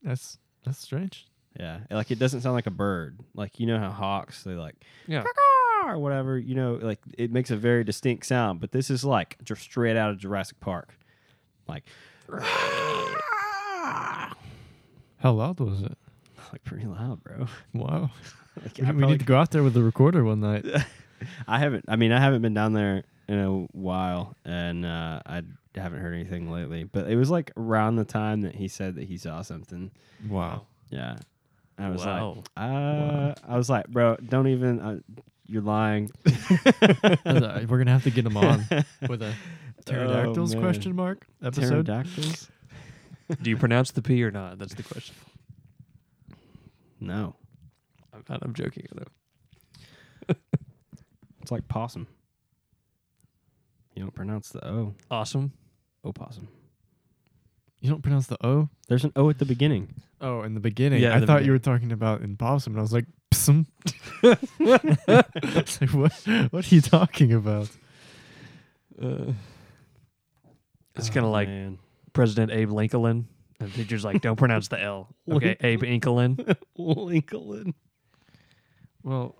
that's 0.03 0.37
that's 0.65 0.79
strange. 0.79 1.27
Yeah, 1.59 1.79
like 1.89 2.11
it 2.11 2.19
doesn't 2.19 2.41
sound 2.41 2.53
like 2.55 2.67
a 2.67 2.71
bird. 2.71 3.19
Like 3.33 3.59
you 3.59 3.65
know 3.65 3.79
how 3.79 3.89
hawks 3.89 4.43
they 4.43 4.53
like 4.53 4.75
Yeah. 5.07 5.23
or 5.85 5.97
whatever. 5.97 6.37
You 6.37 6.55
know, 6.55 6.73
like 6.81 6.99
it 7.17 7.31
makes 7.31 7.49
a 7.51 7.55
very 7.57 7.83
distinct 7.83 8.25
sound. 8.27 8.59
But 8.61 8.71
this 8.71 8.89
is 8.89 9.03
like 9.03 9.37
just 9.43 9.61
straight 9.61 9.97
out 9.97 10.11
of 10.11 10.19
Jurassic 10.19 10.59
Park. 10.59 10.95
Like, 11.67 11.83
How 15.17 15.31
loud 15.33 15.59
was 15.59 15.81
it? 15.81 15.97
like 16.53 16.63
pretty 16.63 16.85
loud, 16.85 17.23
bro. 17.23 17.47
Wow, 17.73 18.11
Like, 18.63 18.77
we, 18.77 18.85
I 18.85 18.91
we 18.91 19.05
need 19.05 19.19
to 19.19 19.25
go 19.25 19.37
out 19.37 19.51
there 19.51 19.63
with 19.63 19.73
the 19.73 19.83
recorder 19.83 20.23
one 20.23 20.39
night. 20.41 20.65
I 21.47 21.59
haven't. 21.59 21.85
I 21.87 21.95
mean, 21.95 22.11
I 22.11 22.19
haven't 22.19 22.41
been 22.41 22.53
down 22.53 22.73
there 22.73 23.03
in 23.27 23.39
a 23.39 23.51
while, 23.77 24.35
and 24.45 24.85
uh, 24.85 25.21
I 25.25 25.43
haven't 25.75 25.99
heard 26.01 26.13
anything 26.13 26.49
lately. 26.51 26.83
But 26.83 27.07
it 27.09 27.15
was 27.15 27.29
like 27.29 27.51
around 27.57 27.95
the 27.97 28.05
time 28.05 28.41
that 28.41 28.55
he 28.55 28.67
said 28.67 28.95
that 28.95 29.03
he 29.05 29.17
saw 29.17 29.41
something. 29.41 29.91
Wow, 30.27 30.67
Yeah, 30.89 31.17
I 31.77 31.89
was 31.89 32.05
Wow. 32.05 32.35
like, 32.35 32.47
uh, 32.57 33.33
I 33.47 33.57
was 33.57 33.69
like, 33.69 33.87
bro, 33.87 34.15
don't 34.17 34.47
even. 34.47 34.79
Uh, 34.79 34.99
you're 35.45 35.61
lying. 35.63 36.11
We're 36.81 37.65
gonna 37.65 37.91
have 37.91 38.03
to 38.03 38.11
get 38.11 38.25
him 38.25 38.37
on 38.37 38.65
with 39.07 39.21
a 39.23 39.33
pterodactyls 39.85 40.53
Oh, 40.55 40.59
question 40.59 40.95
mark 40.95 41.25
episode. 41.43 41.85
Pterodactyls? 41.87 42.49
Do 43.41 43.49
you 43.49 43.57
pronounce 43.57 43.91
the 43.91 44.01
P 44.03 44.23
or 44.23 44.31
not? 44.31 44.59
That's 44.59 44.73
the 44.75 44.83
question. 44.83 45.15
No, 46.99 47.35
I'm, 48.29 48.39
I'm 48.41 48.53
joking 48.53 48.85
though. 48.93 50.35
it's 51.41 51.51
like 51.51 51.67
possum. 51.67 52.07
You 53.95 54.03
don't 54.03 54.13
pronounce 54.15 54.49
the 54.49 54.65
O. 54.67 54.93
Awesome. 55.11 55.53
Opossum. 56.05 56.47
You 57.81 57.89
don't 57.89 58.01
pronounce 58.01 58.27
the 58.27 58.37
O. 58.45 58.69
There's 58.87 59.03
an 59.03 59.11
O 59.15 59.29
at 59.29 59.39
the 59.39 59.45
beginning. 59.45 59.93
Oh, 60.21 60.41
in 60.43 60.53
the 60.53 60.59
beginning, 60.59 61.01
Yeah, 61.01 61.11
I 61.11 61.15
in 61.15 61.21
the 61.21 61.27
thought 61.27 61.45
you 61.45 61.51
were 61.51 61.59
talking 61.59 61.91
about 61.91 62.21
in 62.21 62.35
possum, 62.35 62.73
and 62.73 62.79
I 62.79 62.81
was 62.81 62.91
like, 62.93 63.05
psum. 63.31 63.65
It's 64.23 65.81
like, 65.81 65.93
what? 65.93 66.13
What 66.51 66.69
are 66.71 66.75
you 66.75 66.81
talking 66.81 67.33
about? 67.33 67.69
Uh, 69.01 69.31
it's 70.95 71.09
Oh, 71.09 71.13
kind 71.13 71.25
of 71.25 71.31
like 71.31 71.47
man. 71.47 71.79
President 72.13 72.51
Abe 72.51 72.71
Lincoln. 72.71 73.27
And 73.61 73.69
the 73.71 73.75
teacher's 73.83 74.03
like, 74.05 74.21
don't 74.21 74.35
pronounce 74.37 74.67
the 74.69 74.81
L. 74.81 75.07
Okay, 75.29 75.55
Abe 75.61 75.81
Lincoln. 75.83 76.37
Lincoln. 76.77 77.73
Well, 79.03 79.35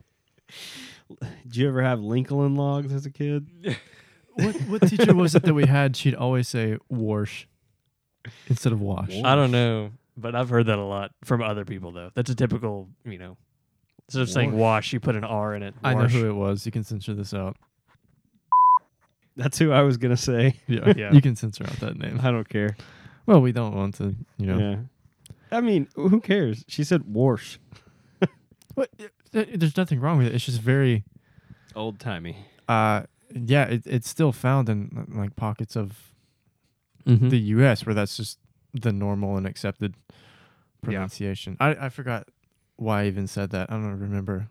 Did 1.46 1.56
you 1.56 1.68
ever 1.68 1.82
have 1.82 2.00
Lincoln 2.02 2.56
logs 2.56 2.94
as 2.94 3.06
a 3.06 3.12
kid? 3.12 3.48
what 4.34 4.56
what 4.62 4.88
teacher 4.88 5.14
was 5.16 5.36
it 5.36 5.44
that 5.44 5.54
we 5.54 5.66
had? 5.66 5.96
She'd 5.96 6.16
always 6.16 6.48
say 6.48 6.78
"wash" 6.90 7.48
instead 8.48 8.72
of 8.74 8.82
"wash." 8.82 9.10
Wash. 9.10 9.24
I 9.26 9.36
don't 9.36 9.52
know, 9.52 9.92
but 10.18 10.36
I've 10.36 10.50
heard 10.50 10.68
that 10.68 10.78
a 10.80 10.84
lot 10.86 11.12
from 11.24 11.42
other 11.42 11.66
people 11.66 11.92
though. 11.92 12.12
That's 12.16 12.30
a 12.30 12.36
typical, 12.36 12.88
you 13.06 13.18
know, 13.18 13.38
instead 14.08 14.22
of 14.22 14.30
saying 14.30 14.58
wash, 14.58 14.94
you 14.94 15.00
put 15.00 15.16
an 15.16 15.24
R 15.24 15.56
in 15.56 15.64
it. 15.64 15.74
I 15.84 15.94
know 15.94 16.02
Wash. 16.02 16.14
who 16.14 16.28
it 16.30 16.34
was. 16.34 16.66
You 16.66 16.72
can 16.72 16.84
censor 16.84 17.14
this 17.14 17.34
out. 17.34 17.58
That's 19.36 19.58
who 19.58 19.72
I 19.72 19.82
was 19.82 19.98
gonna 19.98 20.18
say. 20.18 20.56
Yeah, 20.68 20.94
Yeah. 20.98 21.12
you 21.14 21.22
can 21.22 21.36
censor 21.36 21.64
out 21.66 21.80
that 21.80 21.98
name. 21.98 22.20
I 22.22 22.32
don't 22.32 22.48
care. 22.48 22.76
Well, 23.26 23.42
we 23.42 23.52
don't 23.52 23.76
want 23.76 23.96
to, 23.96 24.16
you 24.38 24.46
know. 24.48 24.58
Yeah. 24.58 24.78
I 25.52 25.62
mean, 25.62 25.88
who 25.96 26.20
cares? 26.22 26.64
She 26.68 26.84
said 26.84 27.04
wash. 27.08 27.60
What? 28.76 28.90
Th- 29.34 29.50
there's 29.54 29.78
nothing 29.78 30.00
wrong 30.00 30.18
with 30.18 30.28
it. 30.28 30.36
It's 30.36 30.46
just 30.46 30.62
very, 30.62 31.04
Old 31.76 32.00
timey. 32.00 32.38
uh, 32.68 33.04
yeah, 33.34 33.66
it, 33.66 33.84
it's 33.86 34.10
still 34.10 34.32
found 34.32 34.70
in 34.70 35.08
like 35.16 35.36
pockets 35.36 35.76
of 35.76 36.06
Mm-hmm. 37.08 37.30
the 37.30 37.40
U.S. 37.40 37.86
where 37.86 37.96
that's 37.96 38.16
just 38.18 38.38
the 38.74 38.92
normal 38.92 39.38
and 39.38 39.48
accepted 39.48 39.96
pronunciation. 40.84 41.58
I, 41.60 41.70
I 41.86 41.90
forgot 41.90 42.28
why 42.76 43.04
I 43.04 43.08
even 43.08 43.26
said 43.26 43.52
that. 43.52 43.72
I 43.72 43.74
don't 43.76 44.00
remember 44.00 44.48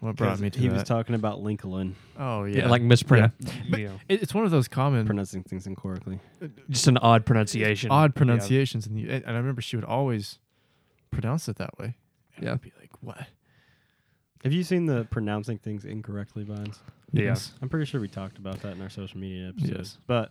what 0.00 0.16
brought 0.16 0.38
me 0.40 0.50
to 0.50 0.58
he 0.58 0.68
that. 0.68 0.74
was 0.74 0.82
talking 0.84 1.14
about 1.14 1.40
Lincoln 1.40 1.96
oh 2.18 2.44
yeah. 2.44 2.58
yeah, 2.58 2.68
like 2.68 2.82
mispronounce. 2.82 3.32
But- 3.70 3.80
you 3.80 3.88
know, 3.88 3.94
It, 4.08 4.22
it's 4.22 4.34
one 4.34 4.44
of 4.44 4.50
those 4.50 4.68
common 4.68 5.06
pronouncing 5.06 5.42
things 5.42 5.66
incorrectly. 5.66 6.18
just 6.68 6.86
an 6.86 6.98
odd 6.98 7.24
pronunciation. 7.24 7.90
odd 7.90 8.12
Yeah. 8.14 8.18
pronunciations, 8.18 8.86
in 8.86 8.94
the, 8.94 9.08
and 9.10 9.24
I 9.26 9.36
remember 9.38 9.62
she 9.62 9.76
would 9.76 9.84
always 9.86 10.38
pronounce 11.10 11.48
it 11.48 11.56
that 11.56 11.78
way. 11.78 11.96
And 12.36 12.44
Yeah. 12.44 12.52
I'd 12.52 12.60
be 12.60 12.72
like, 12.78 12.90
what? 13.00 13.26
Have 14.46 14.52
you 14.52 14.62
seen 14.62 14.86
the 14.86 15.04
pronouncing 15.10 15.58
things 15.58 15.84
incorrectly 15.84 16.44
vines? 16.44 16.78
Yeah. 17.10 17.24
Yes. 17.24 17.52
I'm 17.60 17.68
pretty 17.68 17.84
sure 17.86 18.00
we 18.00 18.06
talked 18.06 18.38
about 18.38 18.62
that 18.62 18.76
in 18.76 18.80
our 18.80 18.88
social 18.88 19.18
media 19.18 19.48
episodes. 19.48 19.72
Yes. 19.76 19.98
But 20.06 20.30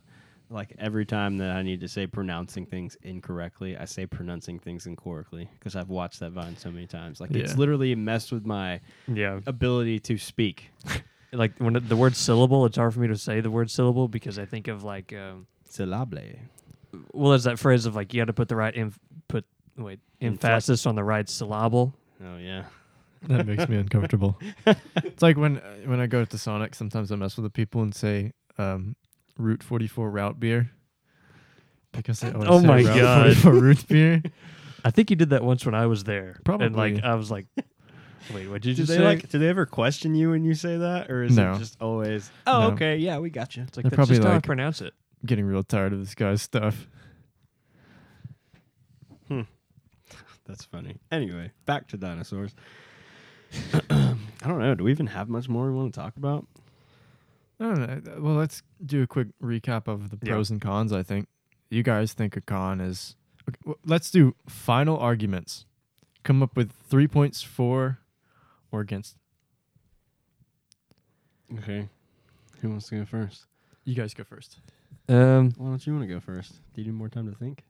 like 0.50 0.74
every 0.80 1.06
time 1.06 1.38
that 1.40 1.52
I 1.52 1.64
need 1.64 1.82
to 1.82 1.90
say 1.90 2.08
pronouncing 2.08 2.66
things 2.66 2.96
incorrectly, 3.04 3.76
I 3.76 3.84
say 3.84 4.06
pronouncing 4.06 4.58
things 4.58 4.86
incorrectly 4.86 5.50
because 5.60 5.76
I've 5.76 5.90
watched 5.90 6.22
that 6.22 6.32
vine 6.32 6.56
so 6.56 6.72
many 6.72 6.88
times. 6.88 7.20
Like 7.20 7.32
it's 7.32 7.52
Yeah. 7.52 7.58
literally 7.58 7.94
messed 7.94 8.32
with 8.32 8.46
my 8.46 8.80
Yeah. 9.14 9.42
ability 9.46 10.00
to 10.00 10.18
speak. 10.18 10.72
Like 11.34 11.52
when 11.58 11.74
the 11.74 11.98
word 11.98 12.16
syllable, 12.16 12.66
it's 12.66 12.78
hard 12.78 12.94
for 12.94 13.02
me 13.02 13.10
to 13.10 13.18
say 13.18 13.42
the 13.42 13.52
word 13.52 13.70
syllable 13.70 14.08
because 14.08 14.40
I 14.40 14.46
think 14.46 14.70
of 14.70 14.86
like, 14.86 15.12
um, 15.12 15.48
Syllable. 15.68 16.20
well, 17.12 17.32
there's 17.32 17.44
that 17.44 17.60
phrase 17.60 17.86
of 17.86 17.94
like 17.94 18.14
you 18.14 18.22
got 18.22 18.28
to 18.28 18.34
put 18.34 18.48
the 18.48 18.56
right 18.56 18.74
inf- 18.74 18.98
put 19.28 19.44
wait 19.76 20.00
emphasis 20.22 20.86
on 20.86 20.96
the 20.96 21.04
right 21.04 21.28
syllable. 21.28 21.94
Oh 22.24 22.38
yeah. 22.38 22.64
That 23.28 23.46
makes 23.48 23.68
me 23.70 23.78
uncomfortable. 23.78 24.40
it's 25.04 25.22
like 25.22 25.38
when 25.38 25.56
when 25.86 26.00
I 26.00 26.08
go 26.08 26.24
to 26.26 26.38
Sonic, 26.38 26.76
sometimes 26.76 27.12
I 27.12 27.16
mess 27.16 27.36
with 27.38 27.44
the 27.44 27.50
people 27.50 27.82
and 27.82 27.94
say 27.94 28.34
um, 28.58 28.96
Route 29.38 29.64
44 29.64 30.10
route 30.10 30.40
beer 30.40 30.70
because 31.92 32.20
they 32.20 32.32
always 32.32 32.50
Oh 32.50 32.60
say 32.62 32.68
my 32.68 32.82
Route 32.82 32.96
God. 32.96 33.24
44 33.38 33.54
root 33.54 33.88
beer. 33.88 34.22
I 34.86 34.92
think 34.92 35.10
you 35.10 35.16
did 35.16 35.32
that 35.32 35.44
once 35.44 35.66
when 35.66 35.74
I 35.76 35.88
was 35.88 36.04
there. 36.04 36.40
And 36.46 36.76
like 36.76 37.04
I 37.04 37.16
was 37.16 37.32
like, 37.32 37.48
wait, 38.34 38.48
what 38.50 38.62
did 38.62 38.66
you 38.70 38.74
Do 38.74 38.84
just 38.84 38.90
they 38.90 38.98
say? 38.98 39.04
like? 39.04 39.30
Do 39.30 39.40
they 39.40 39.48
ever 39.50 39.66
question 39.66 40.14
you 40.14 40.30
when 40.32 40.44
you 40.44 40.54
say 40.54 40.78
that, 40.78 41.10
or 41.10 41.24
is 41.24 41.36
No. 41.36 41.54
it 41.54 41.60
just 41.60 41.82
always? 41.82 42.30
Oh, 42.46 42.62
No. 42.62 42.68
okay, 42.74 42.98
yeah, 42.98 43.18
we 43.18 43.30
got 43.32 43.56
you. 43.56 43.64
it's 43.64 43.76
like 43.78 43.84
They're 43.84 43.90
that's 43.92 43.96
probably 43.98 44.16
just 44.18 44.26
how 44.26 44.32
I 44.32 44.36
like- 44.36 44.44
pronounce 44.44 44.82
it. 44.82 44.94
Getting 45.26 45.46
real 45.46 45.64
tired 45.64 45.92
of 45.94 46.00
this 46.00 46.14
guy's 46.14 46.42
stuff. 46.44 46.88
That's 50.48 50.64
funny. 50.64 50.98
Anyway, 51.12 51.50
back 51.66 51.88
to 51.88 51.98
dinosaurs. 51.98 52.54
I 53.90 54.48
don't 54.48 54.60
know. 54.60 54.76
Do 54.76 54.84
we 54.84 54.92
even 54.92 55.08
have 55.08 55.30
much 55.30 55.48
more 55.50 55.68
we 55.72 55.76
want 55.78 55.94
to 55.94 56.00
talk 56.00 56.18
about? 56.18 56.46
I 57.60 57.64
don't 57.64 57.80
know. 58.06 58.22
Well, 58.22 58.36
let's 58.36 58.62
do 58.86 59.02
a 59.04 59.08
quick 59.08 59.28
recap 59.42 59.88
of 59.88 60.10
the 60.10 60.18
Yeah. 60.22 60.34
pros 60.34 60.52
and 60.52 60.60
cons. 60.62 60.92
I 60.92 61.04
think 61.04 61.28
you 61.70 61.84
guys 61.84 62.14
think 62.14 62.36
a 62.36 62.42
con 62.42 62.82
is. 62.82 63.16
Okay, 63.48 63.58
well, 63.64 63.78
let's 63.86 64.12
do 64.12 64.36
final 64.48 64.98
arguments. 64.98 65.66
Come 66.24 66.42
up 66.44 66.56
with 66.58 66.72
three 66.90 67.08
points 67.08 67.42
for 67.44 68.00
or 68.72 68.82
against. 68.82 69.16
Okay. 71.60 71.88
Who 72.62 72.70
wants 72.70 72.90
to 72.90 72.98
go 73.00 73.06
first? 73.06 73.46
You 73.84 73.96
guys 73.96 74.14
go 74.14 74.24
first. 74.24 74.60
Um, 75.08 75.52
Why 75.58 75.68
don't 75.70 75.86
you 75.86 75.94
want 75.94 76.08
to 76.08 76.14
go 76.14 76.20
first? 76.20 76.54
Do 76.74 76.82
you 76.82 76.88
need 76.92 76.98
more 76.98 77.10
time 77.10 77.30
to 77.32 77.38
think? 77.38 77.64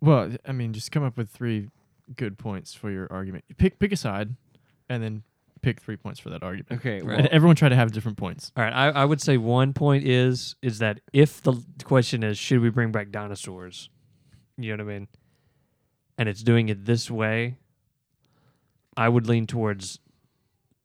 Well, 0.00 0.36
I 0.46 0.52
mean, 0.52 0.72
just 0.72 0.92
come 0.92 1.02
up 1.02 1.16
with 1.16 1.30
three 1.30 1.68
good 2.16 2.38
points 2.38 2.74
for 2.74 2.90
your 2.90 3.06
argument. 3.10 3.44
Pick 3.58 3.78
pick 3.78 3.92
a 3.92 3.96
side, 3.96 4.34
and 4.88 5.02
then 5.02 5.22
pick 5.62 5.80
three 5.80 5.96
points 5.96 6.18
for 6.18 6.30
that 6.30 6.42
argument. 6.42 6.72
Okay. 6.80 7.02
Right. 7.02 7.18
And 7.18 7.28
everyone 7.28 7.54
try 7.56 7.68
to 7.68 7.76
have 7.76 7.92
different 7.92 8.16
points. 8.16 8.50
all 8.56 8.64
right, 8.64 8.72
I, 8.72 8.88
I 8.88 9.04
would 9.04 9.20
say 9.20 9.36
one 9.36 9.72
point 9.74 10.06
is 10.06 10.56
is 10.62 10.78
that 10.78 11.00
if 11.12 11.42
the 11.42 11.62
question 11.84 12.22
is 12.22 12.38
should 12.38 12.60
we 12.60 12.70
bring 12.70 12.92
back 12.92 13.10
dinosaurs, 13.10 13.90
you 14.56 14.74
know 14.76 14.84
what 14.84 14.90
I 14.90 14.98
mean, 14.98 15.08
and 16.18 16.28
it's 16.28 16.42
doing 16.42 16.68
it 16.68 16.84
this 16.86 17.10
way, 17.10 17.56
I 18.96 19.08
would 19.08 19.26
lean 19.28 19.46
towards 19.46 19.98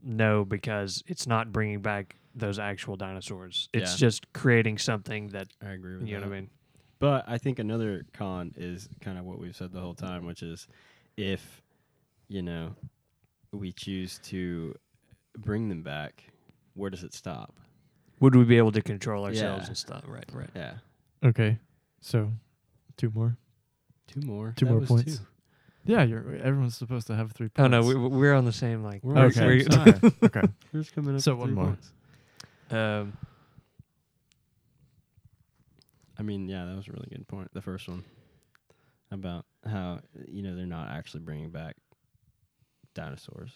no 0.04 0.46
because 0.46 1.04
it's 1.08 1.26
not 1.26 1.52
bringing 1.52 1.82
back 1.82 2.16
those 2.36 2.60
actual 2.60 2.96
dinosaurs. 2.98 3.70
It's 3.74 3.94
Yeah. 3.94 3.98
just 4.08 4.32
creating 4.34 4.78
something 4.78 5.30
that 5.30 5.48
I 5.64 5.70
agree 5.70 5.98
with 5.98 6.08
you 6.08 6.16
know 6.16 6.28
what 6.28 6.36
I 6.36 6.40
mean. 6.42 6.50
But 7.00 7.26
I 7.28 7.38
think 7.38 7.60
another 7.60 8.06
con 8.14 8.54
is 8.58 8.88
kind 9.02 9.18
of 9.18 9.26
what 9.26 9.40
we've 9.40 9.56
said 9.56 9.72
the 9.72 9.80
whole 9.82 9.96
time, 9.96 10.26
which 10.26 10.44
is 10.44 10.68
if, 11.18 11.62
you 12.28 12.42
know, 12.42 12.76
we 13.52 13.72
choose 13.72 14.20
to 14.20 14.76
bring 15.38 15.70
them 15.70 15.82
back, 15.84 16.24
where 16.74 16.90
does 16.90 17.04
it 17.04 17.14
stop? 17.14 17.54
Would 18.20 18.36
we 18.36 18.44
be 18.46 18.58
able 18.58 18.72
to 18.74 18.82
control 18.82 19.26
ourselves 19.26 19.64
Yeah. 19.64 19.68
and 19.68 19.78
stuff? 19.78 20.04
Right, 20.08 20.26
right. 20.34 20.50
Yeah. 20.56 20.74
Okay, 21.24 21.58
so 22.02 22.32
two 22.98 23.12
more. 23.14 23.38
Two 24.08 24.22
more. 24.22 24.54
Two 24.56 24.66
That 24.66 24.72
more 24.72 24.80
was 24.82 24.90
points. 24.90 25.18
two. 25.18 25.26
Yeah, 25.88 26.04
you're 26.04 26.36
everyone's 26.38 26.76
supposed 26.78 27.08
to 27.08 27.16
have 27.16 27.32
three 27.32 27.48
Oh 27.58 27.68
points. 27.70 27.76
Oh 27.76 27.82
no, 27.82 27.88
we, 27.88 27.96
we're 28.18 28.34
on 28.34 28.46
the 28.46 28.52
same 28.52 28.84
like. 28.84 29.04
We're 29.04 29.16
on 29.18 29.32
the 29.32 29.42
Okay. 29.42 29.62
same 29.64 29.72
side. 29.72 30.04
okay. 30.24 30.42
We're 30.74 30.82
just 30.82 30.94
coming 30.96 31.16
up 31.16 31.22
So 31.22 31.36
with 31.36 31.40
one 31.40 31.48
three 31.50 31.56
more. 31.56 31.66
points. 31.68 31.92
Um, 32.72 33.14
I 36.18 36.24
mean, 36.24 36.48
yeah, 36.48 36.66
that 36.66 36.76
was 36.76 36.88
a 36.88 36.92
really 36.92 37.08
good 37.10 37.28
point. 37.28 37.50
The 37.54 37.62
first 37.62 37.88
one 37.88 38.04
about 39.12 39.46
how 39.66 40.00
you 40.28 40.42
know 40.42 40.56
they're 40.56 40.66
not 40.66 40.90
actually 40.90 41.22
bringing 41.22 41.50
back 41.50 41.76
dinosaurs; 42.94 43.52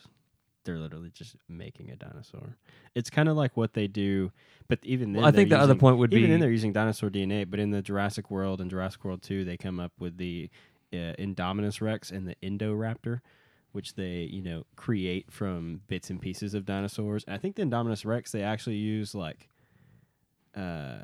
they're 0.64 0.78
literally 0.78 1.12
just 1.14 1.36
making 1.48 1.92
a 1.92 1.96
dinosaur. 1.96 2.56
It's 2.96 3.10
kind 3.10 3.30
of 3.30 3.38
like 3.38 3.56
what 3.58 3.74
they 3.74 3.88
do, 3.88 4.32
but 4.68 4.80
even 4.84 5.14
then, 5.14 5.22
well, 5.22 5.30
I 5.30 5.32
think 5.32 5.50
the 5.50 5.56
they're 5.56 5.64
other 5.64 5.76
point 5.76 5.98
would 5.98 6.14
even 6.14 6.26
be 6.26 6.32
then 6.32 6.40
they're 6.40 6.52
using 6.52 6.74
dinosaur 6.74 7.10
DNA. 7.10 7.50
But 7.50 7.60
in 7.60 7.72
the 7.72 7.82
Jurassic 7.82 8.30
World 8.30 8.62
and 8.62 8.70
Jurassic 8.70 9.04
World 9.04 9.22
Two, 9.22 9.46
they 9.46 9.58
come 9.58 9.80
up 9.80 9.94
with 10.00 10.18
the 10.18 10.50
uh, 10.94 11.14
Indominus 11.18 11.82
Rex 11.82 12.12
and 12.12 12.28
the 12.28 12.36
Indoraptor. 12.44 13.22
Which 13.72 13.94
they, 13.94 14.28
you 14.32 14.42
know, 14.42 14.66
create 14.76 15.32
from 15.32 15.82
bits 15.88 16.10
and 16.10 16.20
pieces 16.20 16.56
of 16.56 16.66
dinosaurs. 16.66 17.24
And 17.26 17.36
I 17.36 17.38
think 17.38 17.56
the 17.56 17.62
Indominus 17.62 18.04
Rex 18.04 18.32
they 18.32 18.42
actually 18.42 18.78
use 18.78 19.14
like 19.14 19.48
uh, 20.56 21.04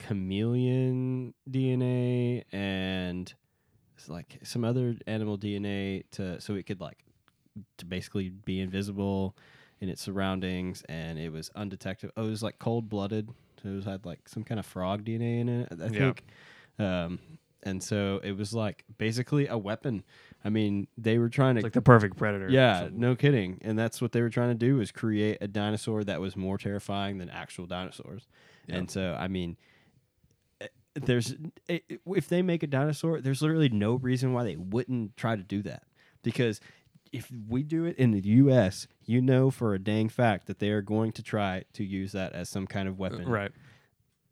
chameleon 0.00 1.34
DNA 1.48 2.44
and 2.52 3.32
like 4.08 4.38
some 4.42 4.64
other 4.64 4.96
animal 5.06 5.36
DNA 5.38 6.04
to 6.12 6.40
so 6.40 6.54
it 6.54 6.66
could 6.66 6.80
like 6.80 6.98
to 7.78 7.84
basically 7.84 8.30
be 8.30 8.60
invisible 8.60 9.36
in 9.80 9.88
its 9.88 10.02
surroundings 10.02 10.82
and 10.88 11.18
it 11.18 11.30
was 11.32 11.50
undetectable. 11.54 12.12
Oh, 12.16 12.26
it 12.26 12.30
was 12.30 12.42
like 12.42 12.58
cold 12.58 12.88
blooded. 12.88 13.28
So 13.62 13.68
it 13.68 13.74
was 13.74 13.84
had 13.84 14.06
like 14.06 14.28
some 14.28 14.44
kind 14.44 14.58
of 14.58 14.66
frog 14.66 15.04
DNA 15.04 15.40
in 15.40 15.48
it, 15.48 15.68
I 15.72 15.86
Yeah. 15.86 15.98
think. 15.98 16.24
Um 16.78 17.18
and 17.62 17.82
so 17.82 18.20
it 18.24 18.32
was 18.38 18.54
like 18.54 18.84
basically 18.96 19.46
a 19.46 19.58
weapon. 19.58 20.02
I 20.42 20.48
mean, 20.48 20.86
they 20.96 21.18
were 21.18 21.28
trying 21.28 21.56
to 21.56 21.62
like 21.62 21.74
the 21.74 21.82
perfect 21.82 22.16
predator. 22.16 22.48
yeah, 22.48 22.88
no 22.90 23.14
kidding. 23.14 23.58
And 23.60 23.78
that's 23.78 24.00
what 24.00 24.12
they 24.12 24.22
were 24.22 24.30
trying 24.30 24.48
to 24.48 24.54
do 24.54 24.80
is 24.80 24.90
create 24.90 25.36
a 25.42 25.46
dinosaur 25.48 26.02
that 26.04 26.22
was 26.22 26.36
more 26.36 26.56
terrifying 26.56 27.18
than 27.18 27.28
actual 27.28 27.66
dinosaurs. 27.66 28.28
Yeah. 28.66 28.76
And 28.76 28.90
so, 28.90 29.14
I 29.20 29.28
mean, 29.28 29.58
there's 30.94 31.34
if 31.68 32.28
they 32.28 32.42
make 32.42 32.62
a 32.62 32.66
dinosaur, 32.66 33.20
there's 33.20 33.42
literally 33.42 33.68
no 33.68 33.94
reason 33.94 34.32
why 34.32 34.44
they 34.44 34.56
wouldn't 34.56 35.16
try 35.16 35.36
to 35.36 35.42
do 35.42 35.62
that. 35.62 35.84
Because 36.22 36.60
if 37.12 37.30
we 37.48 37.62
do 37.62 37.84
it 37.84 37.96
in 37.96 38.12
the 38.12 38.20
U.S., 38.20 38.86
you 39.04 39.20
know 39.20 39.50
for 39.50 39.74
a 39.74 39.78
dang 39.78 40.08
fact 40.08 40.46
that 40.46 40.58
they 40.58 40.70
are 40.70 40.82
going 40.82 41.12
to 41.12 41.22
try 41.22 41.64
to 41.74 41.84
use 41.84 42.12
that 42.12 42.32
as 42.32 42.48
some 42.48 42.66
kind 42.66 42.88
of 42.88 42.98
weapon. 42.98 43.28
right. 43.28 43.52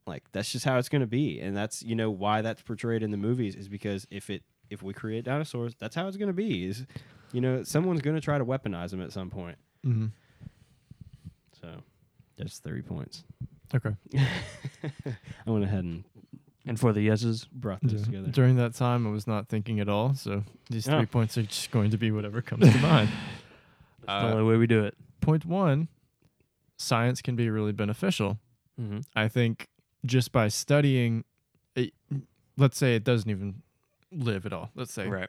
Like 0.07 0.25
that's 0.33 0.51
just 0.51 0.65
how 0.65 0.79
it's 0.79 0.89
going 0.89 1.03
to 1.03 1.07
be, 1.07 1.39
and 1.39 1.55
that's 1.55 1.83
you 1.83 1.95
know 1.95 2.11
why 2.11 2.41
that's 2.41 2.63
portrayed 2.63 3.03
in 3.03 3.11
the 3.11 3.19
movies 3.19 3.55
is 3.55 3.69
because 3.69 4.07
if 4.11 4.31
it 4.31 4.43
if 4.71 4.83
we 4.83 4.95
create 4.95 5.25
dinosaurs, 5.25 5.75
that's 5.79 5.95
how 5.95 6.09
it's 6.09 6.17
going 6.17 6.29
to 6.29 6.35
be. 6.35 6.67
Is 6.67 6.87
you 7.33 7.43
know 7.43 7.63
someone's 7.63 8.01
going 8.01 8.17
to 8.17 8.23
try 8.23 8.39
to 8.39 8.45
weaponize 8.45 8.91
them 8.91 9.03
at 9.03 9.13
some 9.13 9.29
point. 9.29 9.59
Mm-hmm. 9.87 10.07
So 11.61 11.83
that's 12.39 12.59
three 12.59 12.81
points. 12.81 13.25
Okay. 13.75 13.95
I 15.47 15.51
went 15.51 15.65
ahead 15.65 15.85
and 15.85 16.05
And 16.69 16.79
for 16.79 16.93
the 16.93 17.01
yeses, 17.03 17.47
brought 17.51 17.81
this 17.83 18.01
Yeah. 18.01 18.05
together. 18.07 18.29
During 18.31 18.57
that 18.57 18.75
time, 18.75 19.07
I 19.07 19.11
was 19.11 19.27
not 19.27 19.49
thinking 19.49 19.81
at 19.81 19.89
all. 19.89 20.15
So 20.15 20.45
these 20.71 20.89
Oh. 20.89 20.99
three 20.99 21.07
points 21.07 21.37
are 21.39 21.43
just 21.43 21.71
going 21.71 21.91
to 21.91 21.99
be 21.99 22.11
whatever 22.11 22.43
comes 22.43 22.71
to 22.71 22.79
mind. 22.79 23.09
that's 24.01 24.07
the 24.07 24.13
Uh, 24.29 24.33
only 24.33 24.45
way 24.45 24.57
we 24.57 24.67
do 24.67 24.85
it. 24.85 24.97
Point 25.21 25.45
one: 25.47 25.89
science 26.77 27.23
can 27.23 27.37
be 27.37 27.49
really 27.51 27.73
beneficial. 27.73 28.39
Mm-hmm. 28.81 29.01
I 29.17 29.29
think 29.29 29.69
just 30.07 30.31
by 30.31 30.49
studying, 30.49 31.25
it, 31.75 31.93
let's 32.57 32.77
say 32.79 32.95
it 32.95 33.03
doesn't 33.05 33.29
even 33.31 33.63
live 34.13 34.47
at 34.47 34.53
all. 34.53 34.71
Let's 34.75 34.93
say 34.93 35.09
Right. 35.09 35.29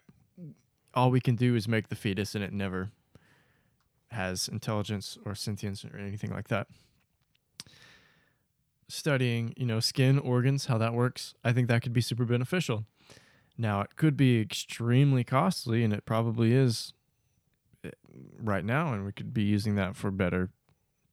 all 0.94 1.10
we 1.12 1.20
can 1.22 1.36
do 1.36 1.56
is 1.56 1.68
make 1.68 1.88
the 1.90 1.96
fetus 1.96 2.36
and 2.36 2.44
it 2.44 2.54
never 2.54 2.92
has 4.12 4.48
intelligence 4.48 5.18
or 5.26 5.36
sentience 5.36 5.86
or 5.86 5.96
anything 5.98 6.32
like 6.32 6.48
that. 6.50 6.68
Studying, 8.92 9.54
you 9.56 9.68
know, 9.68 9.80
skin, 9.80 10.18
organs, 10.18 10.66
how 10.66 10.80
that 10.80 10.96
works, 10.96 11.36
I 11.44 11.54
think 11.54 11.68
that 11.68 11.84
could 11.84 11.94
be 11.94 12.02
super 12.02 12.26
beneficial. 12.26 12.86
Now, 13.58 13.82
it 13.82 13.96
could 13.96 14.18
be 14.18 14.42
extremely 14.42 15.24
costly 15.24 15.84
and 15.84 15.94
it 15.94 16.06
probably 16.06 16.54
is 16.54 16.94
eh, 17.84 17.92
right 18.42 18.66
now, 18.66 18.94
and 18.94 19.06
we 19.06 19.12
could 19.12 19.34
be 19.34 19.44
using 19.44 19.76
that 19.76 19.96
for 19.96 20.12
better 20.12 20.50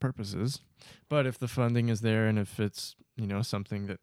purposes. 0.01 0.61
But 1.09 1.27
if 1.27 1.39
the 1.39 1.49
funding 1.49 1.89
is 1.91 2.01
there, 2.01 2.27
and 2.27 2.39
if 2.39 2.59
it's 2.61 2.97
you 3.17 3.27
know 3.27 3.43
something 3.43 3.87
that 3.89 4.01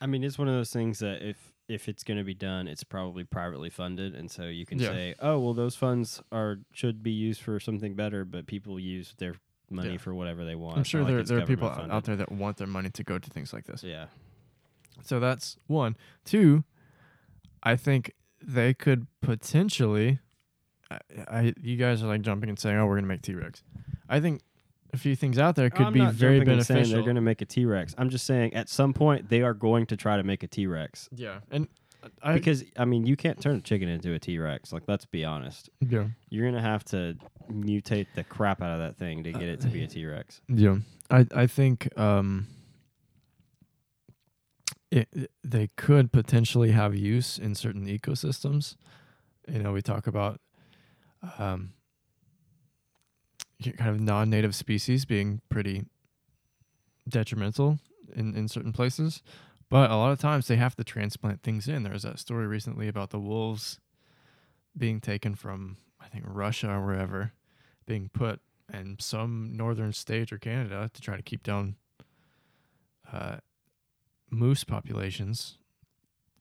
I 0.00 0.06
mean, 0.06 0.24
it's 0.24 0.38
one 0.38 0.48
of 0.48 0.54
those 0.54 0.70
things 0.72 0.98
that 0.98 1.22
if 1.22 1.52
if 1.68 1.88
it's 1.88 2.04
going 2.04 2.18
to 2.18 2.24
be 2.24 2.34
done, 2.34 2.68
it's 2.68 2.84
probably 2.84 3.24
privately 3.24 3.70
funded, 3.70 4.14
and 4.14 4.30
so 4.30 4.44
you 4.44 4.66
can 4.66 4.78
Yeah. 4.78 4.90
say, 4.90 5.14
"Oh, 5.18 5.38
well, 5.40 5.54
those 5.54 5.74
funds 5.76 6.22
are 6.30 6.58
should 6.72 7.02
be 7.02 7.12
used 7.12 7.40
for 7.40 7.58
something 7.58 7.94
better," 7.94 8.24
but 8.24 8.46
people 8.46 8.78
use 8.78 9.14
their 9.18 9.34
money 9.70 9.92
Yeah. 9.92 9.96
for 9.98 10.14
whatever 10.14 10.44
they 10.44 10.54
want. 10.54 10.78
I'm 10.78 10.84
sure 10.84 11.00
not 11.02 11.06
like 11.10 11.26
there 11.26 11.36
there 11.36 11.44
are 11.44 11.46
people 11.46 11.68
government 11.68 11.92
out 11.92 12.04
there 12.04 12.16
that 12.16 12.30
want 12.32 12.56
their 12.56 12.66
money 12.66 12.90
to 12.90 13.04
go 13.04 13.18
to 13.18 13.30
things 13.30 13.52
like 13.52 13.64
this. 13.64 13.82
Yeah, 13.82 14.06
So 15.02 15.20
that's 15.20 15.56
one. 15.66 15.96
Two, 16.24 16.64
I 17.62 17.76
think 17.76 18.12
they 18.40 18.74
could 18.74 19.06
potentially. 19.20 20.20
I, 20.90 20.98
I 21.28 21.54
you 21.60 21.76
guys 21.76 22.02
are 22.02 22.06
like 22.06 22.22
jumping 22.22 22.48
and 22.48 22.58
saying, 22.58 22.76
"Oh, 22.76 22.86
we're 22.86 22.96
gonna 22.96 23.08
make 23.08 23.22
T 23.22 23.34
Rex." 23.34 23.62
I 24.08 24.20
think 24.20 24.42
a 24.92 24.96
few 24.96 25.16
things 25.16 25.38
out 25.38 25.56
there 25.56 25.68
could 25.68 25.86
I'm 25.86 25.92
be 25.92 25.98
not 26.00 26.14
very 26.14 26.38
jumping 26.38 26.54
and 26.54 26.66
saying 26.66 26.76
beneficial. 26.78 26.94
They're 26.96 27.04
going 27.04 27.16
to 27.16 27.20
make 27.20 27.42
a 27.42 27.44
T 27.44 27.64
Rex. 27.64 27.94
I'm 27.98 28.08
just 28.08 28.24
saying 28.24 28.54
at 28.54 28.68
some 28.68 28.94
point 28.94 29.28
they 29.28 29.42
are 29.42 29.52
going 29.54 29.86
to 29.86 29.96
try 29.96 30.16
to 30.16 30.22
make 30.22 30.42
a 30.42 30.46
T 30.46 30.66
Rex 30.66 31.08
yeah, 31.12 31.40
and 31.50 31.66
I 32.22 32.34
because 32.34 32.64
I 32.76 32.84
mean 32.84 33.06
you 33.06 33.16
can't 33.16 33.40
turn 33.40 33.56
a 33.56 33.60
chicken 33.60 33.88
into 33.88 34.12
a 34.14 34.18
T 34.18 34.38
Rex. 34.38 34.72
Like 34.72 34.84
let's 34.86 35.04
be 35.06 35.24
honest, 35.24 35.70
yeah 35.80 36.06
you're 36.30 36.44
going 36.44 36.54
to 36.54 36.60
have 36.68 36.84
to 36.86 37.16
mutate 37.50 38.06
the 38.14 38.24
crap 38.24 38.60
out 38.62 38.72
of 38.72 38.78
that 38.80 38.96
thing 38.96 39.22
to 39.24 39.32
get 39.32 39.42
it 39.42 39.60
to 39.60 39.68
be 39.68 39.82
a 39.82 39.86
T 39.86 40.04
Rex. 40.06 40.40
yeah 40.48 40.76
I 41.10 41.26
I 41.34 41.46
think 41.46 41.88
um. 41.98 42.48
It, 44.90 45.08
it- 45.12 45.30
they 45.42 45.68
could 45.76 46.12
potentially 46.12 46.70
have 46.70 46.94
use 46.94 47.38
in 47.38 47.54
certain 47.54 47.86
ecosystems. 47.86 48.76
You 49.48 49.58
know, 49.62 49.72
we 49.72 49.82
talk 49.82 50.06
about 50.06 50.40
um, 51.38 51.72
kind 53.76 53.90
of 53.90 54.00
non-native 54.00 54.54
species 54.54 55.04
being 55.04 55.40
pretty 55.48 55.86
detrimental 57.08 57.78
in, 58.14 58.34
in 58.36 58.48
certain 58.48 58.72
places. 58.72 59.22
But 59.68 59.90
a 59.90 59.96
lot 59.96 60.12
of 60.12 60.20
times 60.20 60.46
they 60.46 60.56
have 60.56 60.76
to 60.76 60.84
transplant 60.84 61.42
things 61.42 61.66
in. 61.66 61.82
There 61.82 61.92
was 61.92 62.04
that 62.04 62.18
story 62.18 62.46
recently 62.46 62.86
about 62.88 63.10
the 63.10 63.18
wolves 63.18 63.80
being 64.76 65.00
taken 65.00 65.34
from 65.34 65.78
I 66.00 66.08
think 66.08 66.24
Russia 66.26 66.70
or 66.70 66.86
wherever, 66.86 67.32
being 67.86 68.10
put 68.12 68.40
in 68.72 68.96
some 69.00 69.56
northern 69.56 69.92
state 69.92 70.32
or 70.32 70.38
Canada 70.38 70.90
to 70.92 71.00
try 71.00 71.16
to 71.16 71.22
keep 71.22 71.42
down 71.42 71.76
uh, 73.12 73.38
moose 74.30 74.64
populations. 74.64 75.58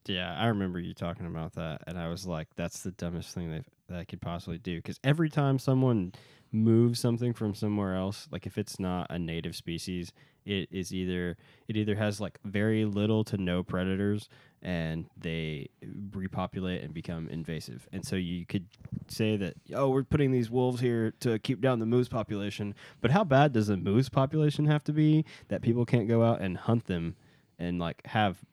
Yeah, 0.07 0.35
I 0.37 0.47
remember 0.47 0.79
you 0.79 0.93
talking 0.93 1.25
about 1.25 1.53
that, 1.53 1.81
and 1.87 1.97
I 1.97 2.09
was 2.09 2.27
like, 2.27 2.47
"That's 2.55 2.83
the 2.83 2.91
dumbest 2.91 3.33
thing 3.33 3.49
they 3.49 3.63
that 3.87 3.99
I 3.99 4.05
could 4.05 4.21
possibly 4.21 4.59
do." 4.59 4.77
Because 4.77 4.99
every 5.03 5.29
time 5.29 5.57
someone 5.57 6.13
moves 6.51 6.99
something 6.99 7.33
from 7.33 7.55
somewhere 7.55 7.95
else, 7.95 8.27
like 8.31 8.45
if 8.45 8.57
it's 8.57 8.79
not 8.79 9.07
a 9.09 9.17
native 9.17 9.55
species, 9.55 10.11
it 10.45 10.69
is 10.71 10.93
either 10.93 11.37
it 11.67 11.75
either 11.75 11.95
has 11.95 12.21
like 12.21 12.39
very 12.43 12.85
little 12.85 13.23
to 13.25 13.37
no 13.37 13.63
predators, 13.63 14.29
and 14.61 15.05
they 15.17 15.69
repopulate 16.11 16.83
and 16.83 16.93
become 16.93 17.27
invasive. 17.29 17.87
And 17.91 18.05
so 18.05 18.15
you 18.15 18.45
could 18.45 18.67
say 19.07 19.37
that, 19.37 19.55
"Oh, 19.73 19.89
we're 19.89 20.03
putting 20.03 20.31
these 20.31 20.49
wolves 20.49 20.81
here 20.81 21.11
to 21.21 21.39
keep 21.39 21.61
down 21.61 21.79
the 21.79 21.85
moose 21.85 22.07
population," 22.07 22.75
but 23.01 23.11
how 23.11 23.23
bad 23.23 23.53
does 23.53 23.67
the 23.67 23.77
moose 23.77 24.09
population 24.09 24.65
have 24.65 24.83
to 24.85 24.93
be 24.93 25.25
that 25.47 25.61
people 25.61 25.85
can't 25.85 26.07
go 26.07 26.23
out 26.23 26.41
and 26.41 26.57
hunt 26.57 26.85
them 26.85 27.15
and 27.57 27.79
like 27.79 28.05
have 28.07 28.43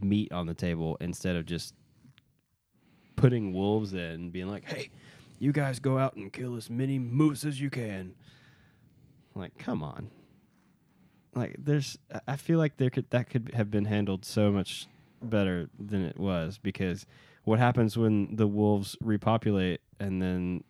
meat 0.00 0.32
on 0.32 0.46
the 0.46 0.54
table 0.54 0.96
instead 1.00 1.36
of 1.36 1.46
just 1.46 1.74
putting 3.16 3.52
wolves 3.52 3.94
in 3.94 4.00
and 4.00 4.32
being 4.32 4.48
like, 4.48 4.64
"Hey, 4.64 4.90
you 5.38 5.52
guys 5.52 5.78
go 5.78 5.98
out 5.98 6.16
and 6.16 6.32
kill 6.32 6.56
as 6.56 6.68
many 6.68 6.98
moose 6.98 7.44
as 7.44 7.60
you 7.60 7.70
can." 7.70 8.14
Like, 9.34 9.56
come 9.58 9.82
on. 9.82 10.10
Like, 11.34 11.56
there's, 11.58 11.98
I- 12.12 12.20
I 12.28 12.36
feel 12.36 12.58
like 12.58 12.76
there 12.76 12.90
could 12.90 13.10
that 13.10 13.30
could 13.30 13.52
have 13.54 13.70
been 13.70 13.84
handled 13.84 14.24
so 14.24 14.50
much 14.50 14.86
better 15.22 15.68
than 15.78 16.04
it 16.04 16.18
was 16.18 16.58
because 16.58 17.06
what 17.44 17.58
happens 17.58 17.96
when 17.96 18.36
the 18.36 18.46
wolves 18.46 18.96
repopulate 19.00 19.80
and 20.00 20.20
then 20.22 20.62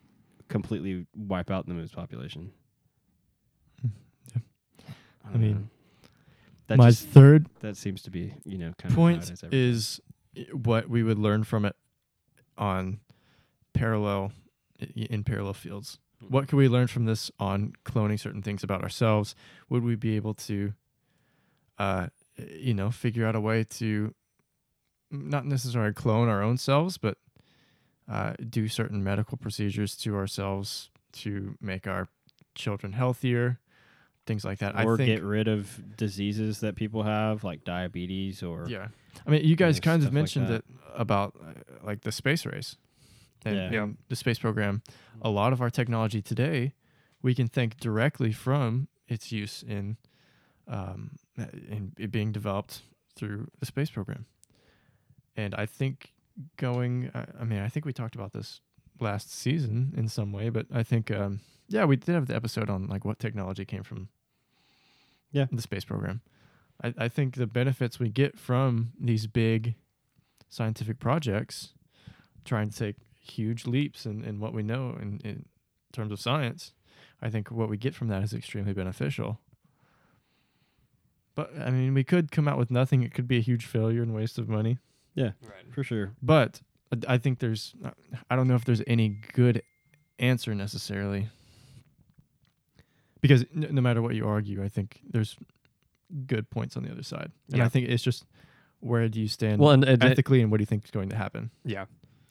completely 0.47 1.05
wipe 1.15 1.51
out 1.51 1.67
the 1.67 1.73
moose 1.73 1.91
population? 1.91 2.51
Hmm, 3.81 3.87
yeah. 4.33 4.41
don't 5.25 5.35
I 5.35 5.37
mean, 5.37 5.69
that 6.67 6.77
My 6.77 6.89
just, 6.89 7.07
third 7.07 7.47
that 7.61 7.77
seems 7.77 8.01
to 8.03 8.11
be 8.11 8.33
you 8.45 8.57
know 8.57 8.73
kind 8.77 8.91
of 8.91 8.95
point 8.95 9.19
nowadays 9.21 9.43
is 9.51 9.99
eh, 10.37 10.43
what 10.53 10.89
we 10.89 11.03
would 11.03 11.17
learn 11.19 11.43
from 11.43 11.65
it 11.65 11.75
on 12.57 12.99
parallel 13.73 14.31
in 14.95 15.23
parallel 15.23 15.53
fields. 15.53 15.97
Hmm. 16.19 16.27
What 16.33 16.47
can 16.47 16.57
we 16.57 16.67
learn 16.67 16.87
from 16.87 17.05
this 17.05 17.31
on 17.39 17.73
cloning 17.85 18.19
certain 18.19 18.41
things 18.41 18.63
about 18.63 18.81
ourselves? 18.83 19.35
Would 19.69 19.83
we 19.83 19.95
be 19.95 20.15
able 20.15 20.33
to, 20.35 20.73
uh, 21.77 22.07
you 22.35 22.73
know, 22.73 22.91
figure 22.91 23.25
out 23.25 23.35
a 23.35 23.41
way 23.41 23.63
to 23.63 24.13
not 25.11 25.45
necessarily 25.45 25.93
clone 25.93 26.29
our 26.29 26.41
own 26.41 26.57
selves, 26.57 26.97
but 26.97 27.17
uh, 28.09 28.33
do 28.49 28.67
certain 28.67 29.03
medical 29.03 29.37
procedures 29.37 29.95
to 29.97 30.15
ourselves 30.15 30.89
to 31.11 31.55
make 31.61 31.87
our 31.87 32.07
children 32.55 32.93
healthier, 32.93 33.59
things 34.25 34.43
like 34.45 34.59
that. 34.59 34.75
or 34.75 34.93
I 34.93 34.97
think 34.97 35.07
get 35.07 35.23
rid 35.23 35.47
of 35.47 35.97
diseases 35.97 36.59
that 36.59 36.75
people 36.75 37.03
have 37.03 37.43
like 37.43 37.63
diabetes 37.63 38.43
or 38.43 38.65
yeah. 38.67 38.87
I 39.25 39.31
mean, 39.31 39.43
you 39.43 39.55
guys 39.55 39.79
kind 39.79 40.03
of 40.03 40.13
mentioned 40.13 40.47
that. 40.47 40.55
it 40.55 40.65
about 40.95 41.35
uh, 41.41 41.53
like 41.83 42.01
the 42.01 42.11
space 42.11 42.45
race 42.45 42.77
and, 43.45 43.55
Yeah. 43.55 43.71
Yeah. 43.71 43.83
and 43.83 43.97
the 44.09 44.15
space 44.15 44.39
program. 44.39 44.81
A 45.21 45.29
lot 45.29 45.53
of 45.53 45.61
our 45.61 45.69
technology 45.69 46.21
today, 46.21 46.73
we 47.21 47.33
can 47.35 47.47
thank 47.47 47.77
directly 47.77 48.31
from 48.31 48.87
its 49.07 49.31
use 49.31 49.63
in 49.63 49.97
um, 50.67 51.11
in 51.37 51.93
it 51.97 52.11
being 52.11 52.31
developed 52.31 52.81
through 53.15 53.47
the 53.59 53.65
space 53.65 53.89
program. 53.89 54.25
And 55.35 55.55
I 55.55 55.65
think 55.65 56.13
going, 56.57 57.09
I 57.15 57.25
I 57.39 57.43
mean, 57.43 57.59
I 57.59 57.67
think 57.69 57.85
we 57.85 57.93
talked 57.93 58.15
about 58.15 58.33
this 58.33 58.61
last 58.99 59.31
season 59.31 59.93
in 59.97 60.07
some 60.09 60.31
way, 60.31 60.49
but 60.49 60.67
I 60.71 60.83
think, 60.83 61.09
um, 61.11 61.39
yeah, 61.69 61.85
we 61.85 61.95
did 61.95 62.13
have 62.13 62.27
the 62.27 62.35
episode 62.35 62.69
on 62.69 62.87
like 62.87 63.03
what 63.05 63.17
technology 63.19 63.65
came 63.65 63.83
from 63.83 64.09
Yeah. 65.31 65.47
the 65.51 65.61
space 65.61 65.85
program. 65.85 66.21
I, 66.83 66.93
I 66.97 67.07
think 67.07 67.35
the 67.35 67.47
benefits 67.47 67.99
we 67.99 68.09
get 68.09 68.37
from 68.37 68.91
these 68.99 69.25
big 69.27 69.75
scientific 70.49 70.99
projects, 70.99 71.73
trying 72.45 72.69
to 72.69 72.77
take 72.77 72.95
huge 73.29 73.65
leaps 73.65 74.05
in, 74.05 74.23
in 74.23 74.39
what 74.39 74.53
we 74.53 74.63
know 74.63 74.97
in, 75.01 75.19
in 75.23 75.45
terms 75.93 76.11
of 76.11 76.19
science, 76.19 76.73
I 77.21 77.29
think 77.29 77.49
what 77.51 77.69
we 77.69 77.77
get 77.77 77.95
from 77.95 78.07
that 78.09 78.23
is 78.23 78.33
extremely 78.33 78.73
beneficial. 78.73 79.39
But 81.35 81.51
I 81.59 81.69
mean, 81.69 81.93
we 81.93 82.03
could 82.03 82.31
come 82.31 82.47
out 82.47 82.57
with 82.57 82.71
nothing. 82.71 83.03
It 83.03 83.13
could 83.13 83.27
be 83.27 83.37
a 83.37 83.41
huge 83.41 83.65
failure 83.65 84.01
and 84.03 84.13
waste 84.13 84.37
of 84.37 84.49
money. 84.49 84.77
Yeah, 85.15 85.31
right. 85.43 85.71
for 85.73 85.83
sure. 85.83 86.13
But 86.21 86.61
I- 86.91 87.13
I 87.15 87.17
think 87.17 87.39
there's, 87.39 87.73
I 88.29 88.35
don't 88.35 88.47
know 88.47 88.55
if 88.55 88.65
there's 88.65 88.81
any 88.87 89.09
good 89.33 89.61
answer 90.17 90.53
necessarily. 90.55 91.29
Because 93.21 93.43
n- 93.55 93.67
no 93.71 93.81
matter 93.81 94.01
what 94.01 94.15
you 94.15 94.27
argue, 94.27 94.63
I 94.63 94.69
think 94.69 95.01
there's 95.09 95.35
good 96.25 96.49
points 96.49 96.75
on 96.77 96.83
the 96.83 96.91
other 96.91 97.03
side. 97.03 97.31
And 97.49 97.57
Yeah. 97.57 97.65
I 97.65 97.69
think 97.69 97.89
it's 97.89 98.03
just 98.03 98.25
where 98.79 99.07
do 99.09 99.19
you 99.19 99.27
stand 99.27 99.59
Well, 99.61 99.71
and, 99.71 99.83
and 99.83 100.01
it- 100.03 100.11
ethically 100.11 100.41
and 100.41 100.49
what 100.51 100.57
do 100.57 100.61
you 100.61 100.65
think 100.65 100.85
is 100.85 100.91
going 100.91 101.09
to 101.09 101.15
happen? 101.15 101.51
yeah, 101.65 101.85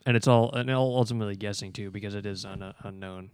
and 0.09 0.17
it's 0.17 0.27
all 0.27 0.51
and 0.53 0.71
all 0.71 0.97
ultimately 0.97 1.35
guessing 1.35 1.71
too 1.71 1.91
because 1.91 2.15
it 2.15 2.25
is 2.25 2.43
un- 2.43 2.73
unknown, 2.81 3.29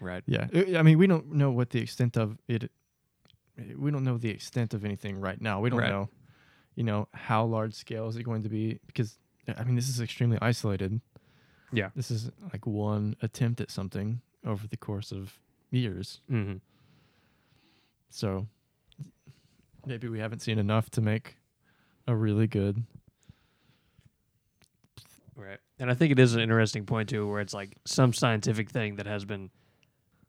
right? 0.00 0.22
Yeah. 0.26 0.46
I 0.74 0.82
mean, 0.82 0.96
we 0.96 1.06
don't 1.06 1.32
know 1.32 1.50
what 1.50 1.68
the 1.68 1.80
extent 1.82 2.16
of 2.16 2.38
it, 2.48 2.70
we 3.76 3.90
don't 3.90 4.04
know 4.04 4.16
the 4.16 4.30
extent 4.30 4.72
of 4.72 4.86
anything 4.86 5.20
right 5.20 5.38
now. 5.38 5.60
We 5.60 5.68
don't 5.68 5.80
Right. 5.80 5.90
know, 5.90 6.08
you 6.76 6.82
know, 6.82 7.08
how 7.12 7.44
large 7.44 7.74
scale 7.74 8.08
is 8.08 8.16
it 8.16 8.22
going 8.22 8.42
to 8.42 8.48
be? 8.48 8.80
Because, 8.86 9.18
I 9.46 9.64
mean, 9.64 9.74
this 9.74 9.90
is 9.90 10.00
extremely 10.00 10.38
isolated. 10.40 10.98
Yeah. 11.74 11.90
This 11.94 12.10
is 12.10 12.30
like 12.54 12.66
one 12.66 13.16
attempt 13.20 13.60
at 13.60 13.70
something 13.70 14.22
over 14.46 14.66
the 14.66 14.78
course 14.78 15.12
of 15.12 15.38
years. 15.70 16.22
Mm-hmm. 16.30 16.56
So 18.08 18.46
maybe 19.84 20.08
we 20.08 20.20
haven't 20.20 20.40
seen 20.40 20.58
enough 20.58 20.88
to 20.92 21.02
make 21.02 21.36
a 22.06 22.16
really 22.16 22.46
good. 22.46 22.82
Right. 25.36 25.58
And 25.78 25.90
I 25.90 25.94
think 25.94 26.12
it 26.12 26.18
is 26.18 26.34
an 26.34 26.40
interesting 26.40 26.86
point 26.86 27.08
too, 27.08 27.28
where 27.28 27.40
it's 27.40 27.54
like 27.54 27.76
some 27.84 28.12
scientific 28.12 28.70
thing 28.70 28.96
that 28.96 29.06
has 29.06 29.24
been 29.24 29.50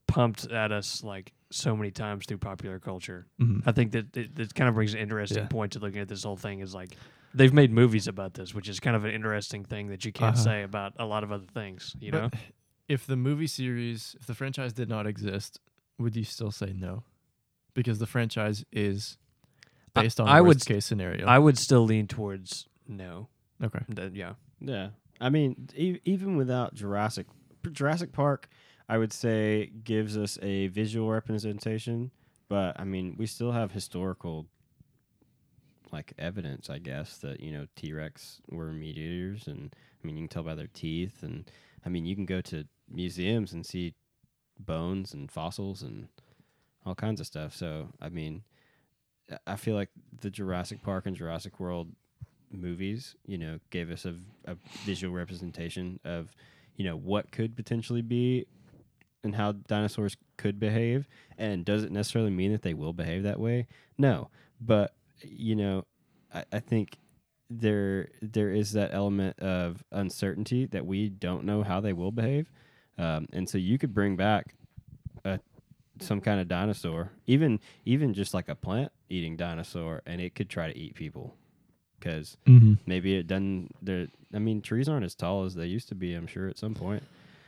pumped 0.08 0.50
at 0.52 0.72
us 0.72 1.04
like 1.04 1.34
so 1.52 1.76
many 1.76 1.92
times 1.92 2.26
through 2.26 2.38
popular 2.38 2.80
culture. 2.80 3.28
I 3.66 3.72
think 3.72 3.92
that 3.94 4.16
it, 4.18 4.38
it 4.40 4.56
kind 4.56 4.68
of 4.68 4.76
brings 4.76 4.94
an 4.94 5.00
interesting 5.00 5.40
Yeah. 5.44 5.48
point 5.48 5.74
to 5.74 5.80
looking 5.80 6.00
at 6.02 6.08
this 6.08 6.24
whole 6.24 6.38
thing 6.38 6.60
is 6.60 6.74
like 6.74 6.96
they've 7.34 7.54
made 7.54 7.72
movies 7.72 8.08
about 8.08 8.34
this, 8.34 8.54
which 8.54 8.70
is 8.70 8.80
kind 8.80 8.96
of 8.96 9.04
an 9.06 9.12
interesting 9.12 9.64
thing 9.64 9.88
that 9.88 10.06
you 10.06 10.12
can't 10.12 10.36
Uh-huh. 10.36 10.44
say 10.44 10.64
about 10.64 10.94
a 10.98 11.06
lot 11.06 11.24
of 11.24 11.32
other 11.32 11.46
things, 11.54 11.96
you 12.00 12.12
know? 12.12 12.30
If 12.88 13.08
the 13.08 13.16
movie 13.16 13.48
series, 13.48 14.16
if 14.20 14.28
the 14.28 14.36
franchise 14.36 14.74
did 14.74 14.90
not 14.90 15.08
exist, 15.08 15.60
would 15.98 16.16
you 16.16 16.24
still 16.24 16.52
say 16.52 16.72
no? 16.74 17.04
Because 17.74 18.00
the 18.00 18.06
franchise 18.08 18.64
is 18.72 19.18
I- 19.96 20.04
based 20.04 20.20
on 20.20 20.28
I 20.28 20.40
would 20.42 20.58
worst 20.58 20.68
case 20.68 20.86
scenario. 20.86 21.26
I 21.26 21.40
would 21.40 21.58
still 21.58 21.84
lean 21.84 22.08
towards 22.08 22.68
no. 22.88 23.28
okay. 23.64 23.80
That- 23.90 24.16
yeah. 24.16 24.34
Yeah, 24.60 24.90
I 25.20 25.30
mean, 25.30 25.70
e- 25.76 26.00
even 26.06 26.38
without 26.38 26.74
Jurassic 26.74 27.28
Jurassic 27.72 28.12
Park, 28.12 28.48
I 28.88 28.98
would 28.98 29.12
say, 29.14 29.72
gives 29.84 30.18
us 30.18 30.38
a 30.42 30.68
visual 30.68 31.10
representation, 31.10 32.12
but 32.48 32.80
I 32.80 32.84
mean, 32.84 33.16
we 33.18 33.26
still 33.26 33.52
have 33.52 33.72
historical 33.72 34.48
like 35.92 36.14
evidence, 36.18 36.70
I 36.70 36.80
guess, 36.80 37.18
that 37.20 37.40
you 37.40 37.52
know 37.52 37.68
T 37.76 37.94
Rex 37.94 38.42
were 38.50 38.72
meat 38.72 38.98
eaters, 38.98 39.48
and 39.48 39.74
I 40.04 40.08
mean, 40.08 40.18
you 40.18 40.24
can 40.24 40.30
tell 40.30 40.44
by 40.44 40.56
their 40.56 40.68
teeth, 40.74 41.24
and 41.24 41.50
I 41.86 41.90
mean, 41.90 42.06
you 42.06 42.16
can 42.16 42.26
go 42.26 42.42
to 42.42 42.66
museums 42.90 43.54
and 43.54 43.66
see 43.66 43.94
bones 44.60 45.14
and 45.14 45.32
fossils 45.32 45.82
and 45.84 46.08
all 46.86 46.96
kinds 46.96 47.20
of 47.20 47.28
stuff. 47.28 47.56
So, 47.56 47.90
I 48.02 48.10
mean, 48.10 48.44
I 49.48 49.56
feel 49.56 49.76
like 49.76 49.90
the 50.22 50.30
Jurassic 50.30 50.82
Park 50.84 51.06
and 51.06 51.16
Jurassic 51.16 51.60
World 51.60 51.90
movies, 52.52 53.16
you 53.26 53.38
know, 53.38 53.60
gave 53.70 53.92
us 53.92 54.06
a 54.06 54.56
visual 54.86 55.14
representation 55.14 56.00
of, 56.06 56.36
you 56.76 56.86
know, 56.86 56.96
what 56.96 57.32
could 57.32 57.56
potentially 57.56 58.02
be 58.02 58.46
and 59.24 59.36
how 59.36 59.54
dinosaurs 59.54 60.18
could 60.38 60.60
behave. 60.60 61.08
And 61.38 61.66
does 61.66 61.84
it 61.84 61.92
necessarily 61.92 62.32
mean 62.32 62.52
that 62.52 62.62
they 62.62 62.74
will 62.74 62.94
behave 62.94 63.24
that 63.24 63.40
way? 63.40 63.68
No. 63.98 64.30
But, 64.62 64.96
you 65.22 65.56
know, 65.56 65.86
I, 66.34 66.46
I 66.54 66.60
think 66.60 66.98
there 67.50 68.10
there 68.22 68.50
is 68.50 68.72
that 68.74 68.92
element 68.92 69.38
of 69.40 69.84
uncertainty 69.92 70.66
that 70.66 70.86
we 70.86 71.10
don't 71.10 71.46
know 71.46 71.64
how 71.64 71.80
they 71.80 71.94
will 71.94 72.12
behave. 72.12 72.50
Um, 72.98 73.28
and 73.34 73.48
so 73.48 73.58
you 73.58 73.78
could 73.78 73.94
bring 73.94 74.16
back 74.16 74.56
a 75.24 75.40
some 76.00 76.22
kind 76.22 76.40
of 76.40 76.48
dinosaur, 76.48 77.12
even 77.26 77.60
even 77.86 78.14
just 78.14 78.34
like 78.34 78.50
a 78.50 78.56
plant 78.56 78.92
eating 79.10 79.38
dinosaur, 79.38 80.02
and 80.06 80.20
it 80.20 80.36
could 80.36 80.50
try 80.50 80.72
to 80.72 80.78
eat 80.78 80.96
people 80.96 81.36
because 82.06 82.38
Mm-hmm. 82.46 82.74
maybe 82.86 83.16
it 83.16 83.28
doesn't. 83.28 83.76
There, 83.82 84.08
I 84.34 84.40
mean, 84.40 84.62
trees 84.62 84.88
aren't 84.88 85.06
as 85.06 85.16
tall 85.16 85.44
as 85.46 85.56
they 85.56 85.66
used 85.66 85.88
to 85.90 85.96
be. 85.96 86.14
I'm 86.14 86.28
sure 86.28 86.48
at 86.48 86.58
some 86.58 86.74
point. 86.76 87.04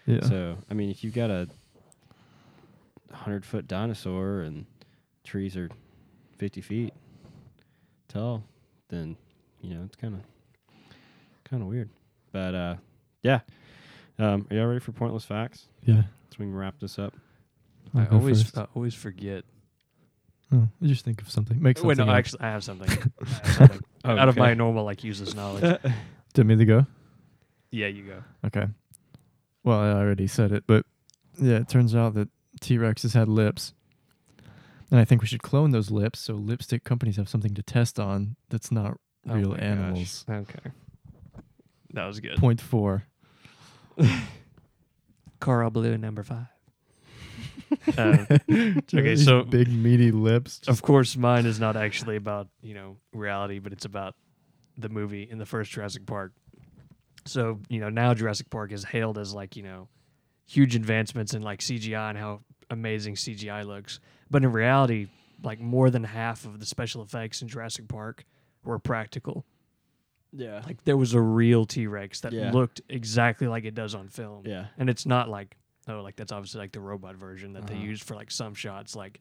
Yeah. 0.05 0.21
So 0.23 0.57
I 0.69 0.73
mean, 0.73 0.89
if 0.89 1.03
you've 1.03 1.13
got 1.13 1.29
a 1.29 1.47
hundred 3.11 3.45
foot 3.45 3.67
dinosaur 3.67 4.41
and 4.41 4.65
trees 5.23 5.55
are 5.57 5.69
fifty 6.37 6.61
feet 6.61 6.93
tall, 8.07 8.43
then 8.89 9.15
you 9.61 9.73
know 9.75 9.83
it's 9.85 9.95
kind 9.95 10.15
of 10.15 10.21
kind 11.49 11.61
of 11.61 11.69
weird. 11.69 11.89
But 12.31 12.55
uh, 12.55 12.75
yeah. 13.23 13.39
Um, 14.19 14.47
are 14.49 14.55
y'all 14.55 14.65
ready 14.65 14.79
for 14.79 14.91
pointless 14.93 15.25
facts? 15.25 15.65
yeah. 15.83 16.01
So 16.31 16.37
we 16.39 16.45
can 16.45 16.55
wrap 16.55 16.79
this 16.79 16.97
up. 16.97 17.13
I'll 17.95 18.01
I 18.01 18.07
always 18.07 18.41
first. 18.43 18.57
I 18.57 18.65
always 18.75 18.95
forget. 18.95 19.43
Oh, 20.51 20.67
you 20.79 20.87
just 20.87 21.03
think 21.05 21.21
of 21.21 21.29
something. 21.29 21.61
Make 21.61 21.77
something. 21.77 21.89
Wait, 21.89 21.97
no, 21.97 22.05
up. 22.05 22.17
actually, 22.17 22.41
I 22.41 22.47
have 22.51 22.63
something. 22.63 22.89
I 23.21 23.27
have 23.29 23.55
something. 23.57 23.81
Oh, 24.07 24.17
Out 24.17 24.29
of 24.29 24.37
my 24.37 24.53
normal 24.53 24.83
like 24.85 25.03
useless 25.03 25.33
knowledge. 25.35 25.79
Did 26.33 26.45
me 26.45 26.55
to 26.55 26.65
go? 26.65 26.85
yeah, 27.71 27.87
you 27.87 28.03
go. 28.03 28.23
Okay. 28.45 28.67
Well, 29.63 29.79
I 29.79 29.89
already 29.91 30.27
said 30.27 30.51
it, 30.51 30.63
but 30.65 30.85
yeah, 31.39 31.57
it 31.57 31.67
turns 31.69 31.93
out 31.93 32.13
that 32.13 32.29
T 32.61 32.77
Rexes 32.77 33.13
had 33.13 33.27
lips. 33.27 33.73
And 34.89 34.99
I 34.99 35.03
think 35.05 35.21
we 35.21 35.27
should 35.27 35.43
clone 35.43 35.71
those 35.71 35.91
lips 35.91 36.19
so 36.19 36.33
lipstick 36.35 36.85
companies 36.85 37.17
have 37.17 37.27
something 37.27 37.53
to 37.55 37.61
test 37.61 37.99
on 37.99 38.37
that's 38.49 38.71
not 38.71 38.97
Oh 39.29 39.33
real 39.35 39.49
my 39.49 39.55
gosh. 39.57 39.63
animals. 39.65 40.25
Okay. 40.29 40.71
That 41.93 42.05
was 42.05 42.21
good. 42.21 42.37
Point 42.37 42.61
four. 42.61 43.03
Coral 45.41 45.69
blue 45.69 45.97
number 45.97 46.23
five. 46.23 46.47
Uh, 47.97 48.25
These 48.91 49.25
so- 49.25 49.43
big 49.43 49.67
meaty 49.69 50.11
lips. 50.11 50.61
of 50.67 50.81
course, 50.81 51.15
mine 51.17 51.45
is 51.45 51.59
not 51.59 51.75
actually 51.75 52.15
about 52.15 52.47
you 52.61 52.73
know 52.73 52.97
reality, 53.13 53.59
but 53.59 53.73
it's 53.73 53.85
about 53.85 54.15
the 54.77 54.89
movie 54.89 55.27
in 55.29 55.37
the 55.37 55.45
first 55.45 55.71
Jurassic 55.71 56.05
Park. 56.05 56.33
So 57.25 57.59
you 57.69 57.79
know 57.79 57.89
now 57.89 58.13
Jurassic 58.13 58.49
Park 58.49 58.71
is 58.71 58.83
hailed 58.83 59.17
as 59.17 59.33
like 59.33 59.55
you 59.55 59.63
know 59.63 59.87
huge 60.45 60.75
advancements 60.75 61.33
in 61.33 61.41
like 61.41 61.59
CGI 61.59 62.09
and 62.09 62.17
how 62.17 62.41
amazing 62.69 63.15
CGI 63.15 63.65
looks, 63.65 63.99
but 64.29 64.43
in 64.43 64.51
reality, 64.51 65.07
like 65.43 65.59
more 65.59 65.89
than 65.89 66.03
half 66.03 66.45
of 66.45 66.59
the 66.59 66.65
special 66.65 67.01
effects 67.01 67.41
in 67.41 67.47
Jurassic 67.47 67.87
Park 67.87 68.23
were 68.63 68.79
practical. 68.79 69.45
Yeah. 70.33 70.61
Like 70.65 70.83
there 70.83 70.97
was 70.97 71.13
a 71.13 71.21
real 71.21 71.65
T 71.65 71.87
Rex 71.87 72.21
that 72.21 72.33
Yeah. 72.33 72.51
looked 72.51 72.81
exactly 72.89 73.47
like 73.47 73.63
it 73.65 73.73
does 73.75 73.95
on 73.95 74.07
film. 74.09 74.43
Yeah. 74.45 74.67
And 74.77 74.89
it's 74.89 75.05
not 75.05 75.29
like 75.29 75.57
oh, 75.87 76.01
like 76.01 76.15
that's 76.15 76.31
obviously 76.31 76.59
like 76.59 76.71
the 76.71 76.79
robot 76.79 77.15
version 77.15 77.53
that 77.53 77.67
they 77.67 77.75
Uh-huh. 77.75 77.83
used 77.83 78.03
for 78.03 78.15
like 78.15 78.31
some 78.31 78.53
shots. 78.53 78.95
Like 78.95 79.19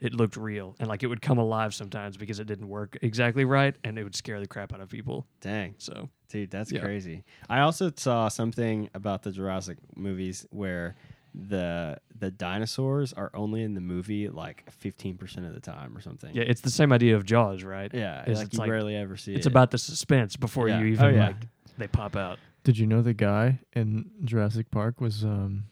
it 0.00 0.12
looked 0.12 0.36
real 0.36 0.74
and 0.80 0.88
like 0.88 1.02
it 1.02 1.06
would 1.06 1.22
come 1.22 1.38
alive 1.38 1.72
sometimes 1.72 2.16
because 2.16 2.38
it 2.40 2.46
didn't 2.46 2.68
work 2.68 2.98
exactly 3.00 3.44
right 3.44 3.76
and 3.84 3.98
it 3.98 4.02
would 4.04 4.14
scare 4.16 4.40
the 4.40 4.46
crap 4.46 4.72
out 4.74 4.80
of 4.80 4.88
people. 4.88 5.26
Dang. 5.40 5.74
So 5.78 6.08
Dude, 6.28 6.50
that's 6.50 6.72
Yeah. 6.72 6.80
crazy. 6.80 7.22
I 7.48 7.60
also 7.60 7.92
saw 7.96 8.26
something 8.28 8.90
about 8.92 9.22
the 9.22 9.30
Jurassic 9.30 9.78
movies 9.96 10.46
where 10.50 10.96
the 11.32 11.98
the 12.16 12.30
dinosaurs 12.30 13.12
are 13.12 13.30
only 13.34 13.62
in 13.62 13.74
the 13.74 13.80
movie 13.80 14.28
like 14.28 14.64
15% 14.80 15.46
of 15.46 15.52
the 15.54 15.60
time 15.60 15.96
or 15.96 16.00
something. 16.00 16.34
yeah, 16.34 16.42
it's 16.44 16.60
the 16.60 16.70
same 16.70 16.92
idea 16.92 17.16
of 17.16 17.24
Jaws, 17.24 17.64
right? 17.64 17.90
Yeah, 17.94 18.24
Is 18.28 18.38
like 18.38 18.46
it's 18.46 18.54
you 18.54 18.60
like- 18.60 18.70
rarely 18.70 18.94
ever 18.96 19.16
see 19.16 19.34
It's 19.34 19.46
it. 19.46 19.50
about 19.50 19.70
the 19.72 19.78
suspense 19.78 20.36
before 20.36 20.68
Yeah. 20.68 20.78
you 20.80 20.86
Oh, 20.86 20.92
even 20.92 21.14
yeah. 21.14 21.26
like 21.28 21.36
they 21.78 21.88
pop 21.88 22.14
out. 22.16 22.38
Did 22.62 22.78
you 22.78 22.86
know 22.86 23.02
the 23.02 23.14
guy 23.14 23.60
in 23.74 24.10
Jurassic 24.24 24.70
Park 24.70 25.00
was 25.00 25.24
um, 25.24 25.64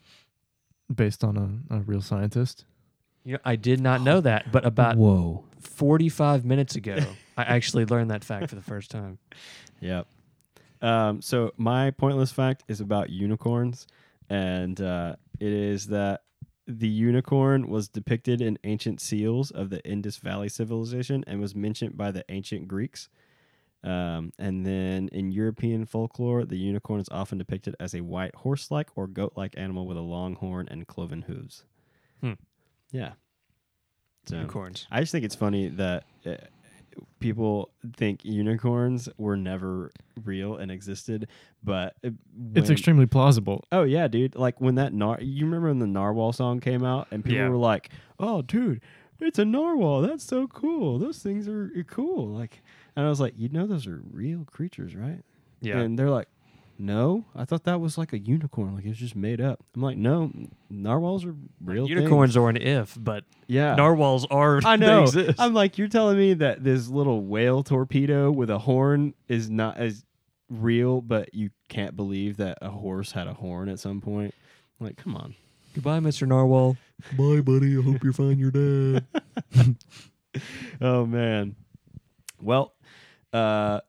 based 0.92 1.24
on 1.24 1.64
a, 1.70 1.76
a 1.76 1.80
real 1.80 2.02
scientist? 2.02 2.64
You 3.24 3.34
know, 3.34 3.38
I 3.44 3.56
did 3.56 3.80
not 3.80 4.00
know 4.02 4.20
that, 4.20 4.52
but 4.52 4.64
about 4.64 4.96
Whoa. 4.96 5.44
45 5.60 6.44
minutes 6.44 6.76
ago, 6.76 6.98
I 7.36 7.42
actually 7.42 7.84
learned 7.86 8.10
that 8.10 8.24
fact 8.24 8.48
for 8.48 8.54
the 8.54 8.62
first 8.62 8.90
time. 8.90 9.18
Yep. 9.80 10.06
Um, 10.80 11.22
so 11.22 11.52
my 11.56 11.92
pointless 11.92 12.32
fact 12.32 12.64
is 12.68 12.80
about 12.80 13.10
unicorns, 13.10 13.86
and 14.28 14.80
uh, 14.80 15.16
it 15.38 15.52
is 15.52 15.86
that 15.88 16.22
the 16.66 16.88
unicorn 16.88 17.68
was 17.68 17.88
depicted 17.88 18.40
in 18.40 18.58
ancient 18.64 19.00
seals 19.00 19.50
of 19.50 19.70
the 19.70 19.84
Indus 19.88 20.16
Valley 20.18 20.48
civilization 20.48 21.24
and 21.26 21.40
was 21.40 21.54
mentioned 21.54 21.96
by 21.96 22.10
the 22.10 22.24
ancient 22.28 22.68
Greeks. 22.68 23.08
Um, 23.84 24.32
and 24.38 24.64
then 24.64 25.08
in 25.08 25.32
European 25.32 25.84
folklore, 25.86 26.44
the 26.44 26.56
unicorn 26.56 27.00
is 27.00 27.08
often 27.10 27.38
depicted 27.38 27.74
as 27.80 27.94
a 27.94 28.00
white 28.00 28.34
horse-like 28.36 28.90
or 28.94 29.06
goat-like 29.08 29.54
animal 29.56 29.86
with 29.86 29.96
a 29.96 30.02
long 30.02 30.36
horn 30.36 30.68
and 30.70 30.86
cloven 30.86 31.22
hooves. 31.22 31.64
Hmm. 32.20 32.34
Yeah. 32.92 33.12
So 34.26 34.36
Unicorns. 34.36 34.86
I 34.90 35.00
just 35.00 35.10
think 35.10 35.24
it's 35.24 35.34
funny 35.34 35.68
that 35.70 36.04
uh, 36.24 36.36
people 37.18 37.70
think 37.96 38.24
unicorns 38.24 39.08
were 39.18 39.36
never 39.36 39.90
real 40.24 40.56
and 40.56 40.70
existed, 40.70 41.26
but 41.64 41.94
uh, 42.04 42.10
It's 42.54 42.70
extremely 42.70 43.06
plausible. 43.06 43.64
Oh 43.72 43.82
yeah, 43.82 44.06
dude! 44.06 44.36
Like 44.36 44.60
when 44.60 44.76
that 44.76 44.92
nar, 44.92 45.18
you 45.20 45.44
remember 45.44 45.68
when 45.68 45.80
the 45.80 45.86
narwhal 45.88 46.32
song 46.32 46.60
came 46.60 46.84
out, 46.84 47.08
and 47.10 47.24
people 47.24 47.38
Yeah. 47.38 47.48
were 47.48 47.56
like, 47.56 47.90
"Oh, 48.20 48.42
dude, 48.42 48.80
it's 49.18 49.40
a 49.40 49.44
narwhal. 49.44 50.02
That's 50.02 50.22
so 50.24 50.46
cool. 50.46 51.00
Those 51.00 51.18
things 51.18 51.48
are 51.48 51.72
uh, 51.76 51.82
cool." 51.82 52.28
Like, 52.28 52.62
and 52.96 53.06
I 53.06 53.08
was 53.08 53.20
like, 53.20 53.34
"You 53.36 53.48
know, 53.48 53.66
those 53.66 53.86
are 53.86 54.02
real 54.10 54.44
creatures, 54.44 54.94
right?" 54.94 55.22
Yeah. 55.60 55.78
And 55.78 55.98
they're 55.98 56.10
like, 56.10 56.28
"No, 56.78 57.24
I 57.34 57.44
thought 57.44 57.64
that 57.64 57.80
was 57.80 57.96
like 57.96 58.12
a 58.12 58.18
unicorn. 58.18 58.74
Like 58.74 58.84
it 58.84 58.88
was 58.88 58.98
just 58.98 59.16
made 59.16 59.40
up." 59.40 59.62
I'm 59.74 59.82
like, 59.82 59.96
"No, 59.96 60.30
narwhals 60.70 61.24
are 61.24 61.34
real. 61.64 61.86
things." 61.86 61.96
Unicorns 61.96 62.36
are 62.36 62.48
an 62.48 62.56
if, 62.56 62.96
but 63.00 63.24
yeah, 63.46 63.74
narwhals 63.74 64.26
are. 64.30 64.60
I 64.64 64.76
they 64.78 64.86
know. 64.86 65.02
exist. 65.02 65.40
I'm 65.40 65.54
like, 65.54 65.78
you're 65.78 65.88
telling 65.88 66.18
me 66.18 66.34
that 66.34 66.62
this 66.64 66.88
little 66.88 67.22
whale 67.24 67.62
torpedo 67.62 68.30
with 68.30 68.50
a 68.50 68.58
horn 68.58 69.14
is 69.28 69.48
not 69.50 69.78
as 69.78 70.04
real, 70.50 71.00
but 71.00 71.32
you 71.34 71.50
can't 71.68 71.96
believe 71.96 72.36
that 72.36 72.58
a 72.60 72.68
horse 72.70 73.12
had 73.12 73.26
a 73.26 73.34
horn 73.34 73.68
at 73.68 73.78
some 73.78 74.00
point. 74.00 74.34
Like, 74.80 74.96
come 74.96 75.16
on. 75.16 75.34
Goodbye, 75.74 76.00
Mr. 76.00 76.28
Narwhal. 76.28 76.76
Bye, 77.16 77.40
buddy. 77.40 77.78
I 77.78 77.82
hope 77.82 78.04
you 78.04 78.12
find 78.12 78.38
your 78.38 78.50
dad. 78.50 79.06
Oh 80.80 81.04
man. 81.04 81.56
Well, 82.40 82.72
uh, 83.32 83.80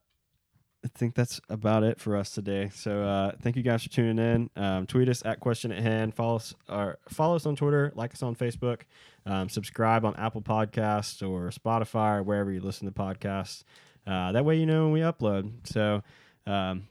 I 0.84 0.88
think 0.96 1.16
that's 1.16 1.39
about 1.50 1.84
it 1.84 2.00
for 2.00 2.18
us 2.18 2.32
today. 2.32 2.70
So 2.74 3.04
uh, 3.04 3.32
thank 3.41 3.56
you 3.56 3.64
guys 3.64 3.84
for 3.84 3.89
tuning 3.89 4.20
in. 4.20 4.50
Um, 4.62 4.86
tweet 4.86 5.08
us 5.08 5.24
at 5.26 5.39
question 5.39 5.72
at 5.72 5.82
hand. 5.82 6.14
Follow 6.14 6.36
us 6.36 6.54
or 6.68 6.98
follow 7.08 7.36
us 7.38 7.46
on 7.46 7.56
Twitter. 7.56 7.94
Like 7.96 8.14
us 8.14 8.22
on 8.22 8.36
Facebook. 8.36 8.82
Um, 9.26 9.48
subscribe 9.48 10.04
on 10.04 10.14
Apple 10.18 10.41
Podcasts 10.41 11.28
or 11.28 11.50
Spotify 11.52 12.18
or 12.18 12.24
wherever 12.24 12.52
you 12.52 12.60
listen 12.60 12.86
to 12.86 12.94
podcasts. 12.94 13.64
Uh, 14.06 14.34
that 14.34 14.44
way 14.44 14.58
you 14.58 14.66
know 14.66 14.84
when 14.84 14.91
we 14.91 15.00
upload. 15.00 15.52
So 15.66 16.04
um, 16.46 16.88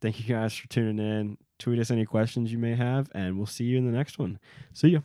thank 0.00 0.18
you 0.18 0.34
guys 0.34 0.54
for 0.54 0.66
tuning 0.68 0.98
in. 0.98 1.38
Tweet 1.60 1.78
us 1.78 1.90
any 1.92 2.04
questions 2.06 2.50
you 2.50 2.58
may 2.58 2.74
have, 2.74 3.08
and 3.14 3.36
we'll 3.36 3.46
see 3.46 3.64
you 3.64 3.78
in 3.78 3.86
the 3.86 3.96
next 3.96 4.18
one. 4.18 4.38
See 4.72 4.88
ya. 4.88 5.00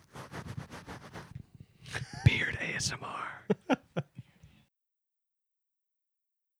Beard 2.26 2.58
ASMR. 2.60 3.78